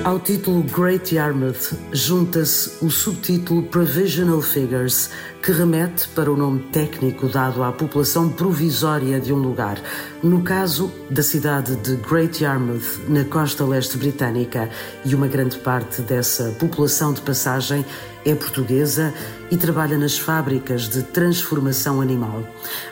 Ao 0.03 0.17
título 0.17 0.63
Great 0.63 1.13
Yarmouth 1.13 1.77
junta-se 1.91 2.83
o 2.83 2.89
subtítulo 2.89 3.63
Provisional 3.63 4.41
Figures, 4.41 5.09
que 5.43 5.51
remete 5.51 6.07
para 6.09 6.31
o 6.31 6.37
nome 6.37 6.61
técnico 6.71 7.27
dado 7.27 7.61
à 7.61 7.71
população 7.71 8.29
provisória 8.29 9.19
de 9.19 9.33
um 9.33 9.37
lugar, 9.37 9.77
no 10.23 10.41
caso 10.41 10.89
da 11.09 11.21
cidade 11.21 11.75
de 11.75 11.97
Great 11.97 12.41
Yarmouth, 12.41 13.01
na 13.09 13.25
costa 13.25 13.65
leste 13.65 13.97
britânica, 13.97 14.69
e 15.05 15.13
uma 15.13 15.27
grande 15.27 15.57
parte 15.57 16.01
dessa 16.01 16.55
população 16.57 17.13
de 17.13 17.21
passagem 17.21 17.85
é 18.25 18.33
portuguesa 18.33 19.13
e 19.51 19.57
trabalha 19.57 19.97
nas 19.97 20.17
fábricas 20.17 20.87
de 20.87 21.03
transformação 21.03 21.99
animal. 21.99 22.43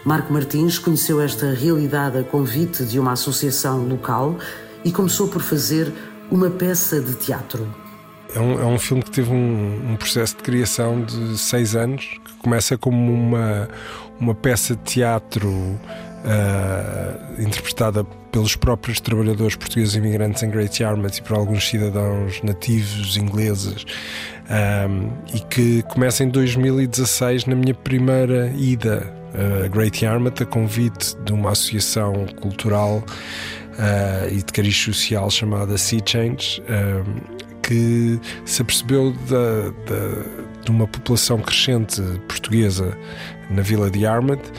Marco 0.03 0.31
Martins 0.33 0.77
conheceu 0.77 1.21
esta 1.21 1.51
realidade 1.51 2.17
a 2.17 2.23
convite 2.23 2.83
de 2.83 2.99
uma 2.99 3.13
associação 3.13 3.87
local 3.87 4.37
e 4.83 4.91
começou 4.91 5.27
por 5.27 5.41
fazer 5.41 5.91
uma 6.31 6.49
peça 6.49 6.99
de 7.01 7.13
teatro. 7.15 7.67
É 8.35 8.39
um, 8.39 8.59
é 8.59 8.65
um 8.65 8.77
filme 8.77 9.01
que 9.01 9.11
teve 9.11 9.31
um, 9.31 9.91
um, 9.91 9.95
processo 9.95 10.35
de 10.35 10.43
criação 10.43 11.01
de 11.01 11.37
seis 11.37 11.75
anos, 11.75 12.05
que 12.25 12.33
começa 12.35 12.77
como 12.77 13.11
uma, 13.13 13.69
uma 14.19 14.35
peça 14.35 14.75
de 14.75 14.83
teatro 14.83 15.49
uh, 15.49 17.41
interpretada 17.41 18.03
pelos 18.31 18.55
próprios 18.55 18.99
trabalhadores 18.99 19.55
portugueses 19.55 19.95
imigrantes 19.95 20.43
em 20.43 20.49
Great 20.49 20.83
Yarmouth 20.83 21.17
e 21.17 21.21
por 21.21 21.37
alguns 21.37 21.67
cidadãos 21.67 22.41
nativos 22.43 23.15
ingleses, 23.15 23.85
um, 24.89 25.09
e 25.33 25.39
que 25.39 25.81
começa 25.83 26.23
em 26.23 26.29
2016 26.29 27.45
na 27.45 27.55
minha 27.55 27.73
primeira 27.73 28.51
ida 28.57 29.15
a 29.33 29.67
Great 29.67 30.03
Yarmouth, 30.03 30.41
a 30.41 30.45
convite 30.45 31.15
de 31.23 31.31
uma 31.31 31.51
associação 31.51 32.25
cultural 32.41 33.03
uh, 33.77 34.27
e 34.31 34.37
de 34.37 34.51
cariz 34.51 34.75
social 34.75 35.29
chamada 35.29 35.77
Sea 35.77 36.01
Change, 36.05 36.61
uh, 36.61 37.37
que 37.61 38.19
se 38.45 38.61
apercebeu 38.61 39.13
da, 39.29 39.69
da, 39.85 40.63
de 40.63 40.71
uma 40.71 40.87
população 40.87 41.39
crescente 41.39 42.01
portuguesa 42.27 42.97
na 43.49 43.61
vila 43.61 43.89
de 43.89 43.99
Yarmouth 43.99 44.51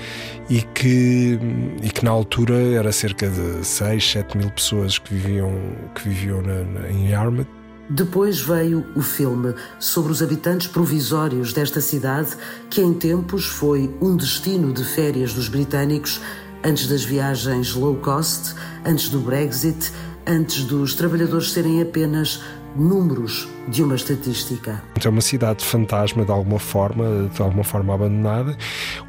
e 0.50 0.62
que, 0.62 1.38
e 1.82 1.90
que 1.90 2.04
na 2.04 2.10
altura 2.10 2.54
era 2.54 2.92
cerca 2.92 3.28
de 3.28 3.66
6, 3.66 4.10
7 4.12 4.36
mil 4.36 4.50
pessoas 4.50 4.98
que 4.98 5.14
viviam, 5.14 5.52
que 5.94 6.08
viviam 6.08 6.42
na, 6.42 6.64
na, 6.64 6.90
em 6.90 7.10
Yarmouth. 7.10 7.46
Depois 7.90 8.38
veio 8.40 8.84
o 8.94 9.00
filme 9.00 9.54
sobre 9.80 10.12
os 10.12 10.22
habitantes 10.22 10.66
provisórios 10.66 11.54
desta 11.54 11.80
cidade, 11.80 12.36
que 12.68 12.82
em 12.82 12.92
tempos 12.92 13.46
foi 13.46 13.90
um 14.02 14.14
destino 14.14 14.74
de 14.74 14.84
férias 14.84 15.32
dos 15.32 15.48
britânicos 15.48 16.20
antes 16.64 16.88
das 16.88 17.04
viagens 17.04 17.74
low 17.74 17.96
cost, 17.96 18.54
antes 18.84 19.08
do 19.08 19.20
Brexit, 19.20 19.92
antes 20.26 20.64
dos 20.64 20.94
trabalhadores 20.94 21.52
serem 21.52 21.80
apenas 21.80 22.42
números 22.76 23.48
de 23.68 23.82
uma 23.82 23.94
estatística. 23.94 24.82
É 25.02 25.08
uma 25.08 25.20
cidade 25.20 25.64
fantasma 25.64 26.24
de 26.24 26.30
alguma 26.30 26.58
forma, 26.58 27.28
de 27.32 27.42
alguma 27.42 27.64
forma 27.64 27.94
abandonada, 27.94 28.56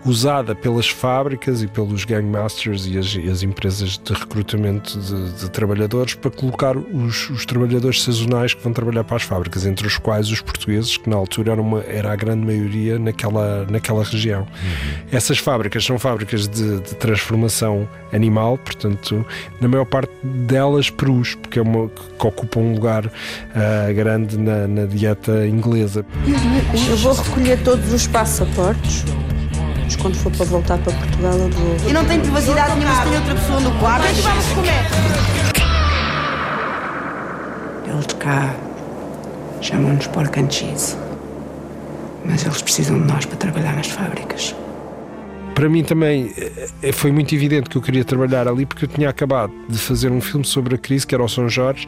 usada 0.06 0.54
pelas 0.54 0.90
fábricas 0.90 1.62
e 1.62 1.68
pelos 1.68 2.04
gangmasters 2.04 2.86
e 2.86 2.98
as, 2.98 3.16
e 3.16 3.30
as 3.30 3.44
empresas 3.44 3.98
de 3.98 4.14
recrutamento 4.14 5.00
de, 5.00 5.32
de 5.34 5.50
trabalhadores 5.50 6.14
para 6.14 6.30
colocar 6.32 6.78
os, 6.78 7.30
os, 7.30 7.46
trabalhadores 7.46 8.04
sazonais 8.04 8.54
que 8.54 8.62
vão 8.64 8.74
trabalhar 8.74 9.04
para 9.04 9.16
as 9.16 9.24
fábricas, 9.24 9.66
entre 9.66 9.88
os 9.88 9.98
quais 9.98 10.30
os 10.30 10.42
portugueses, 10.42 10.98
que 10.98 11.10
na 11.10 11.16
altura 11.16 11.54
era, 11.54 11.62
uma, 11.62 11.82
era 11.82 12.12
a 12.12 12.16
grande 12.16 12.46
maioria 12.46 13.00
naquela, 13.00 13.66
naquela 13.70 14.04
região. 14.04 14.42
Uhum. 14.42 15.06
Essas 15.12 15.38
fábricas 15.38 15.86
são 15.86 15.98
fábricas 15.98 16.48
de, 16.48 16.80
de, 16.80 16.96
transformação 16.96 17.88
animal, 18.12 18.58
portanto, 18.58 19.26
na 19.62 19.68
maior 19.68 19.86
parte 19.86 20.12
delas 20.24 20.90
perus, 20.90 21.36
porque 21.36 21.60
é 21.60 21.62
uma 21.62 21.88
que 21.88 22.28
ocupa 22.28 22.60
um 22.60 22.74
lugar 22.74 23.10
uh, 23.56 23.94
grande 23.94 24.38
na, 24.38 24.68
na 24.68 24.86
dieta 24.86 25.48
inglesa. 25.48 26.06
Eu 26.90 26.98
vou 26.98 27.14
recolher 27.14 27.62
todos 27.64 27.92
os 27.94 28.08
passaportes. 28.08 29.06
Mas 29.84 29.96
quando 29.96 30.16
for 30.16 30.32
para 30.32 30.46
voltar 30.46 30.78
para 30.78 30.94
Portugal, 30.94 31.34
eu 31.34 31.50
vou. 31.50 31.90
E 31.90 31.94
não 31.94 32.06
tem 32.06 32.20
privacidade 32.20 32.76
nenhuma 32.76 32.96
se 32.96 33.10
tem 33.10 33.16
outra 33.18 33.36
pessoa 33.36 33.60
no 33.60 33.80
quarto. 33.80 34.08
Que 34.08 34.22
vamos 34.22 34.46
comer? 34.48 34.86
Eles 37.92 38.08
de 38.08 38.16
cá 38.16 38.56
chamam-nos 39.62 40.08
pork 40.08 40.40
and 40.40 40.50
cheese. 40.50 40.96
Mas 42.24 42.46
eles 42.46 42.62
precisam 42.62 43.02
de 43.02 43.08
nós 43.08 43.26
para 43.26 43.38
trabalhar 43.38 43.76
nas 43.76 43.88
fábricas 43.88 44.56
para 45.60 45.68
mim 45.68 45.84
também 45.84 46.34
eh, 46.82 46.94
foi 46.94 47.12
muito 47.12 47.36
evidente 47.36 47.70
que 47.70 47.76
eu 47.76 47.82
queria 47.82 48.06
trabalhar 48.06 48.48
ali 48.48 48.66
porque 48.66 48.86
eu 48.86 48.88
tinha 48.88 49.10
acabado 49.10 49.52
de 49.68 49.78
fazer 49.78 50.10
um 50.10 50.22
filme 50.22 50.46
sobre 50.46 50.76
a 50.76 50.78
crise 50.78 51.06
que 51.06 51.14
era 51.14 51.22
o 51.22 51.28
São 51.28 51.50
Jorge, 51.50 51.86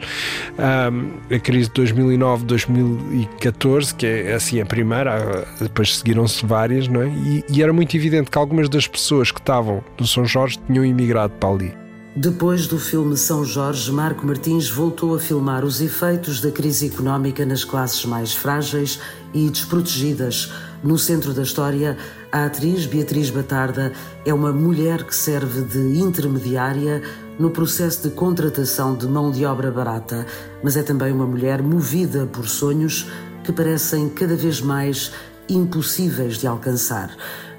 um, 0.58 1.34
a 1.34 1.38
crise 1.38 1.68
de 1.68 1.74
2009, 1.76 2.44
2014, 2.44 3.94
que 3.94 4.04
é 4.04 4.34
assim 4.34 4.60
a 4.60 4.66
primeira, 4.66 5.48
depois 5.58 5.96
seguiram-se 5.96 6.44
várias, 6.44 6.86
não 6.86 7.00
é? 7.00 7.08
E, 7.08 7.44
e 7.48 7.62
era 7.62 7.72
muito 7.72 7.96
evidente 7.96 8.30
que 8.30 8.36
algumas 8.36 8.68
das 8.68 8.86
pessoas 8.86 9.32
que 9.32 9.40
estavam 9.40 9.82
no 9.98 10.06
São 10.06 10.26
Jorge 10.26 10.60
tinham 10.66 10.84
imigrado 10.84 11.32
para 11.40 11.48
ali. 11.48 11.82
Depois 12.14 12.66
do 12.66 12.78
filme 12.78 13.16
São 13.16 13.42
Jorge, 13.42 13.90
Marco 13.90 14.26
Martins 14.26 14.68
voltou 14.68 15.14
a 15.14 15.18
filmar 15.18 15.64
os 15.64 15.80
efeitos 15.80 16.42
da 16.42 16.50
crise 16.50 16.88
económica 16.88 17.46
nas 17.46 17.64
classes 17.64 18.04
mais 18.04 18.34
frágeis 18.34 19.00
e 19.32 19.48
desprotegidas. 19.48 20.52
No 20.84 20.98
centro 20.98 21.32
da 21.32 21.42
história, 21.42 21.96
a 22.32 22.46
atriz 22.46 22.86
Beatriz 22.86 23.28
Batarda 23.28 23.92
é 24.24 24.32
uma 24.32 24.50
mulher 24.52 25.04
que 25.04 25.14
serve 25.14 25.60
de 25.62 25.98
intermediária 25.98 27.02
no 27.38 27.50
processo 27.50 28.08
de 28.08 28.14
contratação 28.14 28.96
de 28.96 29.06
mão 29.06 29.30
de 29.30 29.44
obra 29.44 29.70
barata, 29.70 30.26
mas 30.64 30.74
é 30.74 30.82
também 30.82 31.12
uma 31.12 31.26
mulher 31.26 31.62
movida 31.62 32.24
por 32.24 32.48
sonhos 32.48 33.06
que 33.44 33.52
parecem 33.52 34.08
cada 34.08 34.34
vez 34.34 34.62
mais 34.62 35.12
impossíveis 35.46 36.38
de 36.38 36.46
alcançar. 36.46 37.14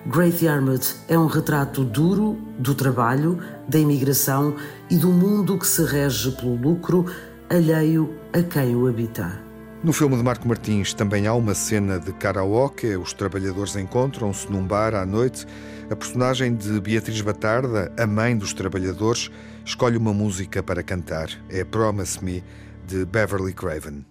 Great 0.07 0.43
Yarmouth 0.43 0.95
é 1.07 1.19
um 1.19 1.28
retrato 1.28 1.84
duro 1.84 2.36
do 2.57 2.74
trabalho, 2.74 3.38
da 3.67 3.78
imigração 3.78 4.55
e 4.89 4.97
do 4.97 5.09
mundo 5.09 5.57
que 5.59 5.67
se 5.67 5.84
rege 5.84 6.32
pelo 6.32 6.55
lucro, 6.55 7.05
alheio 7.47 8.11
a 8.34 8.41
quem 8.41 8.76
o 8.76 8.88
habita. 8.88 9.42
No 9.84 9.91
filme 9.91 10.15
de 10.15 10.23
Marco 10.23 10.47
Martins 10.47 10.93
também 10.93 11.27
há 11.27 11.34
uma 11.34 11.53
cena 11.53 11.99
de 11.99 12.13
karaoke. 12.13 12.95
Os 12.95 13.11
trabalhadores 13.11 13.75
encontram-se 13.75 14.49
num 14.49 14.65
bar 14.65 14.95
à 14.95 15.05
noite. 15.05 15.45
A 15.91 15.95
personagem 15.95 16.55
de 16.55 16.79
Beatriz 16.79 17.19
Batarda, 17.19 17.91
a 17.99 18.07
mãe 18.07 18.38
dos 18.38 18.53
trabalhadores, 18.53 19.29
escolhe 19.65 19.97
uma 19.97 20.13
música 20.13 20.63
para 20.63 20.81
cantar. 20.81 21.27
É 21.49 21.65
Promise 21.65 22.23
Me, 22.23 22.41
de 22.88 23.03
Beverly 23.03 23.51
Craven. 23.51 24.05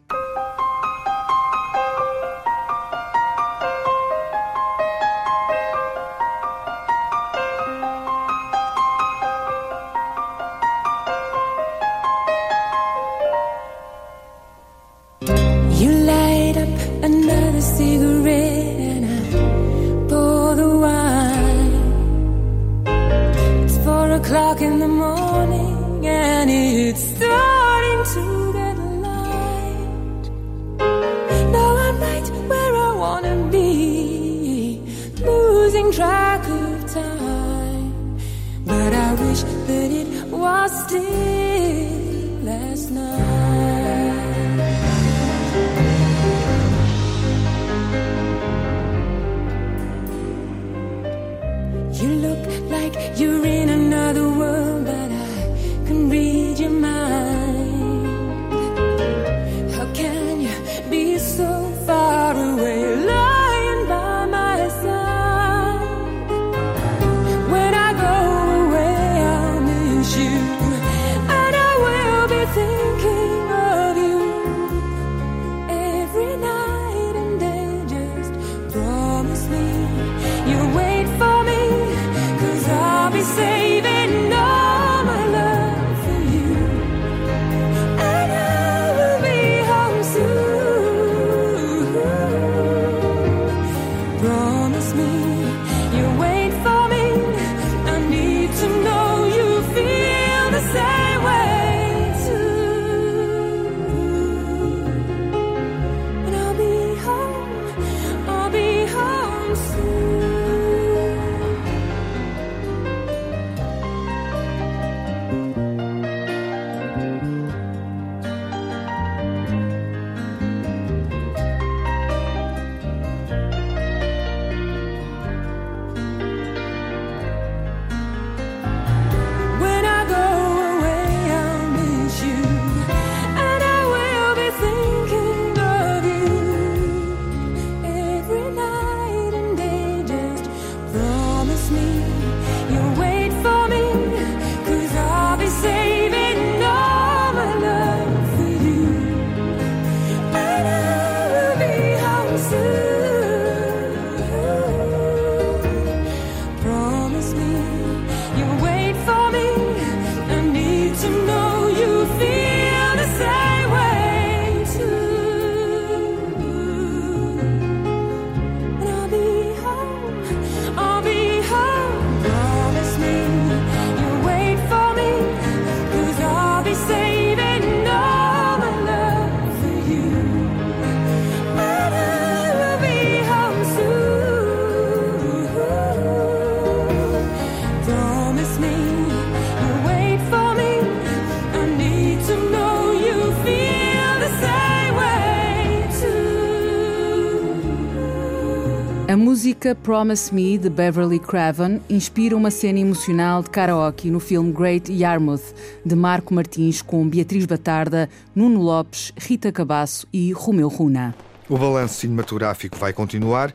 A 199.12 199.16
música 199.16 199.74
Promise 199.74 200.34
Me 200.34 200.56
de 200.56 200.70
Beverly 200.70 201.18
Craven 201.18 201.82
inspira 201.90 202.34
uma 202.34 202.50
cena 202.50 202.78
emocional 202.78 203.42
de 203.42 203.50
karaoke 203.50 204.10
no 204.10 204.18
filme 204.18 204.50
Great 204.50 204.90
Yarmouth 204.90 205.54
de 205.84 205.94
Marco 205.94 206.32
Martins 206.32 206.80
com 206.80 207.06
Beatriz 207.06 207.44
Batarda, 207.44 208.08
Nuno 208.34 208.62
Lopes, 208.62 209.12
Rita 209.18 209.52
Cabasso 209.52 210.06
e 210.14 210.32
Romeu 210.32 210.66
Runa. 210.66 211.14
O 211.46 211.58
balanço 211.58 212.00
cinematográfico 212.00 212.78
vai 212.78 212.94
continuar 212.94 213.52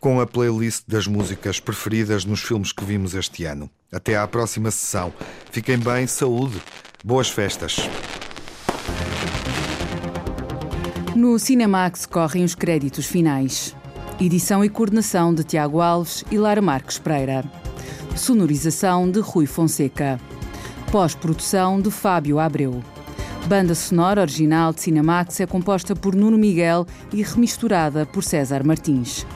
com 0.00 0.18
a 0.18 0.26
playlist 0.26 0.84
das 0.88 1.06
músicas 1.06 1.60
preferidas 1.60 2.24
nos 2.24 2.40
filmes 2.40 2.72
que 2.72 2.84
vimos 2.84 3.14
este 3.14 3.44
ano. 3.44 3.70
Até 3.92 4.16
à 4.16 4.26
próxima 4.26 4.70
sessão. 4.70 5.12
Fiquem 5.50 5.78
bem, 5.78 6.06
saúde, 6.06 6.60
boas 7.04 7.28
festas. 7.28 7.76
No 11.14 11.38
Cinemax 11.38 12.06
correm 12.06 12.44
os 12.44 12.54
créditos 12.54 13.04
finais. 13.04 13.76
Edição 14.18 14.64
e 14.64 14.68
coordenação 14.68 15.34
de 15.34 15.44
Tiago 15.44 15.80
Alves 15.80 16.24
e 16.30 16.38
Lara 16.38 16.62
Marques 16.62 16.98
Pereira. 16.98 17.44
Sonorização 18.16 19.10
de 19.10 19.20
Rui 19.20 19.46
Fonseca. 19.46 20.18
Pós-produção 20.90 21.80
de 21.80 21.90
Fábio 21.90 22.38
Abreu. 22.38 22.82
Banda 23.46 23.74
sonora 23.74 24.20
original 24.20 24.72
de 24.72 24.82
Cinemax 24.82 25.40
é 25.40 25.46
composta 25.46 25.96
por 25.96 26.14
Nuno 26.14 26.38
Miguel 26.38 26.86
e 27.12 27.22
remisturada 27.22 28.06
por 28.06 28.22
César 28.22 28.64
Martins. 28.64 29.26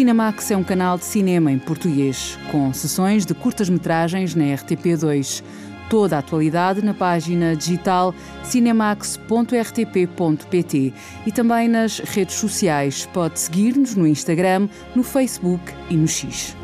Cinemax 0.00 0.50
é 0.50 0.56
um 0.56 0.64
canal 0.64 0.96
de 0.96 1.04
cinema 1.04 1.52
em 1.52 1.58
português, 1.58 2.38
com 2.50 2.72
sessões 2.72 3.26
de 3.26 3.34
curtas-metragens 3.34 4.34
na 4.34 4.44
RTP2. 4.44 5.44
Toda 5.90 6.16
a 6.16 6.20
atualidade 6.20 6.82
na 6.82 6.94
página 6.94 7.54
digital 7.54 8.14
cinemax.rtp.pt 8.42 10.94
e 11.26 11.32
também 11.32 11.68
nas 11.68 11.98
redes 11.98 12.36
sociais. 12.36 13.06
Pode 13.12 13.38
seguir-nos 13.38 13.94
no 13.94 14.06
Instagram, 14.06 14.70
no 14.96 15.02
Facebook 15.02 15.70
e 15.90 15.96
no 15.98 16.08
X. 16.08 16.56